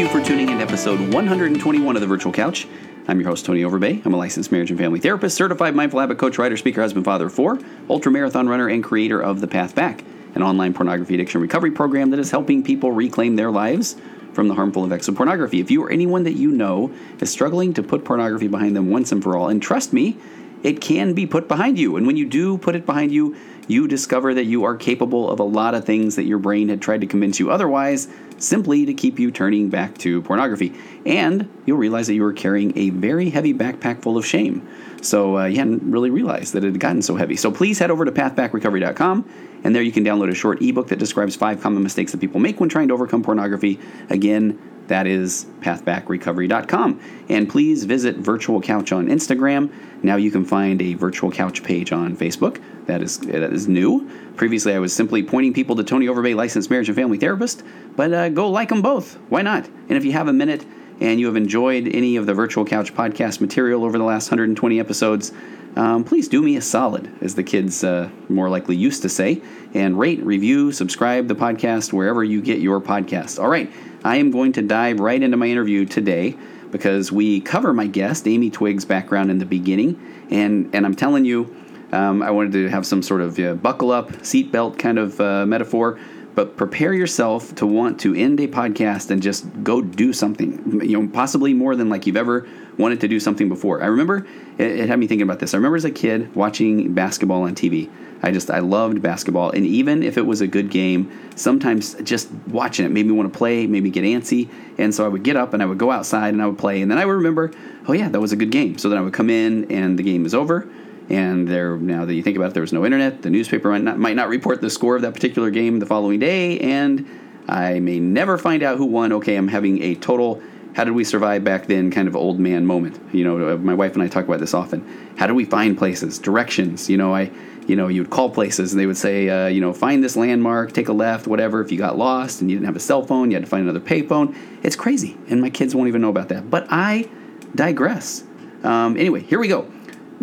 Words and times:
you 0.00 0.08
for 0.08 0.24
tuning 0.24 0.48
in 0.48 0.56
to 0.56 0.64
episode 0.64 0.98
121 1.12 1.94
of 1.94 2.00
the 2.00 2.06
Virtual 2.06 2.32
Couch. 2.32 2.66
I'm 3.06 3.20
your 3.20 3.28
host, 3.28 3.44
Tony 3.44 3.60
Overbay. 3.60 4.06
I'm 4.06 4.14
a 4.14 4.16
licensed 4.16 4.50
marriage 4.50 4.70
and 4.70 4.80
family 4.80 4.98
therapist, 4.98 5.36
certified 5.36 5.74
mindful 5.74 6.00
habit 6.00 6.16
coach, 6.16 6.38
writer, 6.38 6.56
speaker, 6.56 6.80
husband, 6.80 7.04
father 7.04 7.26
of 7.26 7.34
four, 7.34 7.58
ultra 7.90 8.10
marathon 8.10 8.48
runner, 8.48 8.66
and 8.66 8.82
creator 8.82 9.20
of 9.20 9.42
The 9.42 9.46
Path 9.46 9.74
Back, 9.74 10.02
an 10.34 10.42
online 10.42 10.72
pornography 10.72 11.12
addiction 11.16 11.42
recovery 11.42 11.70
program 11.70 12.08
that 12.12 12.18
is 12.18 12.30
helping 12.30 12.62
people 12.62 12.92
reclaim 12.92 13.36
their 13.36 13.50
lives 13.50 13.94
from 14.32 14.48
the 14.48 14.54
harmful 14.54 14.86
effects 14.86 15.06
of 15.08 15.16
pornography. 15.16 15.60
If 15.60 15.70
you 15.70 15.84
or 15.84 15.90
anyone 15.90 16.22
that 16.22 16.38
you 16.38 16.50
know 16.50 16.94
is 17.20 17.28
struggling 17.28 17.74
to 17.74 17.82
put 17.82 18.02
pornography 18.02 18.48
behind 18.48 18.74
them 18.74 18.88
once 18.88 19.12
and 19.12 19.22
for 19.22 19.36
all, 19.36 19.50
and 19.50 19.60
trust 19.60 19.92
me, 19.92 20.16
it 20.62 20.80
can 20.80 21.12
be 21.12 21.26
put 21.26 21.46
behind 21.46 21.78
you. 21.78 21.96
And 21.96 22.06
when 22.06 22.16
you 22.16 22.24
do 22.24 22.56
put 22.56 22.74
it 22.74 22.86
behind 22.86 23.12
you, 23.12 23.36
you 23.70 23.86
discover 23.86 24.34
that 24.34 24.44
you 24.44 24.64
are 24.64 24.76
capable 24.76 25.30
of 25.30 25.38
a 25.38 25.44
lot 25.44 25.74
of 25.74 25.84
things 25.84 26.16
that 26.16 26.24
your 26.24 26.38
brain 26.38 26.68
had 26.68 26.82
tried 26.82 27.00
to 27.02 27.06
convince 27.06 27.38
you 27.38 27.50
otherwise, 27.50 28.08
simply 28.38 28.84
to 28.86 28.92
keep 28.92 29.18
you 29.18 29.30
turning 29.30 29.70
back 29.70 29.96
to 29.98 30.22
pornography. 30.22 30.74
And 31.06 31.48
you'll 31.66 31.78
realize 31.78 32.08
that 32.08 32.14
you 32.14 32.22
were 32.22 32.32
carrying 32.32 32.76
a 32.76 32.90
very 32.90 33.30
heavy 33.30 33.54
backpack 33.54 34.02
full 34.02 34.18
of 34.18 34.26
shame. 34.26 34.68
So 35.02 35.38
uh, 35.38 35.44
you 35.44 35.56
hadn't 35.56 35.90
really 35.90 36.10
realized 36.10 36.52
that 36.54 36.64
it 36.64 36.72
had 36.72 36.80
gotten 36.80 37.00
so 37.00 37.14
heavy. 37.14 37.36
So 37.36 37.52
please 37.52 37.78
head 37.78 37.90
over 37.90 38.04
to 38.04 38.12
pathbackrecovery.com, 38.12 39.60
and 39.64 39.74
there 39.74 39.82
you 39.82 39.92
can 39.92 40.04
download 40.04 40.30
a 40.30 40.34
short 40.34 40.60
ebook 40.60 40.88
that 40.88 40.98
describes 40.98 41.36
five 41.36 41.60
common 41.60 41.82
mistakes 41.82 42.12
that 42.12 42.18
people 42.20 42.40
make 42.40 42.60
when 42.60 42.68
trying 42.68 42.88
to 42.88 42.94
overcome 42.94 43.22
pornography. 43.22 43.78
Again, 44.10 44.58
that 44.90 45.06
is 45.06 45.46
pathbackrecovery.com. 45.60 47.00
And 47.28 47.48
please 47.48 47.84
visit 47.84 48.16
Virtual 48.16 48.60
Couch 48.60 48.90
on 48.90 49.06
Instagram. 49.06 49.72
Now 50.02 50.16
you 50.16 50.32
can 50.32 50.44
find 50.44 50.82
a 50.82 50.94
Virtual 50.94 51.30
Couch 51.30 51.62
page 51.62 51.92
on 51.92 52.16
Facebook. 52.16 52.60
That 52.86 53.00
is 53.00 53.18
that 53.20 53.52
is 53.52 53.68
new. 53.68 54.10
Previously, 54.34 54.74
I 54.74 54.80
was 54.80 54.92
simply 54.92 55.22
pointing 55.22 55.54
people 55.54 55.76
to 55.76 55.84
Tony 55.84 56.06
Overbay, 56.06 56.34
licensed 56.34 56.70
marriage 56.70 56.88
and 56.88 56.96
family 56.96 57.18
therapist. 57.18 57.62
But 57.94 58.12
uh, 58.12 58.28
go 58.30 58.50
like 58.50 58.68
them 58.68 58.82
both. 58.82 59.14
Why 59.28 59.42
not? 59.42 59.66
And 59.66 59.92
if 59.92 60.04
you 60.04 60.10
have 60.10 60.26
a 60.26 60.32
minute 60.32 60.66
and 61.00 61.20
you 61.20 61.26
have 61.26 61.36
enjoyed 61.36 61.86
any 61.86 62.16
of 62.16 62.26
the 62.26 62.34
Virtual 62.34 62.64
Couch 62.64 62.92
podcast 62.92 63.40
material 63.40 63.84
over 63.84 63.96
the 63.96 64.04
last 64.04 64.28
120 64.28 64.80
episodes, 64.80 65.32
um, 65.76 66.02
please 66.02 66.26
do 66.26 66.42
me 66.42 66.56
a 66.56 66.60
solid, 66.60 67.08
as 67.20 67.36
the 67.36 67.44
kids 67.44 67.84
uh, 67.84 68.10
more 68.28 68.50
likely 68.50 68.76
used 68.76 69.02
to 69.02 69.08
say, 69.08 69.40
and 69.72 69.98
rate, 69.98 70.20
review, 70.24 70.72
subscribe 70.72 71.28
the 71.28 71.36
podcast 71.36 71.92
wherever 71.92 72.24
you 72.24 72.42
get 72.42 72.58
your 72.58 72.80
podcast. 72.80 73.40
All 73.40 73.48
right, 73.48 73.70
I 74.04 74.16
am 74.16 74.30
going 74.30 74.52
to 74.52 74.62
dive 74.62 75.00
right 75.00 75.22
into 75.22 75.36
my 75.36 75.46
interview 75.46 75.84
today 75.84 76.36
because 76.70 77.12
we 77.12 77.40
cover 77.40 77.72
my 77.72 77.86
guest, 77.86 78.26
Amy 78.26 78.50
Twiggs' 78.50 78.84
background 78.84 79.30
in 79.30 79.38
the 79.38 79.44
beginning, 79.44 80.00
and 80.30 80.70
and 80.74 80.86
I'm 80.86 80.94
telling 80.94 81.24
you, 81.24 81.54
um, 81.92 82.22
I 82.22 82.30
wanted 82.30 82.52
to 82.52 82.68
have 82.68 82.86
some 82.86 83.02
sort 83.02 83.20
of 83.20 83.38
uh, 83.38 83.54
buckle 83.54 83.90
up, 83.90 84.10
seatbelt 84.12 84.78
kind 84.78 84.98
of 84.98 85.20
uh, 85.20 85.44
metaphor 85.46 85.98
but 86.34 86.56
prepare 86.56 86.94
yourself 86.94 87.54
to 87.56 87.66
want 87.66 88.00
to 88.00 88.14
end 88.14 88.40
a 88.40 88.46
podcast 88.46 89.10
and 89.10 89.22
just 89.22 89.46
go 89.62 89.80
do 89.80 90.12
something 90.12 90.80
you 90.82 91.00
know 91.00 91.08
possibly 91.08 91.52
more 91.54 91.76
than 91.76 91.88
like 91.88 92.06
you've 92.06 92.16
ever 92.16 92.46
wanted 92.78 93.00
to 93.00 93.08
do 93.08 93.20
something 93.20 93.48
before. 93.48 93.82
I 93.82 93.86
remember 93.86 94.26
it, 94.56 94.80
it, 94.80 94.88
had 94.88 94.98
me 94.98 95.06
thinking 95.06 95.22
about 95.22 95.38
this. 95.38 95.52
I 95.52 95.58
remember 95.58 95.76
as 95.76 95.84
a 95.84 95.90
kid 95.90 96.34
watching 96.34 96.94
basketball 96.94 97.42
on 97.42 97.54
tv 97.54 97.90
i 98.22 98.30
just 98.30 98.50
i 98.50 98.58
loved 98.58 99.02
basketball. 99.02 99.50
And 99.50 99.66
even 99.66 100.02
if 100.02 100.16
it 100.16 100.26
was 100.26 100.40
a 100.40 100.46
good 100.46 100.70
game 100.70 101.10
sometimes 101.36 101.94
just 102.02 102.30
watching 102.48 102.86
it 102.86 102.90
made 102.90 103.06
me 103.06 103.12
want 103.12 103.32
to 103.32 103.36
play 103.36 103.66
made 103.66 103.82
me 103.82 103.90
get 103.90 104.04
antsy. 104.04 104.48
And 104.78 104.94
so 104.94 105.04
i 105.04 105.08
would 105.08 105.22
get 105.22 105.36
up 105.36 105.52
and 105.54 105.62
i 105.62 105.66
would 105.66 105.78
go 105.78 105.90
outside 105.90 106.32
and 106.34 106.42
i 106.42 106.46
would 106.46 106.58
play. 106.58 106.82
And 106.82 106.90
then 106.90 106.98
i 106.98 107.04
would 107.04 107.12
remember 107.14 107.52
oh 107.88 107.92
yeah 107.92 108.08
that 108.08 108.20
was 108.20 108.32
a 108.32 108.36
good 108.36 108.50
game. 108.50 108.78
So 108.78 108.88
then 108.88 108.98
i 108.98 109.00
would 109.00 109.14
come 109.14 109.30
in 109.30 109.70
and 109.70 109.98
the 109.98 110.02
game 110.02 110.24
is 110.24 110.34
over 110.34 110.68
and 111.10 111.48
there, 111.48 111.76
now 111.76 112.04
that 112.04 112.14
you 112.14 112.22
think 112.22 112.36
about 112.36 112.50
it, 112.50 112.54
there 112.54 112.62
was 112.62 112.72
no 112.72 112.84
internet. 112.84 113.22
The 113.22 113.30
newspaper 113.30 113.70
might 113.70 113.82
not, 113.82 113.98
might 113.98 114.16
not 114.16 114.28
report 114.28 114.60
the 114.60 114.70
score 114.70 114.96
of 114.96 115.02
that 115.02 115.12
particular 115.12 115.50
game 115.50 115.80
the 115.80 115.86
following 115.86 116.20
day, 116.20 116.58
and 116.60 117.06
I 117.48 117.80
may 117.80 117.98
never 117.98 118.38
find 118.38 118.62
out 118.62 118.78
who 118.78 118.86
won. 118.86 119.12
Okay, 119.12 119.36
I'm 119.36 119.48
having 119.48 119.82
a 119.82 119.96
total 119.96 120.40
how 120.74 120.84
did 120.84 120.92
we 120.92 121.02
survive 121.02 121.42
back 121.42 121.66
then 121.66 121.90
kind 121.90 122.06
of 122.06 122.14
old 122.14 122.38
man 122.38 122.64
moment. 122.64 123.00
You 123.12 123.24
know, 123.24 123.54
uh, 123.54 123.56
my 123.56 123.74
wife 123.74 123.94
and 123.94 124.02
I 124.02 124.08
talk 124.08 124.24
about 124.24 124.40
this 124.40 124.54
often. 124.54 124.86
How 125.16 125.26
do 125.26 125.34
we 125.34 125.44
find 125.44 125.76
places, 125.76 126.18
directions? 126.18 126.88
You 126.88 126.96
know, 126.96 127.14
I, 127.14 127.30
you 127.66 127.76
know, 127.76 127.88
you 127.88 128.02
would 128.02 128.10
call 128.10 128.30
places 128.30 128.72
and 128.72 128.80
they 128.80 128.86
would 128.86 128.96
say, 128.96 129.28
uh, 129.28 129.48
you 129.48 129.60
know, 129.60 129.72
find 129.72 130.02
this 130.02 130.16
landmark, 130.16 130.72
take 130.72 130.88
a 130.88 130.92
left, 130.92 131.26
whatever. 131.26 131.60
If 131.60 131.72
you 131.72 131.78
got 131.78 131.98
lost 131.98 132.40
and 132.40 132.50
you 132.50 132.56
didn't 132.56 132.66
have 132.66 132.76
a 132.76 132.80
cell 132.80 133.04
phone, 133.04 133.30
you 133.30 133.36
had 133.36 133.44
to 133.44 133.50
find 133.50 133.68
another 133.68 133.84
payphone. 133.84 134.36
It's 134.62 134.76
crazy, 134.76 135.16
and 135.28 135.40
my 135.40 135.50
kids 135.50 135.74
won't 135.74 135.88
even 135.88 136.00
know 136.00 136.08
about 136.08 136.28
that. 136.28 136.50
But 136.50 136.66
I 136.70 137.08
digress. 137.54 138.22
Um, 138.62 138.96
anyway, 138.96 139.22
here 139.22 139.40
we 139.40 139.48
go. 139.48 139.70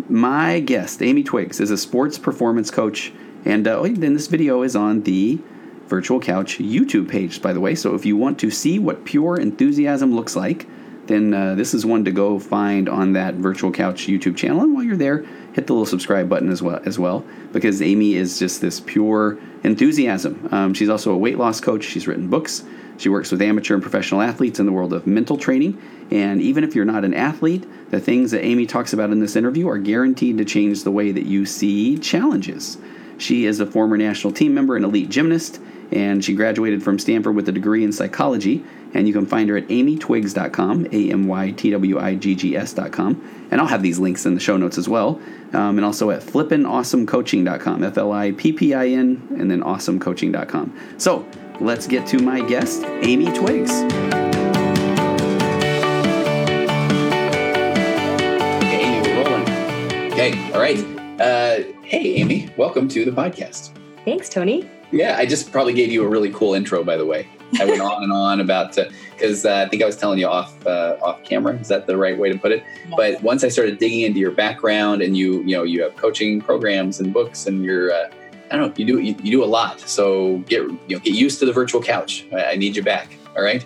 My 0.06 0.60
guest, 0.60 1.02
Amy 1.02 1.22
Twiggs, 1.22 1.60
is 1.60 1.70
a 1.70 1.76
sports 1.76 2.18
performance 2.18 2.70
coach, 2.70 3.12
and 3.44 3.66
uh, 3.66 3.82
then 3.82 4.14
this 4.14 4.28
video 4.28 4.62
is 4.62 4.76
on 4.76 5.02
the 5.02 5.38
Virtual 5.86 6.20
Couch 6.20 6.58
YouTube 6.58 7.08
page, 7.08 7.42
by 7.42 7.52
the 7.52 7.60
way. 7.60 7.74
So 7.74 7.94
if 7.94 8.06
you 8.06 8.16
want 8.16 8.38
to 8.40 8.50
see 8.50 8.78
what 8.78 9.04
pure 9.04 9.38
enthusiasm 9.38 10.14
looks 10.14 10.36
like, 10.36 10.66
then 11.08 11.32
uh, 11.32 11.54
this 11.54 11.74
is 11.74 11.84
one 11.84 12.04
to 12.04 12.10
go 12.10 12.38
find 12.38 12.88
on 12.88 13.14
that 13.14 13.34
Virtual 13.34 13.72
Couch 13.72 14.06
YouTube 14.06 14.36
channel. 14.36 14.60
And 14.60 14.74
while 14.74 14.84
you're 14.84 14.96
there, 14.96 15.24
hit 15.52 15.66
the 15.66 15.72
little 15.72 15.86
subscribe 15.86 16.28
button 16.28 16.50
as 16.50 16.62
well, 16.62 16.80
as 16.84 16.98
well 16.98 17.24
because 17.52 17.82
Amy 17.82 18.14
is 18.14 18.38
just 18.38 18.60
this 18.60 18.80
pure 18.80 19.38
enthusiasm. 19.64 20.48
Um, 20.52 20.74
she's 20.74 20.90
also 20.90 21.12
a 21.12 21.18
weight 21.18 21.38
loss 21.38 21.60
coach. 21.60 21.84
She's 21.84 22.06
written 22.06 22.28
books. 22.28 22.62
She 22.98 23.08
works 23.08 23.30
with 23.30 23.40
amateur 23.40 23.74
and 23.74 23.82
professional 23.82 24.20
athletes 24.20 24.58
in 24.58 24.66
the 24.66 24.72
world 24.72 24.92
of 24.92 25.06
mental 25.06 25.38
training. 25.38 25.80
And 26.10 26.42
even 26.42 26.64
if 26.64 26.74
you're 26.74 26.84
not 26.84 27.04
an 27.04 27.14
athlete, 27.14 27.64
the 27.90 28.00
things 28.00 28.32
that 28.32 28.44
Amy 28.44 28.66
talks 28.66 28.92
about 28.92 29.10
in 29.10 29.20
this 29.20 29.36
interview 29.36 29.68
are 29.68 29.78
guaranteed 29.78 30.38
to 30.38 30.44
change 30.44 30.82
the 30.82 30.90
way 30.90 31.12
that 31.12 31.24
you 31.24 31.46
see 31.46 31.96
challenges. 31.98 32.76
She 33.16 33.46
is 33.46 33.60
a 33.60 33.66
former 33.66 33.96
national 33.96 34.32
team 34.32 34.52
member 34.52 34.76
and 34.76 34.84
elite 34.84 35.08
gymnast, 35.08 35.60
and 35.90 36.24
she 36.24 36.34
graduated 36.34 36.82
from 36.82 36.98
Stanford 36.98 37.34
with 37.34 37.48
a 37.48 37.52
degree 37.52 37.84
in 37.84 37.92
psychology. 37.92 38.64
And 38.94 39.06
you 39.06 39.12
can 39.12 39.26
find 39.26 39.48
her 39.50 39.56
at 39.56 39.68
amytwiggs.com, 39.68 40.88
A 40.92 41.10
M 41.12 41.26
Y 41.26 41.50
T 41.50 41.70
W 41.70 41.98
I 41.98 42.14
G 42.14 42.34
G 42.34 42.56
S.com. 42.56 43.48
And 43.50 43.60
I'll 43.60 43.66
have 43.66 43.82
these 43.82 43.98
links 43.98 44.24
in 44.24 44.34
the 44.34 44.40
show 44.40 44.56
notes 44.56 44.78
as 44.78 44.88
well. 44.88 45.20
Um, 45.52 45.76
and 45.76 45.84
also 45.84 46.10
at 46.10 46.22
flippinawesomecoaching.com, 46.22 47.84
F 47.84 47.98
L 47.98 48.12
I 48.12 48.32
P 48.32 48.52
P 48.52 48.74
I 48.74 48.88
N, 48.88 49.36
and 49.38 49.50
then 49.50 49.60
awesomecoaching.com. 49.60 50.94
So 50.96 51.26
let's 51.60 51.86
get 51.86 52.06
to 52.08 52.18
my 52.18 52.40
guest, 52.40 52.84
Amy 53.02 53.26
Twiggs. 53.26 53.70
Okay, 58.62 58.82
Amy, 58.82 59.08
we're 59.08 59.24
rolling. 59.24 60.12
Okay, 60.12 60.52
all 60.52 60.60
right. 60.60 60.78
Uh, 61.20 61.64
hey, 61.82 62.16
Amy, 62.16 62.48
welcome 62.56 62.88
to 62.88 63.04
the 63.04 63.10
podcast. 63.10 63.72
Thanks, 64.04 64.28
Tony. 64.28 64.68
Yeah, 64.90 65.16
I 65.18 65.26
just 65.26 65.52
probably 65.52 65.74
gave 65.74 65.90
you 65.90 66.04
a 66.04 66.08
really 66.08 66.30
cool 66.30 66.54
intro, 66.54 66.82
by 66.82 66.96
the 66.96 67.04
way. 67.04 67.28
I 67.60 67.64
went 67.64 67.80
on 67.82 68.02
and 68.02 68.12
on 68.12 68.40
about 68.40 68.76
because 69.14 69.44
uh, 69.44 69.50
uh, 69.50 69.64
I 69.66 69.68
think 69.68 69.82
I 69.82 69.86
was 69.86 69.96
telling 69.96 70.18
you 70.18 70.26
off 70.26 70.64
uh, 70.66 70.96
off 71.02 71.22
camera. 71.24 71.56
Is 71.58 71.68
that 71.68 71.86
the 71.86 71.96
right 71.96 72.16
way 72.16 72.32
to 72.32 72.38
put 72.38 72.52
it? 72.52 72.62
Yes. 72.88 72.94
But 72.96 73.22
once 73.22 73.42
I 73.44 73.48
started 73.48 73.78
digging 73.78 74.02
into 74.02 74.20
your 74.20 74.30
background 74.30 75.02
and 75.02 75.16
you 75.16 75.42
you 75.42 75.56
know 75.56 75.62
you 75.64 75.82
have 75.82 75.96
coaching 75.96 76.40
programs 76.40 77.00
and 77.00 77.12
books 77.12 77.46
and 77.46 77.64
you're 77.64 77.92
uh, 77.92 78.08
I 78.50 78.56
don't 78.56 78.68
know. 78.68 78.74
You 78.76 78.84
do 78.84 79.00
you, 79.00 79.14
you, 79.22 79.30
do 79.30 79.44
a 79.44 79.46
lot. 79.46 79.80
So 79.80 80.38
get 80.38 80.62
you 80.62 80.96
know 80.96 80.98
get 80.98 81.14
used 81.14 81.38
to 81.40 81.46
the 81.46 81.52
virtual 81.52 81.82
couch. 81.82 82.26
I, 82.32 82.52
I 82.52 82.56
need 82.56 82.76
you 82.76 82.82
back. 82.82 83.16
All 83.36 83.42
right. 83.42 83.64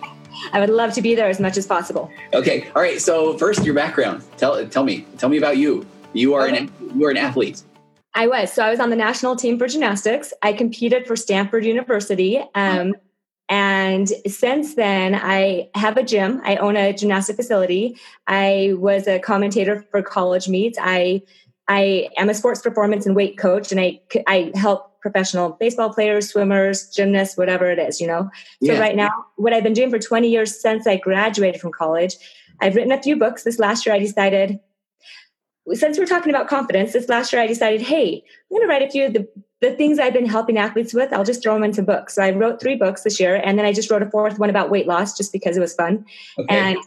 I 0.51 0.59
would 0.59 0.69
love 0.69 0.93
to 0.93 1.01
be 1.01 1.15
there 1.15 1.29
as 1.29 1.39
much 1.39 1.57
as 1.57 1.65
possible. 1.65 2.11
Okay. 2.33 2.69
All 2.75 2.81
right. 2.81 2.99
So 3.01 3.37
first, 3.37 3.63
your 3.63 3.75
background. 3.75 4.23
Tell 4.37 4.65
tell 4.67 4.83
me 4.83 5.05
tell 5.17 5.29
me 5.29 5.37
about 5.37 5.57
you. 5.57 5.85
You 6.13 6.33
are 6.33 6.47
okay. 6.47 6.57
an 6.57 6.71
you 6.95 7.05
are 7.05 7.11
an 7.11 7.17
athlete. 7.17 7.63
I 8.15 8.27
was. 8.27 8.53
So 8.53 8.63
I 8.63 8.69
was 8.69 8.79
on 8.79 8.89
the 8.89 8.95
national 8.95 9.35
team 9.35 9.57
for 9.57 9.67
gymnastics. 9.67 10.33
I 10.41 10.53
competed 10.53 11.07
for 11.07 11.15
Stanford 11.15 11.65
University. 11.65 12.43
Um, 12.53 12.93
and 13.49 14.07
since 14.27 14.75
then, 14.75 15.15
I 15.15 15.69
have 15.75 15.97
a 15.97 16.03
gym. 16.03 16.41
I 16.43 16.55
own 16.57 16.77
a 16.77 16.93
gymnastic 16.93 17.35
facility. 17.35 17.97
I 18.27 18.73
was 18.77 19.07
a 19.07 19.19
commentator 19.19 19.85
for 19.91 20.01
college 20.01 20.47
meets. 20.47 20.77
I 20.81 21.23
I 21.67 22.09
am 22.17 22.29
a 22.29 22.33
sports 22.33 22.61
performance 22.61 23.05
and 23.05 23.15
weight 23.15 23.37
coach, 23.37 23.71
and 23.71 23.79
I 23.79 24.01
I 24.27 24.51
help 24.55 24.99
professional 25.01 25.51
baseball 25.59 25.93
players, 25.93 26.29
swimmers, 26.29 26.89
gymnasts, 26.89 27.37
whatever 27.37 27.69
it 27.69 27.79
is, 27.79 27.99
you 28.01 28.07
know. 28.07 28.29
So 28.63 28.73
yeah. 28.73 28.79
right 28.79 28.95
now, 28.95 29.11
what 29.35 29.53
I've 29.53 29.63
been 29.63 29.73
doing 29.73 29.89
for 29.89 29.99
20 29.99 30.29
years 30.29 30.59
since 30.59 30.87
I 30.87 30.97
graduated 30.97 31.59
from 31.59 31.71
college, 31.71 32.15
I've 32.61 32.75
written 32.75 32.91
a 32.91 33.01
few 33.01 33.17
books. 33.17 33.43
This 33.43 33.59
last 33.59 33.85
year, 33.85 33.93
I 33.93 33.99
decided, 33.99 34.59
since 35.73 35.97
we're 35.97 36.05
talking 36.05 36.29
about 36.29 36.47
confidence, 36.47 36.93
this 36.93 37.09
last 37.09 37.33
year 37.33 37.41
I 37.41 37.47
decided, 37.47 37.81
hey, 37.81 38.23
I'm 38.23 38.57
going 38.57 38.61
to 38.61 38.67
write 38.67 38.81
a 38.81 38.89
few 38.89 39.05
of 39.05 39.13
the 39.13 39.27
the 39.61 39.71
things 39.71 39.97
I've 39.97 40.11
been 40.11 40.25
helping 40.25 40.57
athletes 40.57 40.93
with. 40.93 41.13
I'll 41.13 41.23
just 41.23 41.41
throw 41.41 41.53
them 41.53 41.63
into 41.63 41.81
books. 41.81 42.15
So 42.15 42.21
I 42.21 42.31
wrote 42.31 42.59
three 42.59 42.75
books 42.75 43.03
this 43.03 43.17
year, 43.17 43.35
and 43.35 43.57
then 43.57 43.65
I 43.65 43.71
just 43.71 43.89
wrote 43.89 44.03
a 44.03 44.09
fourth 44.09 44.37
one 44.37 44.49
about 44.49 44.69
weight 44.69 44.87
loss, 44.87 45.15
just 45.15 45.31
because 45.31 45.55
it 45.55 45.61
was 45.61 45.73
fun. 45.73 46.05
Okay. 46.37 46.53
And 46.53 46.77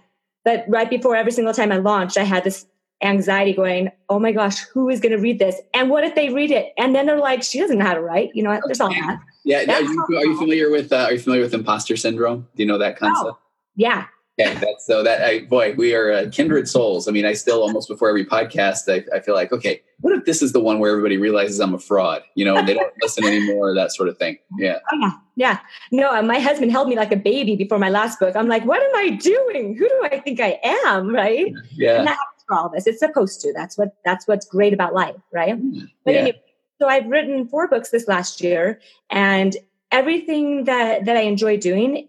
but 0.44 0.64
right 0.68 0.88
before 0.88 1.16
every 1.16 1.32
single 1.32 1.54
time 1.54 1.72
I 1.72 1.78
launched, 1.78 2.18
I 2.18 2.22
had 2.22 2.44
this 2.44 2.66
anxiety 3.02 3.52
going, 3.52 3.90
oh 4.08 4.18
my 4.18 4.32
gosh, 4.32 4.60
who 4.72 4.88
is 4.88 5.00
going 5.00 5.12
to 5.12 5.18
read 5.18 5.38
this? 5.38 5.56
And 5.74 5.90
what 5.90 6.04
if 6.04 6.14
they 6.14 6.32
read 6.32 6.50
it? 6.50 6.72
And 6.78 6.94
then 6.94 7.06
they're 7.06 7.18
like, 7.18 7.42
she 7.42 7.58
doesn't 7.58 7.78
know 7.78 7.84
how 7.84 7.94
to 7.94 8.00
write. 8.00 8.30
You 8.34 8.42
know, 8.42 8.58
there's 8.66 8.80
all 8.80 8.90
that. 8.90 9.20
Yeah. 9.44 9.58
Are 9.58 9.82
you, 9.82 10.04
are 10.16 10.24
you, 10.24 10.38
familiar 10.38 10.70
with, 10.70 10.92
uh, 10.92 11.04
are 11.04 11.12
you 11.12 11.18
familiar 11.18 11.42
with 11.42 11.54
imposter 11.54 11.96
syndrome? 11.96 12.48
Do 12.56 12.62
you 12.62 12.66
know 12.66 12.78
that 12.78 12.98
concept? 12.98 13.30
Oh, 13.32 13.38
yeah. 13.76 14.06
Yeah, 14.38 14.52
that's 14.52 14.86
so 14.86 15.02
that 15.02 15.22
I 15.22 15.46
boy, 15.46 15.74
we 15.78 15.94
are 15.94 16.12
uh, 16.12 16.26
kindred 16.30 16.68
souls. 16.68 17.08
I 17.08 17.10
mean, 17.10 17.24
I 17.24 17.32
still 17.32 17.62
almost 17.62 17.88
before 17.88 18.10
every 18.10 18.26
podcast, 18.26 18.82
I, 18.86 19.02
I 19.16 19.20
feel 19.20 19.34
like, 19.34 19.50
okay, 19.50 19.80
what 20.00 20.12
if 20.12 20.26
this 20.26 20.42
is 20.42 20.52
the 20.52 20.60
one 20.60 20.78
where 20.78 20.90
everybody 20.90 21.16
realizes 21.16 21.58
I'm 21.58 21.72
a 21.72 21.78
fraud, 21.78 22.22
you 22.34 22.44
know, 22.44 22.54
and 22.54 22.68
they 22.68 22.74
don't 22.74 22.92
listen 23.00 23.24
anymore, 23.24 23.74
that 23.74 23.92
sort 23.92 24.10
of 24.10 24.18
thing. 24.18 24.36
Yeah. 24.58 24.78
Oh, 24.92 24.96
yeah. 25.00 25.12
Yeah. 25.36 25.58
No, 25.90 26.14
uh, 26.14 26.20
my 26.20 26.38
husband 26.38 26.70
held 26.70 26.88
me 26.88 26.96
like 26.96 27.12
a 27.12 27.16
baby 27.16 27.56
before 27.56 27.78
my 27.78 27.88
last 27.88 28.20
book. 28.20 28.36
I'm 28.36 28.48
like, 28.48 28.66
what 28.66 28.82
am 28.82 28.94
I 28.94 29.16
doing? 29.16 29.74
Who 29.74 29.88
do 29.88 30.00
I 30.04 30.18
think 30.20 30.40
I 30.40 30.60
am? 30.62 31.08
Right. 31.08 31.54
Yeah. 31.72 32.14
And 32.48 32.54
that 32.54 32.54
happens 32.54 32.54
for 32.54 32.54
all 32.56 32.66
of 32.66 32.74
us. 32.74 32.86
It's 32.86 32.98
supposed 32.98 33.40
to. 33.42 33.52
That's 33.52 33.76
what, 33.76 33.96
that's 34.04 34.26
what's 34.26 34.46
great 34.46 34.72
about 34.72 34.94
life. 34.94 35.16
Right. 35.32 35.54
Mm, 35.60 35.88
But 36.04 36.14
yeah. 36.14 36.20
anyway, 36.20 36.42
so 36.80 36.88
I've 36.88 37.06
written 37.06 37.48
four 37.48 37.68
books 37.68 37.90
this 37.90 38.06
last 38.06 38.40
year 38.40 38.80
and 39.10 39.56
everything 39.90 40.64
that, 40.64 41.04
that 41.04 41.16
I 41.16 41.22
enjoy 41.22 41.56
doing, 41.56 42.08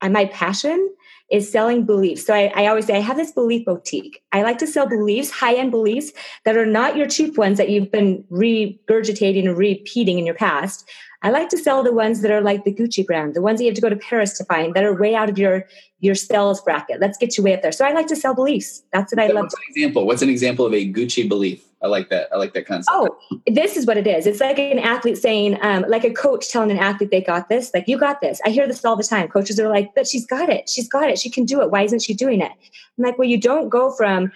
and 0.00 0.12
my 0.12 0.26
passion 0.26 0.94
is 1.30 1.50
selling 1.50 1.84
beliefs. 1.84 2.24
So 2.24 2.32
I, 2.32 2.52
I 2.54 2.66
always 2.68 2.86
say 2.86 2.96
I 2.96 3.00
have 3.00 3.16
this 3.18 3.32
belief 3.32 3.66
boutique. 3.66 4.22
I 4.32 4.42
like 4.42 4.58
to 4.58 4.66
sell 4.66 4.88
beliefs, 4.88 5.30
high-end 5.30 5.70
beliefs 5.70 6.12
that 6.44 6.56
are 6.56 6.64
not 6.64 6.96
your 6.96 7.06
cheap 7.06 7.36
ones 7.36 7.58
that 7.58 7.68
you've 7.68 7.90
been 7.90 8.24
regurgitating 8.30 9.46
and 9.46 9.58
repeating 9.58 10.18
in 10.18 10.24
your 10.24 10.36
past. 10.36 10.88
I 11.22 11.30
like 11.30 11.48
to 11.48 11.58
sell 11.58 11.82
the 11.82 11.92
ones 11.92 12.20
that 12.22 12.30
are 12.30 12.40
like 12.40 12.64
the 12.64 12.72
Gucci 12.72 13.04
brand, 13.04 13.34
the 13.34 13.42
ones 13.42 13.58
that 13.58 13.64
you 13.64 13.70
have 13.70 13.74
to 13.76 13.80
go 13.80 13.88
to 13.88 13.96
Paris 13.96 14.38
to 14.38 14.44
find 14.44 14.74
that 14.74 14.84
are 14.84 14.94
way 14.94 15.14
out 15.14 15.28
of 15.28 15.38
your 15.38 15.66
your 16.00 16.14
sales 16.14 16.60
bracket. 16.60 17.00
Let's 17.00 17.18
get 17.18 17.36
you 17.36 17.42
way 17.42 17.54
up 17.54 17.62
there. 17.62 17.72
So 17.72 17.84
I 17.84 17.92
like 17.92 18.06
to 18.06 18.16
sell 18.16 18.34
beliefs. 18.34 18.84
That's 18.92 19.12
what 19.12 19.20
I 19.20 19.26
love. 19.28 19.44
What's 19.44 19.54
an 19.54 19.60
example? 19.68 20.06
What's 20.06 20.22
an 20.22 20.28
example 20.28 20.64
of 20.64 20.72
a 20.74 20.92
Gucci 20.92 21.28
belief? 21.28 21.64
I 21.82 21.86
like 21.86 22.08
that. 22.10 22.28
I 22.32 22.36
like 22.36 22.54
that 22.54 22.66
concept. 22.66 22.92
Oh, 22.92 23.16
this 23.46 23.76
is 23.76 23.86
what 23.86 23.96
it 23.96 24.06
is. 24.06 24.26
It's 24.26 24.40
like 24.40 24.58
an 24.58 24.78
athlete 24.78 25.18
saying, 25.18 25.58
um, 25.62 25.84
like 25.88 26.04
a 26.04 26.10
coach 26.10 26.50
telling 26.50 26.70
an 26.70 26.78
athlete 26.78 27.10
they 27.10 27.20
got 27.20 27.48
this, 27.48 27.72
like 27.72 27.86
you 27.86 27.96
got 27.98 28.20
this. 28.20 28.40
I 28.44 28.50
hear 28.50 28.66
this 28.66 28.84
all 28.84 28.96
the 28.96 29.04
time. 29.04 29.28
Coaches 29.28 29.60
are 29.60 29.68
like, 29.68 29.94
but 29.94 30.06
she's 30.06 30.26
got 30.26 30.48
it. 30.48 30.68
She's 30.68 30.88
got 30.88 31.08
it. 31.08 31.18
She 31.18 31.30
can 31.30 31.44
do 31.44 31.60
it. 31.62 31.70
Why 31.70 31.82
isn't 31.82 32.02
she 32.02 32.14
doing 32.14 32.40
it? 32.40 32.50
I'm 32.50 33.04
like, 33.04 33.16
well, 33.16 33.28
you 33.28 33.40
don't 33.40 33.68
go 33.68 33.92
from 33.92 34.32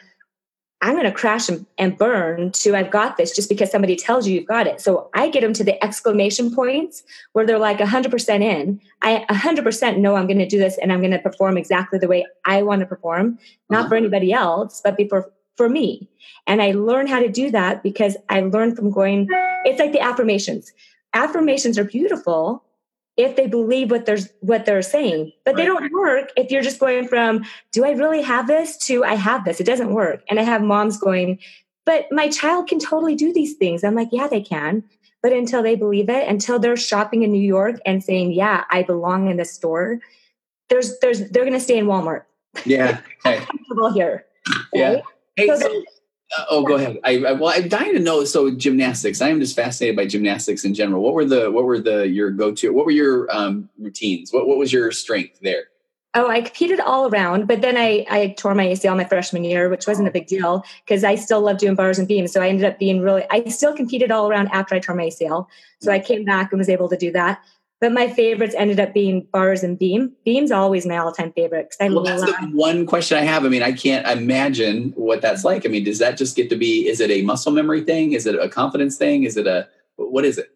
I'm 0.82 0.94
going 0.94 1.04
to 1.04 1.12
crash 1.12 1.48
and, 1.48 1.64
and 1.78 1.96
burn 1.96 2.50
to 2.52 2.74
I've 2.74 2.90
got 2.90 3.16
this 3.16 3.34
just 3.34 3.48
because 3.48 3.70
somebody 3.70 3.94
tells 3.94 4.26
you 4.26 4.34
you've 4.34 4.48
got 4.48 4.66
it. 4.66 4.80
So 4.80 5.08
I 5.14 5.28
get 5.28 5.42
them 5.42 5.52
to 5.54 5.62
the 5.64 5.82
exclamation 5.82 6.52
points 6.52 7.04
where 7.32 7.46
they're 7.46 7.58
like 7.58 7.78
100% 7.78 8.42
in. 8.42 8.80
I 9.00 9.24
100% 9.30 9.98
know 9.98 10.16
I'm 10.16 10.26
going 10.26 10.40
to 10.40 10.46
do 10.46 10.58
this 10.58 10.76
and 10.78 10.92
I'm 10.92 10.98
going 11.00 11.12
to 11.12 11.20
perform 11.20 11.56
exactly 11.56 12.00
the 12.00 12.08
way 12.08 12.26
I 12.44 12.62
want 12.62 12.80
to 12.80 12.86
perform, 12.86 13.38
not 13.70 13.80
Uh-huh. 13.80 13.88
for 13.90 13.94
anybody 13.94 14.32
else, 14.32 14.80
but 14.84 14.96
for, 15.08 15.32
for 15.56 15.68
me. 15.68 16.08
And 16.48 16.60
I 16.60 16.72
learn 16.72 17.06
how 17.06 17.20
to 17.20 17.28
do 17.28 17.52
that 17.52 17.84
because 17.84 18.16
I 18.28 18.40
learned 18.40 18.76
from 18.76 18.90
going, 18.90 19.28
it's 19.64 19.78
like 19.78 19.92
the 19.92 20.00
affirmations. 20.00 20.72
Affirmations 21.14 21.78
are 21.78 21.84
beautiful 21.84 22.64
if 23.16 23.36
they 23.36 23.46
believe 23.46 23.90
what 23.90 24.06
they're 24.06 24.18
what 24.40 24.64
they're 24.64 24.82
saying 24.82 25.32
but 25.44 25.56
they 25.56 25.64
don't 25.66 25.92
work 25.92 26.30
if 26.36 26.50
you're 26.50 26.62
just 26.62 26.78
going 26.80 27.06
from 27.06 27.44
do 27.72 27.84
i 27.84 27.90
really 27.90 28.22
have 28.22 28.46
this 28.46 28.76
to 28.76 29.04
i 29.04 29.14
have 29.14 29.44
this 29.44 29.60
it 29.60 29.64
doesn't 29.64 29.92
work 29.92 30.22
and 30.30 30.40
i 30.40 30.42
have 30.42 30.62
moms 30.62 30.96
going 30.98 31.38
but 31.84 32.06
my 32.10 32.28
child 32.28 32.66
can 32.68 32.78
totally 32.78 33.14
do 33.14 33.32
these 33.32 33.54
things 33.54 33.84
i'm 33.84 33.94
like 33.94 34.08
yeah 34.12 34.26
they 34.26 34.40
can 34.40 34.82
but 35.22 35.32
until 35.32 35.62
they 35.62 35.76
believe 35.76 36.08
it 36.08 36.26
until 36.26 36.58
they're 36.58 36.76
shopping 36.76 37.22
in 37.22 37.30
new 37.30 37.42
york 37.42 37.76
and 37.84 38.02
saying 38.02 38.32
yeah 38.32 38.64
i 38.70 38.82
belong 38.82 39.28
in 39.28 39.36
this 39.36 39.52
store 39.52 39.98
there's 40.70 40.98
there's 41.00 41.28
they're 41.30 41.44
going 41.44 41.52
to 41.52 41.60
stay 41.60 41.76
in 41.78 41.86
walmart 41.86 42.22
Yeah. 42.64 43.00
Okay. 43.26 43.44
comfortable 43.44 43.92
here 43.92 44.24
Yeah. 44.72 44.94
right? 44.94 45.02
Hey, 45.36 45.46
So 45.46 45.56
so, 45.56 45.84
oh, 46.50 46.64
go 46.64 46.76
ahead. 46.76 46.98
I, 47.04 47.18
I 47.18 47.32
well, 47.32 47.52
I'm 47.54 47.68
dying 47.68 47.94
to 47.94 48.00
know. 48.00 48.24
So 48.24 48.50
gymnastics. 48.50 49.20
I 49.20 49.28
am 49.28 49.40
just 49.40 49.56
fascinated 49.56 49.96
by 49.96 50.06
gymnastics 50.06 50.64
in 50.64 50.74
general. 50.74 51.02
What 51.02 51.14
were 51.14 51.24
the 51.24 51.50
what 51.50 51.64
were 51.64 51.78
the 51.78 52.08
your 52.08 52.30
go 52.30 52.52
to? 52.52 52.72
What 52.72 52.86
were 52.86 52.92
your 52.92 53.34
um, 53.34 53.68
routines? 53.78 54.32
What 54.32 54.46
what 54.46 54.58
was 54.58 54.72
your 54.72 54.92
strength 54.92 55.40
there? 55.40 55.64
Oh, 56.14 56.28
I 56.28 56.42
competed 56.42 56.78
all 56.78 57.08
around, 57.08 57.48
but 57.48 57.62
then 57.62 57.78
I, 57.78 58.04
I 58.10 58.34
tore 58.36 58.54
my 58.54 58.66
ACL 58.66 58.94
my 58.94 59.04
freshman 59.04 59.44
year, 59.44 59.70
which 59.70 59.86
wasn't 59.86 60.08
a 60.08 60.10
big 60.10 60.26
deal 60.26 60.62
because 60.84 61.04
I 61.04 61.14
still 61.14 61.40
love 61.40 61.56
doing 61.56 61.74
bars 61.74 61.98
and 61.98 62.06
beams. 62.06 62.32
So 62.32 62.42
I 62.42 62.48
ended 62.48 62.66
up 62.66 62.78
being 62.78 63.00
really, 63.00 63.24
I 63.30 63.48
still 63.48 63.74
competed 63.74 64.10
all 64.10 64.28
around 64.28 64.48
after 64.48 64.74
I 64.74 64.78
tore 64.78 64.94
my 64.94 65.06
ACL. 65.06 65.46
So 65.80 65.90
I 65.90 65.98
came 65.98 66.26
back 66.26 66.52
and 66.52 66.58
was 66.58 66.68
able 66.68 66.90
to 66.90 66.98
do 66.98 67.12
that. 67.12 67.42
But 67.82 67.92
my 67.92 68.06
favorites 68.08 68.54
ended 68.56 68.78
up 68.78 68.94
being 68.94 69.26
bars 69.32 69.64
and 69.64 69.76
beam. 69.76 70.12
Beam's 70.24 70.52
always 70.52 70.86
my 70.86 70.98
all-time 70.98 71.32
favorite 71.32 71.74
I 71.80 71.88
Well, 71.88 72.04
that's 72.04 72.22
the 72.22 72.32
one 72.52 72.86
question 72.86 73.18
I 73.18 73.22
have. 73.22 73.44
I 73.44 73.48
mean, 73.48 73.64
I 73.64 73.72
can't 73.72 74.06
imagine 74.06 74.92
what 74.94 75.20
that's 75.20 75.44
like. 75.44 75.66
I 75.66 75.68
mean, 75.68 75.82
does 75.82 75.98
that 75.98 76.16
just 76.16 76.36
get 76.36 76.48
to 76.50 76.56
be? 76.56 76.86
Is 76.86 77.00
it 77.00 77.10
a 77.10 77.22
muscle 77.22 77.50
memory 77.50 77.82
thing? 77.82 78.12
Is 78.12 78.24
it 78.24 78.36
a 78.36 78.48
confidence 78.48 78.96
thing? 78.96 79.24
Is 79.24 79.36
it 79.36 79.48
a 79.48 79.68
what 79.96 80.24
is 80.24 80.38
it? 80.38 80.52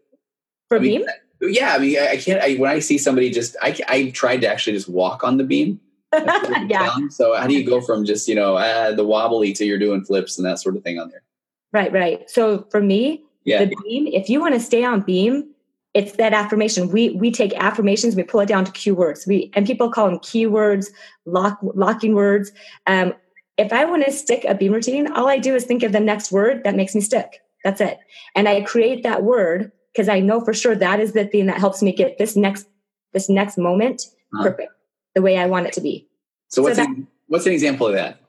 for 0.68 0.76
I 0.76 0.80
mean, 0.80 1.04
beam. 1.40 1.52
Yeah, 1.52 1.74
I 1.74 1.78
mean, 1.78 1.98
I, 1.98 2.12
I 2.12 2.16
can't. 2.16 2.40
I, 2.40 2.54
when 2.54 2.70
I 2.70 2.78
see 2.78 2.96
somebody 2.96 3.30
just, 3.30 3.56
I 3.60 3.76
I 3.88 4.10
tried 4.10 4.42
to 4.42 4.46
actually 4.46 4.74
just 4.74 4.88
walk 4.88 5.24
on 5.24 5.36
the 5.36 5.44
beam. 5.44 5.80
Really 6.12 6.68
yeah, 6.68 6.86
challenge. 6.86 7.12
So 7.12 7.34
how 7.34 7.48
do 7.48 7.54
you 7.54 7.66
go 7.66 7.80
from 7.80 8.04
just 8.04 8.28
you 8.28 8.36
know 8.36 8.56
uh, 8.56 8.92
the 8.92 9.04
wobbly 9.04 9.52
to 9.54 9.64
you're 9.64 9.80
doing 9.80 10.04
flips 10.04 10.38
and 10.38 10.46
that 10.46 10.60
sort 10.60 10.76
of 10.76 10.84
thing 10.84 11.00
on 11.00 11.10
there? 11.10 11.24
right, 11.72 11.92
right. 11.92 12.30
So 12.30 12.66
for 12.70 12.80
me, 12.80 13.24
Yeah. 13.44 13.64
the 13.64 13.74
beam, 13.84 14.06
if 14.06 14.30
you 14.30 14.40
want 14.40 14.54
to 14.54 14.60
stay 14.60 14.84
on 14.84 15.00
beam, 15.00 15.50
it's 15.96 16.12
that 16.16 16.34
affirmation. 16.34 16.90
We 16.92 17.10
we 17.12 17.30
take 17.30 17.54
affirmations, 17.54 18.14
we 18.14 18.22
pull 18.22 18.40
it 18.40 18.48
down 18.48 18.66
to 18.66 18.72
keywords. 18.72 19.26
We 19.26 19.50
and 19.54 19.66
people 19.66 19.90
call 19.90 20.10
them 20.10 20.18
keywords, 20.18 20.88
lock 21.24 21.58
locking 21.62 22.14
words. 22.14 22.52
Um, 22.86 23.14
if 23.56 23.72
I 23.72 23.86
want 23.86 24.04
to 24.04 24.12
stick 24.12 24.44
a 24.44 24.54
beam 24.54 24.74
routine, 24.74 25.10
all 25.10 25.28
I 25.28 25.38
do 25.38 25.54
is 25.54 25.64
think 25.64 25.82
of 25.82 25.92
the 25.92 26.00
next 26.00 26.30
word 26.30 26.64
that 26.64 26.76
makes 26.76 26.94
me 26.94 27.00
stick. 27.00 27.40
That's 27.64 27.80
it. 27.80 27.98
And 28.34 28.46
I 28.46 28.60
create 28.60 29.04
that 29.04 29.22
word 29.22 29.72
because 29.94 30.10
I 30.10 30.20
know 30.20 30.44
for 30.44 30.52
sure 30.52 30.76
that 30.76 31.00
is 31.00 31.14
the 31.14 31.24
thing 31.24 31.46
that 31.46 31.56
helps 31.56 31.82
me 31.82 31.92
get 31.92 32.18
this 32.18 32.36
next 32.36 32.68
this 33.14 33.30
next 33.30 33.56
moment 33.56 34.02
Uh-huh. 34.34 34.50
perfect, 34.50 34.72
the 35.14 35.22
way 35.22 35.38
I 35.38 35.46
want 35.46 35.66
it 35.66 35.72
to 35.72 35.80
be. 35.80 36.06
So 36.48 36.60
what's 36.62 36.76
So 36.76 36.84
an, 36.84 37.06
what's 37.28 37.46
an 37.46 37.52
example 37.54 37.86
of 37.86 37.94
that? 37.94 38.20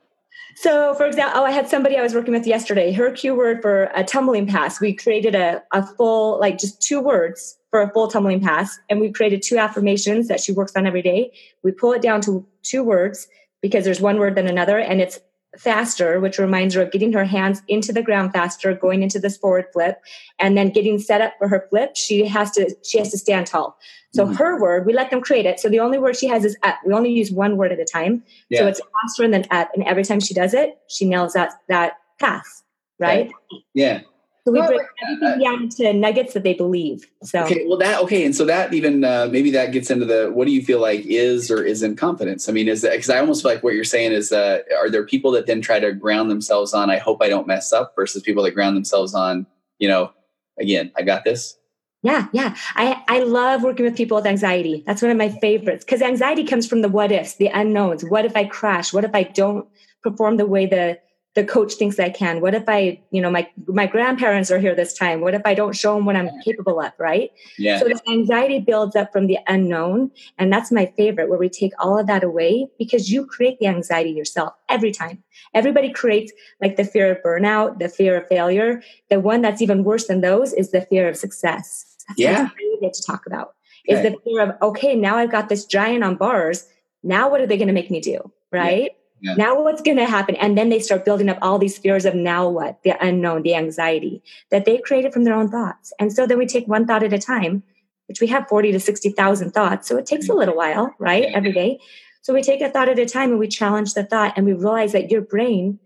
So, 0.56 0.94
for 0.94 1.06
example, 1.06 1.40
oh, 1.40 1.44
I 1.44 1.50
had 1.50 1.68
somebody 1.68 1.98
I 1.98 2.02
was 2.02 2.14
working 2.14 2.32
with 2.32 2.46
yesterday. 2.46 2.92
Her 2.92 3.12
keyword 3.12 3.60
for 3.60 3.90
a 3.94 4.02
tumbling 4.02 4.46
pass, 4.46 4.80
we 4.80 4.92
created 4.94 5.34
a, 5.34 5.62
a 5.72 5.86
full, 5.86 6.40
like 6.40 6.58
just 6.58 6.80
two 6.82 7.00
words 7.00 7.57
for 7.70 7.82
a 7.82 7.90
full 7.92 8.08
tumbling 8.08 8.40
pass. 8.40 8.78
And 8.88 9.00
we've 9.00 9.12
created 9.12 9.42
two 9.42 9.58
affirmations 9.58 10.28
that 10.28 10.40
she 10.40 10.52
works 10.52 10.72
on 10.76 10.86
every 10.86 11.02
day. 11.02 11.32
We 11.62 11.72
pull 11.72 11.92
it 11.92 12.02
down 12.02 12.20
to 12.22 12.46
two 12.62 12.82
words 12.82 13.28
because 13.60 13.84
there's 13.84 14.00
one 14.00 14.18
word 14.18 14.34
than 14.36 14.46
another. 14.46 14.78
And 14.78 15.00
it's 15.00 15.20
faster, 15.56 16.20
which 16.20 16.38
reminds 16.38 16.74
her 16.74 16.82
of 16.82 16.92
getting 16.92 17.12
her 17.12 17.24
hands 17.24 17.62
into 17.68 17.92
the 17.92 18.02
ground 18.02 18.32
faster, 18.32 18.74
going 18.74 19.02
into 19.02 19.18
this 19.18 19.36
forward 19.36 19.64
flip, 19.72 19.98
and 20.38 20.56
then 20.56 20.70
getting 20.70 20.98
set 20.98 21.20
up 21.20 21.32
for 21.38 21.48
her 21.48 21.66
flip. 21.70 21.96
She 21.96 22.26
has 22.26 22.50
to, 22.52 22.74
she 22.84 22.98
has 22.98 23.10
to 23.10 23.18
stand 23.18 23.46
tall. 23.46 23.78
So 24.14 24.26
Mhm. 24.26 24.36
her 24.36 24.60
word, 24.60 24.86
we 24.86 24.92
let 24.92 25.10
them 25.10 25.20
create 25.20 25.46
it. 25.46 25.58
So 25.58 25.68
the 25.68 25.80
only 25.80 25.98
word 25.98 26.16
she 26.16 26.28
has 26.28 26.44
is 26.44 26.56
up. 26.62 26.76
We 26.86 26.94
only 26.94 27.10
use 27.10 27.30
one 27.30 27.56
word 27.56 27.72
at 27.72 27.80
a 27.80 27.84
time. 27.84 28.22
Yeah. 28.50 28.60
So 28.60 28.66
it's 28.68 28.80
faster 29.02 29.24
and 29.24 29.34
then 29.34 29.44
up. 29.50 29.70
And 29.74 29.84
every 29.84 30.04
time 30.04 30.20
she 30.20 30.34
does 30.34 30.54
it, 30.54 30.78
she 30.88 31.04
nails 31.06 31.32
that 31.32 31.52
that 31.68 31.94
pass. 32.20 32.62
Right. 32.98 33.30
Yeah. 33.74 34.00
So 34.44 34.52
we 34.52 34.60
break 34.60 34.80
everything 35.02 35.40
down 35.44 35.68
to 35.70 35.92
nuggets 35.92 36.32
that 36.34 36.42
they 36.42 36.54
believe. 36.54 37.06
So 37.22 37.42
Okay. 37.44 37.66
Well, 37.66 37.78
that 37.78 38.00
okay, 38.02 38.24
and 38.24 38.34
so 38.34 38.44
that 38.46 38.72
even 38.72 39.04
uh, 39.04 39.28
maybe 39.30 39.50
that 39.50 39.72
gets 39.72 39.90
into 39.90 40.06
the 40.06 40.30
what 40.32 40.46
do 40.46 40.52
you 40.52 40.62
feel 40.62 40.80
like 40.80 41.04
is 41.04 41.50
or 41.50 41.62
isn't 41.62 41.96
confidence? 41.96 42.48
I 42.48 42.52
mean, 42.52 42.68
is 42.68 42.82
that 42.82 42.92
because 42.92 43.10
I 43.10 43.18
almost 43.18 43.42
feel 43.42 43.52
like 43.52 43.62
what 43.62 43.74
you're 43.74 43.84
saying 43.84 44.12
is 44.12 44.32
uh, 44.32 44.60
are 44.80 44.88
there 44.88 45.04
people 45.04 45.32
that 45.32 45.46
then 45.46 45.60
try 45.60 45.80
to 45.80 45.92
ground 45.92 46.30
themselves 46.30 46.72
on 46.72 46.90
I 46.90 46.96
hope 46.98 47.22
I 47.22 47.28
don't 47.28 47.46
mess 47.46 47.72
up 47.72 47.94
versus 47.94 48.22
people 48.22 48.42
that 48.44 48.52
ground 48.52 48.76
themselves 48.76 49.14
on 49.14 49.46
you 49.78 49.88
know 49.88 50.12
again 50.58 50.92
I 50.96 51.02
got 51.02 51.24
this. 51.24 51.58
yeah, 52.02 52.28
yeah. 52.32 52.56
I, 52.76 53.02
I 53.08 53.18
love 53.20 53.64
working 53.64 53.84
with 53.84 53.96
people 53.96 54.16
with 54.16 54.26
anxiety. 54.26 54.84
That's 54.86 55.02
one 55.02 55.10
of 55.10 55.16
my 55.16 55.30
favorites 55.40 55.84
because 55.84 56.00
anxiety 56.00 56.44
comes 56.44 56.66
from 56.66 56.80
the 56.80 56.88
what 56.88 57.12
ifs, 57.12 57.34
the 57.34 57.48
unknowns. 57.48 58.04
What 58.04 58.24
if 58.24 58.36
I 58.36 58.44
crash? 58.44 58.92
What 58.92 59.04
if 59.04 59.14
I 59.14 59.24
don't 59.24 59.68
perform 60.02 60.36
the 60.36 60.46
way 60.46 60.66
the 60.66 60.98
the 61.38 61.44
coach 61.44 61.74
thinks 61.74 62.00
I 62.00 62.10
can? 62.10 62.40
What 62.40 62.52
if 62.52 62.64
I, 62.66 63.00
you 63.12 63.22
know, 63.22 63.30
my 63.30 63.48
my 63.68 63.86
grandparents 63.86 64.50
are 64.50 64.58
here 64.58 64.74
this 64.74 64.92
time? 64.92 65.20
What 65.20 65.34
if 65.34 65.42
I 65.44 65.54
don't 65.54 65.76
show 65.76 65.94
them 65.94 66.04
what 66.04 66.16
I'm 66.16 66.30
capable 66.42 66.80
of? 66.80 66.90
Right. 66.98 67.30
Yeah. 67.56 67.78
So 67.78 67.84
the 67.86 68.00
anxiety 68.10 68.58
builds 68.58 68.96
up 68.96 69.12
from 69.12 69.28
the 69.28 69.38
unknown. 69.46 70.10
And 70.36 70.52
that's 70.52 70.72
my 70.72 70.92
favorite, 70.96 71.28
where 71.30 71.38
we 71.38 71.48
take 71.48 71.72
all 71.78 71.96
of 71.96 72.08
that 72.08 72.24
away 72.24 72.66
because 72.76 73.12
you 73.12 73.24
create 73.24 73.60
the 73.60 73.68
anxiety 73.68 74.10
yourself 74.10 74.52
every 74.68 74.90
time. 74.90 75.22
Everybody 75.54 75.92
creates 75.92 76.32
like 76.60 76.74
the 76.74 76.84
fear 76.84 77.12
of 77.12 77.18
burnout, 77.24 77.78
the 77.78 77.88
fear 77.88 78.16
of 78.16 78.26
failure. 78.26 78.82
The 79.08 79.20
one 79.20 79.40
that's 79.40 79.62
even 79.62 79.84
worse 79.84 80.08
than 80.08 80.20
those 80.20 80.52
is 80.52 80.72
the 80.72 80.80
fear 80.80 81.08
of 81.08 81.16
success. 81.16 81.96
That's 82.08 82.18
Yeah. 82.18 82.42
what 82.42 82.52
I 82.52 82.80
get 82.80 82.94
to 82.94 83.02
talk 83.04 83.26
about. 83.26 83.54
Is 83.86 84.02
the 84.02 84.16
fear 84.24 84.42
of, 84.42 84.50
okay, 84.60 84.96
now 84.96 85.16
I've 85.16 85.30
got 85.30 85.48
this 85.48 85.64
giant 85.64 86.02
on 86.02 86.16
bars. 86.16 86.66
Now 87.04 87.30
what 87.30 87.40
are 87.40 87.46
they 87.46 87.56
going 87.56 87.68
to 87.68 87.78
make 87.80 87.92
me 87.92 88.00
do? 88.00 88.18
Right? 88.50 88.90
Yeah. 88.90 88.97
Now 89.22 89.62
what's 89.62 89.82
going 89.82 89.96
to 89.96 90.06
happen? 90.06 90.36
And 90.36 90.56
then 90.56 90.68
they 90.68 90.78
start 90.78 91.04
building 91.04 91.28
up 91.28 91.38
all 91.42 91.58
these 91.58 91.76
fears 91.78 92.04
of 92.04 92.14
now 92.14 92.48
what? 92.48 92.82
The 92.84 92.94
unknown, 93.04 93.42
the 93.42 93.54
anxiety 93.54 94.22
that 94.50 94.64
they 94.64 94.78
created 94.78 95.12
from 95.12 95.24
their 95.24 95.34
own 95.34 95.50
thoughts. 95.50 95.92
And 95.98 96.12
so 96.12 96.26
then 96.26 96.38
we 96.38 96.46
take 96.46 96.66
one 96.68 96.86
thought 96.86 97.02
at 97.02 97.12
a 97.12 97.18
time, 97.18 97.62
which 98.06 98.20
we 98.20 98.26
have 98.28 98.48
40 98.48 98.72
to 98.72 98.80
60,000 98.80 99.50
thoughts. 99.50 99.88
So 99.88 99.96
it 99.96 100.06
takes 100.06 100.28
a 100.28 100.34
little 100.34 100.56
while, 100.56 100.94
right? 100.98 101.24
Yeah. 101.24 101.36
Every 101.36 101.52
day. 101.52 101.80
So 102.22 102.32
we 102.34 102.42
take 102.42 102.60
a 102.60 102.70
thought 102.70 102.88
at 102.88 102.98
a 102.98 103.06
time 103.06 103.30
and 103.30 103.38
we 103.38 103.48
challenge 103.48 103.94
the 103.94 104.04
thought 104.04 104.34
and 104.36 104.46
we 104.46 104.52
realize 104.52 104.92
that 104.92 105.10
your 105.10 105.20
brain, 105.22 105.78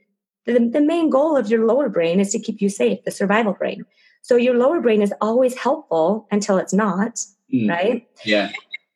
the, 0.46 0.58
the 0.58 0.80
main 0.80 1.08
goal 1.08 1.36
of 1.36 1.48
your 1.50 1.64
lower 1.66 1.88
brain 1.88 2.20
is 2.20 2.32
to 2.32 2.38
keep 2.38 2.60
you 2.60 2.68
safe, 2.68 3.04
the 3.04 3.10
survival 3.10 3.52
brain. 3.52 3.84
So 4.22 4.36
your 4.36 4.54
lower 4.56 4.80
brain 4.80 5.02
is 5.02 5.12
always 5.20 5.56
helpful 5.56 6.26
until 6.30 6.58
it's 6.58 6.72
not, 6.72 7.18
Mm, 7.52 7.68
right? 7.68 8.08
Yeah. 8.24 8.50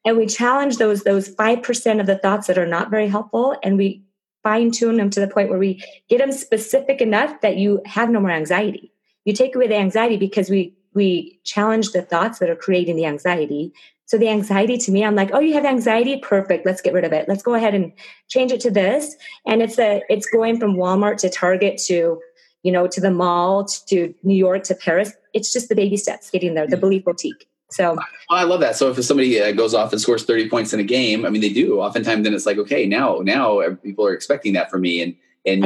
and 0.06 0.16
we 0.16 0.24
challenge 0.26 0.78
those 0.78 1.02
those 1.02 1.28
5% 1.34 2.00
of 2.00 2.06
the 2.06 2.16
thoughts 2.16 2.46
that 2.46 2.56
are 2.56 2.66
not 2.66 2.90
very 2.90 3.06
helpful 3.06 3.54
and 3.62 3.76
we 3.76 4.02
fine 4.46 4.70
tune 4.70 4.96
them 4.96 5.10
to 5.10 5.18
the 5.18 5.26
point 5.26 5.50
where 5.50 5.58
we 5.58 5.82
get 6.08 6.18
them 6.18 6.30
specific 6.30 7.00
enough 7.00 7.40
that 7.40 7.56
you 7.56 7.82
have 7.84 8.10
no 8.10 8.20
more 8.20 8.30
anxiety. 8.30 8.92
You 9.24 9.32
take 9.32 9.56
away 9.56 9.66
the 9.66 9.74
anxiety 9.74 10.16
because 10.16 10.48
we 10.48 10.72
we 10.94 11.40
challenge 11.42 11.90
the 11.90 12.02
thoughts 12.02 12.38
that 12.38 12.48
are 12.48 12.62
creating 12.66 12.94
the 12.94 13.06
anxiety. 13.06 13.72
So 14.04 14.16
the 14.18 14.28
anxiety 14.28 14.78
to 14.78 14.92
me 14.92 15.04
i'm 15.04 15.16
like 15.16 15.32
oh 15.32 15.40
you 15.40 15.54
have 15.54 15.64
anxiety? 15.64 16.14
Perfect. 16.18 16.64
Let's 16.64 16.80
get 16.80 16.94
rid 16.94 17.04
of 17.04 17.12
it. 17.12 17.28
Let's 17.28 17.42
go 17.42 17.54
ahead 17.54 17.74
and 17.74 17.92
change 18.28 18.52
it 18.52 18.60
to 18.60 18.70
this. 18.70 19.16
And 19.46 19.62
it's 19.62 19.80
a 19.80 20.02
it's 20.08 20.30
going 20.36 20.60
from 20.60 20.76
walmart 20.76 21.16
to 21.22 21.28
target 21.28 21.82
to 21.88 22.20
you 22.62 22.70
know 22.70 22.86
to 22.86 23.00
the 23.00 23.10
mall 23.10 23.64
to 23.90 24.14
new 24.22 24.40
york 24.46 24.62
to 24.68 24.76
paris. 24.76 25.12
It's 25.34 25.52
just 25.52 25.68
the 25.68 25.80
baby 25.82 25.96
steps 25.96 26.30
getting 26.30 26.54
there 26.54 26.68
the 26.68 26.76
mm. 26.76 26.86
belief 26.86 27.04
boutique 27.04 27.48
so 27.70 27.94
well, 27.94 28.06
I 28.30 28.44
love 28.44 28.60
that. 28.60 28.76
So 28.76 28.90
if 28.90 29.04
somebody 29.04 29.40
uh, 29.40 29.52
goes 29.52 29.74
off 29.74 29.92
and 29.92 30.00
scores 30.00 30.24
30 30.24 30.48
points 30.48 30.72
in 30.72 30.80
a 30.80 30.84
game, 30.84 31.26
I 31.26 31.30
mean, 31.30 31.40
they 31.40 31.52
do 31.52 31.80
oftentimes, 31.80 32.24
then 32.24 32.34
it's 32.34 32.46
like, 32.46 32.58
okay, 32.58 32.86
now, 32.86 33.18
now 33.22 33.60
people 33.82 34.06
are 34.06 34.14
expecting 34.14 34.52
that 34.54 34.70
from 34.70 34.82
me. 34.82 35.02
And, 35.02 35.16
and 35.44 35.64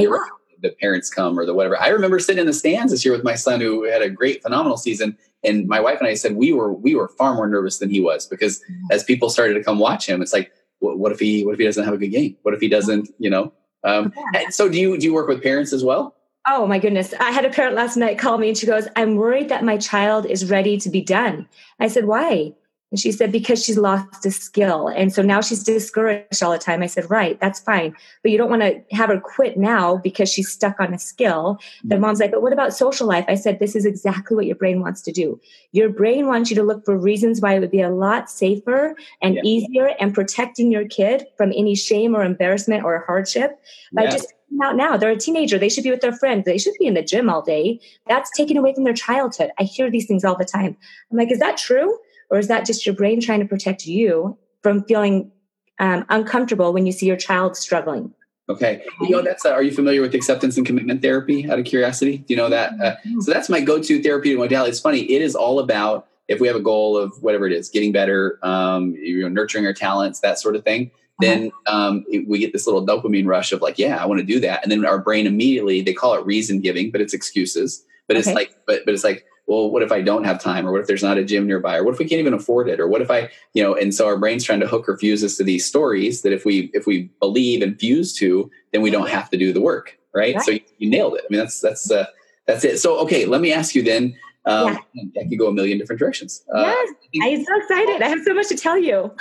the 0.62 0.70
parents 0.80 1.10
come 1.10 1.38
or 1.38 1.46
the 1.46 1.54
whatever. 1.54 1.80
I 1.80 1.88
remember 1.88 2.18
sitting 2.18 2.40
in 2.40 2.46
the 2.46 2.52
stands 2.52 2.92
this 2.92 3.04
year 3.04 3.12
with 3.12 3.24
my 3.24 3.34
son 3.34 3.60
who 3.60 3.84
had 3.84 4.02
a 4.02 4.10
great, 4.10 4.42
phenomenal 4.42 4.76
season. 4.76 5.16
And 5.42 5.66
my 5.66 5.80
wife 5.80 5.98
and 6.00 6.08
I 6.08 6.14
said, 6.14 6.36
we 6.36 6.52
were, 6.52 6.72
we 6.72 6.94
were 6.94 7.08
far 7.08 7.34
more 7.34 7.48
nervous 7.48 7.78
than 7.78 7.90
he 7.90 8.00
was 8.00 8.26
because 8.26 8.60
mm-hmm. 8.60 8.92
as 8.92 9.04
people 9.04 9.30
started 9.30 9.54
to 9.54 9.64
come 9.64 9.78
watch 9.78 10.06
him, 10.06 10.20
it's 10.22 10.32
like, 10.32 10.52
what, 10.80 10.98
what, 10.98 11.12
if 11.12 11.18
he, 11.18 11.44
what 11.44 11.52
if 11.52 11.58
he 11.58 11.64
doesn't 11.64 11.84
have 11.84 11.94
a 11.94 11.98
good 11.98 12.08
game? 12.08 12.36
What 12.42 12.54
if 12.54 12.60
he 12.60 12.68
doesn't, 12.68 13.08
you 13.18 13.30
know? 13.30 13.52
Um, 13.84 14.12
so 14.50 14.68
do 14.68 14.78
you, 14.78 14.98
do 14.98 15.06
you 15.06 15.14
work 15.14 15.28
with 15.28 15.42
parents 15.42 15.72
as 15.72 15.82
well? 15.82 16.14
Oh 16.48 16.66
my 16.66 16.78
goodness. 16.78 17.12
I 17.20 17.30
had 17.32 17.44
a 17.44 17.50
parent 17.50 17.74
last 17.74 17.96
night 17.96 18.18
call 18.18 18.38
me 18.38 18.48
and 18.48 18.56
she 18.56 18.66
goes, 18.66 18.88
I'm 18.96 19.16
worried 19.16 19.50
that 19.50 19.64
my 19.64 19.76
child 19.76 20.26
is 20.26 20.50
ready 20.50 20.78
to 20.78 20.88
be 20.88 21.02
done. 21.02 21.46
I 21.78 21.88
said, 21.88 22.06
Why? 22.06 22.54
And 22.90 22.98
she 22.98 23.12
said, 23.12 23.30
Because 23.30 23.62
she's 23.62 23.76
lost 23.76 24.24
a 24.24 24.30
skill. 24.30 24.88
And 24.88 25.12
so 25.12 25.20
now 25.20 25.42
she's 25.42 25.62
discouraged 25.62 26.42
all 26.42 26.50
the 26.50 26.58
time. 26.58 26.82
I 26.82 26.86
said, 26.86 27.10
Right, 27.10 27.38
that's 27.40 27.60
fine. 27.60 27.94
But 28.22 28.32
you 28.32 28.38
don't 28.38 28.48
want 28.48 28.62
to 28.62 28.82
have 28.90 29.10
her 29.10 29.20
quit 29.20 29.58
now 29.58 29.98
because 29.98 30.32
she's 30.32 30.50
stuck 30.50 30.80
on 30.80 30.94
a 30.94 30.98
skill. 30.98 31.60
The 31.84 31.94
mm-hmm. 31.94 32.02
mom's 32.02 32.20
like, 32.20 32.30
But 32.30 32.40
what 32.42 32.54
about 32.54 32.72
social 32.72 33.06
life? 33.06 33.26
I 33.28 33.34
said, 33.34 33.58
This 33.58 33.76
is 33.76 33.84
exactly 33.84 34.34
what 34.34 34.46
your 34.46 34.56
brain 34.56 34.80
wants 34.80 35.02
to 35.02 35.12
do. 35.12 35.38
Your 35.72 35.90
brain 35.90 36.26
wants 36.26 36.48
you 36.48 36.56
to 36.56 36.62
look 36.62 36.86
for 36.86 36.96
reasons 36.96 37.42
why 37.42 37.54
it 37.54 37.60
would 37.60 37.70
be 37.70 37.82
a 37.82 37.90
lot 37.90 38.30
safer 38.30 38.96
and 39.20 39.34
yeah. 39.34 39.42
easier 39.44 39.94
and 40.00 40.14
protecting 40.14 40.72
your 40.72 40.88
kid 40.88 41.26
from 41.36 41.52
any 41.54 41.74
shame 41.74 42.16
or 42.16 42.24
embarrassment 42.24 42.82
or 42.82 43.04
hardship 43.06 43.60
by 43.92 44.04
yeah. 44.04 44.10
just 44.10 44.32
out 44.62 44.76
now. 44.76 44.96
They're 44.96 45.10
a 45.10 45.16
teenager. 45.16 45.58
They 45.58 45.68
should 45.68 45.84
be 45.84 45.90
with 45.90 46.00
their 46.00 46.12
friends. 46.12 46.44
They 46.44 46.58
should 46.58 46.74
be 46.78 46.86
in 46.86 46.94
the 46.94 47.02
gym 47.02 47.30
all 47.30 47.42
day. 47.42 47.80
That's 48.06 48.30
taken 48.30 48.56
away 48.56 48.74
from 48.74 48.84
their 48.84 48.94
childhood. 48.94 49.50
I 49.58 49.64
hear 49.64 49.90
these 49.90 50.06
things 50.06 50.24
all 50.24 50.36
the 50.36 50.44
time. 50.44 50.76
I'm 51.10 51.16
like, 51.16 51.30
is 51.30 51.38
that 51.38 51.56
true? 51.56 51.98
Or 52.30 52.38
is 52.38 52.48
that 52.48 52.66
just 52.66 52.86
your 52.86 52.94
brain 52.94 53.20
trying 53.20 53.40
to 53.40 53.46
protect 53.46 53.86
you 53.86 54.38
from 54.62 54.84
feeling 54.84 55.32
um, 55.78 56.04
uncomfortable 56.08 56.72
when 56.72 56.86
you 56.86 56.92
see 56.92 57.06
your 57.06 57.16
child 57.16 57.56
struggling? 57.56 58.14
Okay. 58.48 58.82
You 59.00 59.10
know, 59.10 59.22
that's, 59.22 59.46
uh, 59.46 59.52
are 59.52 59.62
you 59.62 59.70
familiar 59.70 60.00
with 60.00 60.14
acceptance 60.14 60.56
and 60.56 60.66
commitment 60.66 61.02
therapy 61.02 61.48
out 61.48 61.58
of 61.60 61.64
curiosity? 61.64 62.18
Do 62.18 62.34
you 62.34 62.36
know 62.36 62.48
that? 62.48 62.72
Uh, 62.72 62.96
mm-hmm. 62.96 63.20
so 63.20 63.32
that's 63.32 63.48
my 63.48 63.60
go-to 63.60 64.02
therapeutic 64.02 64.40
modality. 64.40 64.70
It's 64.70 64.80
funny. 64.80 65.02
It 65.02 65.22
is 65.22 65.36
all 65.36 65.60
about 65.60 66.08
if 66.26 66.40
we 66.40 66.48
have 66.48 66.56
a 66.56 66.60
goal 66.60 66.96
of 66.96 67.12
whatever 67.22 67.46
it 67.46 67.52
is, 67.52 67.68
getting 67.68 67.92
better, 67.92 68.38
um, 68.42 68.92
you 68.92 69.22
know, 69.22 69.28
nurturing 69.28 69.66
our 69.66 69.72
talents, 69.72 70.20
that 70.20 70.38
sort 70.38 70.56
of 70.56 70.64
thing 70.64 70.90
then 71.20 71.52
um, 71.66 72.04
it, 72.08 72.28
we 72.28 72.38
get 72.38 72.52
this 72.52 72.66
little 72.66 72.84
dopamine 72.84 73.26
rush 73.26 73.52
of 73.52 73.62
like, 73.62 73.78
yeah, 73.78 74.02
I 74.02 74.06
want 74.06 74.20
to 74.20 74.26
do 74.26 74.40
that, 74.40 74.62
and 74.62 74.70
then 74.70 74.84
our 74.84 74.98
brain 74.98 75.26
immediately 75.26 75.82
they 75.82 75.92
call 75.92 76.14
it 76.14 76.24
reason 76.24 76.60
giving, 76.60 76.90
but 76.90 77.00
it's 77.00 77.14
excuses. 77.14 77.84
But 78.06 78.16
okay. 78.16 78.30
it's 78.30 78.34
like, 78.34 78.56
but 78.66 78.84
but 78.84 78.94
it's 78.94 79.04
like, 79.04 79.24
well, 79.50 79.68
what 79.68 79.82
if 79.82 79.90
I 79.90 80.00
don't 80.00 80.24
have 80.24 80.40
time, 80.40 80.66
or 80.66 80.70
what 80.70 80.80
if 80.80 80.86
there's 80.86 81.02
not 81.02 81.18
a 81.18 81.24
gym 81.24 81.46
nearby, 81.46 81.76
or 81.76 81.84
what 81.84 81.92
if 81.92 81.98
we 81.98 82.04
can't 82.04 82.20
even 82.20 82.34
afford 82.34 82.68
it, 82.68 82.78
or 82.78 82.86
what 82.86 83.02
if 83.02 83.10
I, 83.10 83.30
you 83.52 83.62
know, 83.62 83.74
and 83.74 83.92
so 83.92 84.06
our 84.06 84.16
brain's 84.16 84.44
trying 84.44 84.60
to 84.60 84.66
hook 84.66 84.88
or 84.88 84.96
fuse 84.96 85.24
us 85.24 85.36
to 85.38 85.44
these 85.44 85.66
stories 85.66 86.22
that 86.22 86.32
if 86.32 86.44
we 86.44 86.70
if 86.72 86.86
we 86.86 87.10
believe 87.18 87.60
and 87.60 87.78
fuse 87.78 88.14
to, 88.18 88.48
then 88.72 88.80
we 88.80 88.90
don't 88.90 89.08
have 89.08 89.28
to 89.30 89.36
do 89.36 89.52
the 89.52 89.60
work, 89.60 89.98
right? 90.14 90.36
right. 90.36 90.44
So 90.44 90.52
you, 90.52 90.60
you, 90.78 90.88
nailed 90.88 91.14
it. 91.14 91.24
I 91.24 91.26
mean, 91.30 91.40
that's 91.40 91.60
that's 91.60 91.90
uh, 91.90 92.06
that's 92.46 92.64
it. 92.64 92.78
So 92.78 93.00
okay, 93.00 93.26
let 93.26 93.40
me 93.40 93.52
ask 93.52 93.74
you 93.74 93.82
then. 93.82 94.16
Um, 94.46 94.78
yeah. 94.94 95.04
I 95.20 95.28
could 95.28 95.38
go 95.38 95.48
a 95.48 95.52
million 95.52 95.78
different 95.78 95.98
directions. 95.98 96.42
Uh, 96.54 96.62
yes, 96.62 96.88
uh, 96.90 97.26
I'm 97.26 97.44
so 97.44 97.56
excited. 97.56 98.02
I 98.02 98.08
have 98.08 98.22
so 98.24 98.34
much 98.34 98.48
to 98.48 98.56
tell 98.56 98.78
you. 98.78 99.12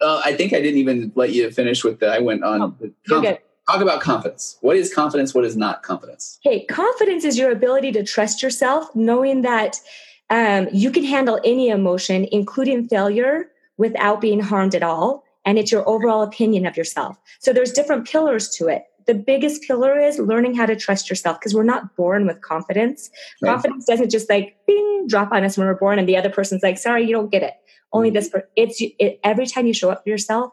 Uh, 0.00 0.20
I 0.24 0.34
think 0.34 0.52
I 0.52 0.60
didn't 0.60 0.78
even 0.78 1.12
let 1.14 1.32
you 1.32 1.50
finish 1.50 1.84
with 1.84 2.00
the. 2.00 2.08
I 2.08 2.18
went 2.18 2.44
on. 2.44 2.62
Oh, 3.10 3.36
Talk 3.66 3.80
about 3.80 4.00
confidence. 4.00 4.58
What 4.60 4.76
is 4.76 4.92
confidence? 4.92 5.34
What 5.34 5.44
is 5.44 5.56
not 5.56 5.82
confidence? 5.82 6.38
Hey, 6.42 6.64
confidence 6.66 7.24
is 7.24 7.38
your 7.38 7.50
ability 7.50 7.92
to 7.92 8.04
trust 8.04 8.42
yourself, 8.42 8.94
knowing 8.94 9.40
that 9.42 9.80
um, 10.28 10.68
you 10.72 10.90
can 10.90 11.04
handle 11.04 11.40
any 11.44 11.70
emotion, 11.70 12.26
including 12.30 12.86
failure, 12.88 13.50
without 13.78 14.20
being 14.20 14.40
harmed 14.40 14.74
at 14.74 14.82
all. 14.82 15.24
And 15.46 15.58
it's 15.58 15.72
your 15.72 15.86
overall 15.88 16.22
opinion 16.22 16.66
of 16.66 16.76
yourself. 16.76 17.18
So 17.38 17.52
there's 17.52 17.72
different 17.72 18.06
pillars 18.06 18.48
to 18.56 18.68
it. 18.68 18.84
The 19.06 19.14
biggest 19.14 19.62
pillar 19.62 19.98
is 19.98 20.18
learning 20.18 20.54
how 20.54 20.64
to 20.64 20.76
trust 20.76 21.10
yourself 21.10 21.38
because 21.38 21.54
we're 21.54 21.62
not 21.62 21.94
born 21.96 22.26
with 22.26 22.40
confidence. 22.40 23.10
Right. 23.42 23.50
Confidence 23.50 23.84
doesn't 23.84 24.10
just 24.10 24.30
like 24.30 24.56
bing 24.66 25.06
drop 25.06 25.32
on 25.32 25.44
us 25.44 25.58
when 25.58 25.66
we're 25.66 25.74
born, 25.74 25.98
and 25.98 26.08
the 26.08 26.16
other 26.16 26.30
person's 26.30 26.62
like, 26.62 26.78
"Sorry, 26.78 27.04
you 27.04 27.12
don't 27.12 27.30
get 27.30 27.42
it." 27.42 27.54
Only 27.94 28.10
this 28.10 28.28
for 28.28 28.46
it's 28.56 28.82
it, 28.98 29.18
every 29.24 29.46
time 29.46 29.66
you 29.66 29.72
show 29.72 29.90
up 29.90 30.02
for 30.02 30.10
yourself 30.10 30.52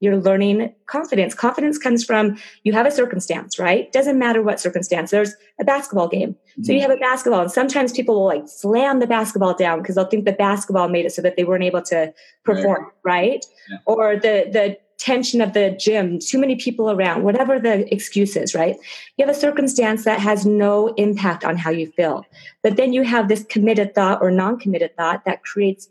you're 0.00 0.16
learning 0.16 0.74
confidence 0.86 1.34
confidence 1.34 1.78
comes 1.78 2.04
from 2.04 2.36
you 2.64 2.72
have 2.72 2.86
a 2.86 2.90
circumstance 2.90 3.58
right 3.58 3.92
doesn't 3.92 4.18
matter 4.18 4.42
what 4.42 4.58
circumstance 4.58 5.10
there's 5.10 5.34
a 5.60 5.64
basketball 5.64 6.08
game 6.08 6.32
mm-hmm. 6.32 6.62
so 6.64 6.72
you 6.72 6.80
mm-hmm. 6.80 6.90
have 6.90 6.98
a 6.98 7.00
basketball 7.00 7.40
and 7.40 7.52
sometimes 7.52 7.92
people 7.92 8.16
will 8.16 8.26
like 8.26 8.46
slam 8.46 8.98
the 8.98 9.06
basketball 9.06 9.54
down 9.54 9.80
because 9.80 9.94
they'll 9.94 10.06
think 10.06 10.24
the 10.24 10.32
basketball 10.32 10.88
made 10.88 11.06
it 11.06 11.12
so 11.12 11.22
that 11.22 11.36
they 11.36 11.44
weren't 11.44 11.64
able 11.64 11.82
to 11.82 12.12
perform 12.44 12.84
right, 13.04 13.20
right? 13.32 13.46
Yeah. 13.70 13.78
or 13.86 14.16
the 14.16 14.48
the 14.52 14.78
tension 14.98 15.40
of 15.40 15.54
the 15.54 15.74
gym 15.80 16.18
too 16.18 16.38
many 16.38 16.56
people 16.56 16.90
around 16.90 17.22
whatever 17.22 17.58
the 17.58 17.92
excuse 17.92 18.36
is 18.36 18.54
right 18.54 18.76
you 19.16 19.24
have 19.24 19.34
a 19.34 19.38
circumstance 19.38 20.04
that 20.04 20.20
has 20.20 20.44
no 20.44 20.88
impact 20.94 21.42
on 21.42 21.56
how 21.56 21.70
you 21.70 21.90
feel 21.92 22.22
but 22.62 22.76
then 22.76 22.92
you 22.92 23.02
have 23.02 23.28
this 23.28 23.42
committed 23.44 23.94
thought 23.94 24.20
or 24.20 24.30
non-committed 24.30 24.94
thought 24.98 25.24
that 25.24 25.42
creates 25.42 25.88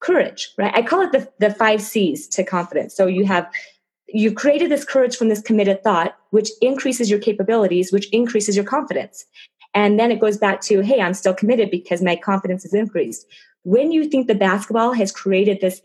courage, 0.00 0.50
right? 0.58 0.72
I 0.74 0.82
call 0.82 1.02
it 1.02 1.12
the, 1.12 1.30
the 1.38 1.54
five 1.54 1.80
C's 1.80 2.28
to 2.28 2.44
confidence. 2.44 2.94
So 2.94 3.06
you 3.06 3.24
have 3.24 3.48
you've 4.08 4.36
created 4.36 4.70
this 4.70 4.84
courage 4.84 5.16
from 5.16 5.28
this 5.28 5.42
committed 5.42 5.82
thought, 5.82 6.16
which 6.30 6.50
increases 6.60 7.10
your 7.10 7.18
capabilities, 7.18 7.92
which 7.92 8.08
increases 8.10 8.54
your 8.54 8.64
confidence. 8.64 9.24
And 9.74 9.98
then 9.98 10.10
it 10.10 10.20
goes 10.20 10.38
back 10.38 10.60
to, 10.62 10.80
hey, 10.80 11.00
I'm 11.00 11.12
still 11.12 11.34
committed 11.34 11.70
because 11.70 12.00
my 12.02 12.16
confidence 12.16 12.64
is 12.64 12.72
increased. 12.72 13.26
When 13.64 13.90
you 13.90 14.08
think 14.08 14.26
the 14.26 14.34
basketball 14.34 14.92
has 14.92 15.10
created 15.12 15.60
this 15.60 15.82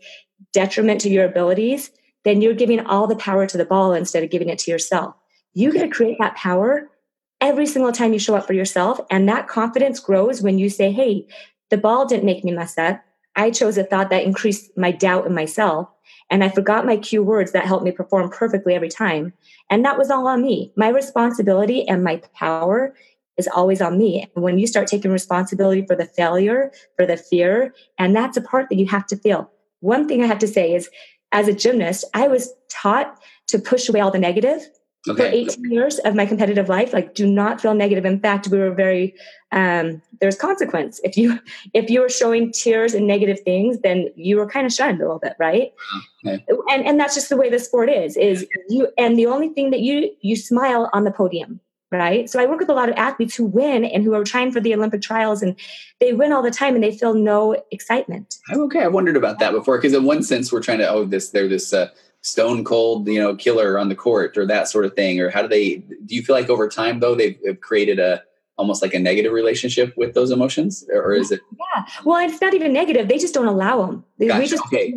detriment 0.52 1.00
to 1.02 1.10
your 1.10 1.24
abilities, 1.24 1.90
then 2.24 2.40
you're 2.40 2.54
giving 2.54 2.80
all 2.86 3.06
the 3.06 3.16
power 3.16 3.46
to 3.46 3.58
the 3.58 3.64
ball 3.64 3.92
instead 3.92 4.22
of 4.22 4.30
giving 4.30 4.48
it 4.48 4.58
to 4.60 4.70
yourself. 4.70 5.14
You 5.54 5.72
get 5.72 5.82
to 5.82 5.88
create 5.88 6.16
that 6.20 6.36
power 6.36 6.88
every 7.40 7.66
single 7.66 7.92
time 7.92 8.12
you 8.12 8.18
show 8.18 8.36
up 8.36 8.46
for 8.46 8.52
yourself. 8.52 9.00
And 9.10 9.28
that 9.28 9.48
confidence 9.48 9.98
grows 9.98 10.40
when 10.40 10.58
you 10.58 10.70
say, 10.70 10.92
hey, 10.92 11.26
the 11.70 11.76
ball 11.76 12.06
didn't 12.06 12.24
make 12.24 12.44
me 12.44 12.52
mess 12.52 12.78
up. 12.78 13.02
I 13.36 13.50
chose 13.50 13.78
a 13.78 13.84
thought 13.84 14.10
that 14.10 14.24
increased 14.24 14.76
my 14.76 14.90
doubt 14.90 15.26
in 15.26 15.34
myself. 15.34 15.88
And 16.30 16.42
I 16.42 16.48
forgot 16.48 16.86
my 16.86 16.96
cue 16.96 17.22
words 17.22 17.52
that 17.52 17.66
helped 17.66 17.84
me 17.84 17.90
perform 17.90 18.30
perfectly 18.30 18.74
every 18.74 18.88
time. 18.88 19.32
And 19.70 19.84
that 19.84 19.98
was 19.98 20.10
all 20.10 20.26
on 20.26 20.42
me. 20.42 20.72
My 20.76 20.88
responsibility 20.88 21.86
and 21.88 22.04
my 22.04 22.22
power 22.34 22.94
is 23.36 23.48
always 23.48 23.80
on 23.80 23.98
me. 23.98 24.30
And 24.34 24.44
when 24.44 24.58
you 24.58 24.66
start 24.66 24.86
taking 24.86 25.10
responsibility 25.10 25.84
for 25.86 25.96
the 25.96 26.06
failure, 26.06 26.70
for 26.96 27.06
the 27.06 27.16
fear, 27.16 27.74
and 27.98 28.14
that's 28.14 28.36
a 28.36 28.42
part 28.42 28.68
that 28.68 28.76
you 28.76 28.86
have 28.86 29.06
to 29.06 29.16
feel. 29.16 29.50
One 29.80 30.06
thing 30.06 30.22
I 30.22 30.26
have 30.26 30.38
to 30.40 30.48
say 30.48 30.74
is, 30.74 30.88
as 31.32 31.48
a 31.48 31.54
gymnast, 31.54 32.04
I 32.14 32.28
was 32.28 32.52
taught 32.68 33.18
to 33.48 33.58
push 33.58 33.88
away 33.88 34.00
all 34.00 34.10
the 34.10 34.18
negative 34.18 34.68
okay. 35.08 35.30
for 35.30 35.50
18 35.52 35.70
years 35.70 35.98
of 36.00 36.14
my 36.14 36.26
competitive 36.26 36.68
life 36.68 36.92
like 36.92 37.14
do 37.14 37.26
not 37.26 37.60
feel 37.60 37.74
negative. 37.74 38.04
In 38.04 38.20
fact 38.20 38.48
we 38.48 38.58
were 38.58 38.72
very 38.72 39.14
um, 39.50 40.00
there's 40.20 40.36
consequence. 40.36 41.00
If 41.04 41.16
you 41.16 41.38
if 41.74 41.90
you 41.90 42.00
were 42.00 42.08
showing 42.08 42.52
tears 42.52 42.94
and 42.94 43.06
negative 43.06 43.40
things 43.40 43.80
then 43.80 44.08
you 44.16 44.36
were 44.36 44.48
kind 44.48 44.66
of 44.66 44.72
shunned 44.72 45.00
a 45.00 45.04
little 45.04 45.18
bit 45.18 45.34
right? 45.38 45.72
Okay. 46.26 46.44
and 46.70 46.86
and 46.86 47.00
that's 47.00 47.14
just 47.14 47.28
the 47.28 47.36
way 47.36 47.50
the 47.50 47.58
sport 47.58 47.90
is 47.90 48.16
is 48.16 48.46
you 48.68 48.88
and 48.96 49.18
the 49.18 49.26
only 49.26 49.48
thing 49.48 49.70
that 49.70 49.80
you 49.80 50.10
you 50.20 50.36
smile 50.36 50.88
on 50.92 51.04
the 51.04 51.12
podium 51.12 51.60
right? 51.90 52.30
So 52.30 52.40
i 52.40 52.46
work 52.46 52.58
with 52.58 52.70
a 52.70 52.74
lot 52.74 52.88
of 52.88 52.94
athletes 52.96 53.34
who 53.36 53.44
win 53.44 53.84
and 53.84 54.02
who 54.02 54.14
are 54.14 54.24
trying 54.24 54.50
for 54.50 54.60
the 54.60 54.74
olympic 54.74 55.02
trials 55.02 55.42
and 55.42 55.54
they 56.00 56.12
win 56.12 56.32
all 56.32 56.42
the 56.42 56.50
time 56.50 56.74
and 56.74 56.82
they 56.82 56.96
feel 56.96 57.14
no 57.14 57.62
excitement. 57.70 58.38
Okay. 58.52 58.80
I 58.82 58.88
wondered 58.88 59.16
about 59.16 59.38
that 59.40 59.52
before 59.52 59.78
because 59.78 59.92
in 59.92 60.04
one 60.04 60.22
sense 60.22 60.52
we're 60.52 60.62
trying 60.62 60.78
to 60.78 60.88
oh 60.88 61.04
this 61.04 61.30
they're 61.30 61.48
this 61.48 61.72
uh, 61.72 61.88
stone 62.22 62.64
cold, 62.64 63.06
you 63.08 63.20
know, 63.20 63.36
killer 63.36 63.78
on 63.78 63.88
the 63.88 63.94
court 63.94 64.38
or 64.38 64.46
that 64.46 64.68
sort 64.68 64.84
of 64.84 64.94
thing? 64.94 65.20
Or 65.20 65.28
how 65.28 65.42
do 65.42 65.48
they, 65.48 65.76
do 66.06 66.14
you 66.14 66.22
feel 66.22 66.34
like 66.34 66.48
over 66.48 66.68
time 66.68 67.00
though, 67.00 67.14
they've, 67.14 67.38
they've 67.44 67.60
created 67.60 67.98
a, 67.98 68.22
almost 68.58 68.82
like 68.82 68.94
a 68.94 68.98
negative 68.98 69.32
relationship 69.32 69.92
with 69.96 70.14
those 70.14 70.30
emotions 70.30 70.84
or 70.92 71.12
is 71.12 71.32
it? 71.32 71.40
Yeah. 71.58 71.84
Well, 72.04 72.24
it's 72.24 72.40
not 72.40 72.54
even 72.54 72.72
negative. 72.72 73.08
They 73.08 73.18
just 73.18 73.34
don't 73.34 73.48
allow 73.48 73.86
them. 73.86 74.04
Gotcha. 74.20 74.38
We 74.38 74.46
just 74.46 74.64
okay. 74.66 74.94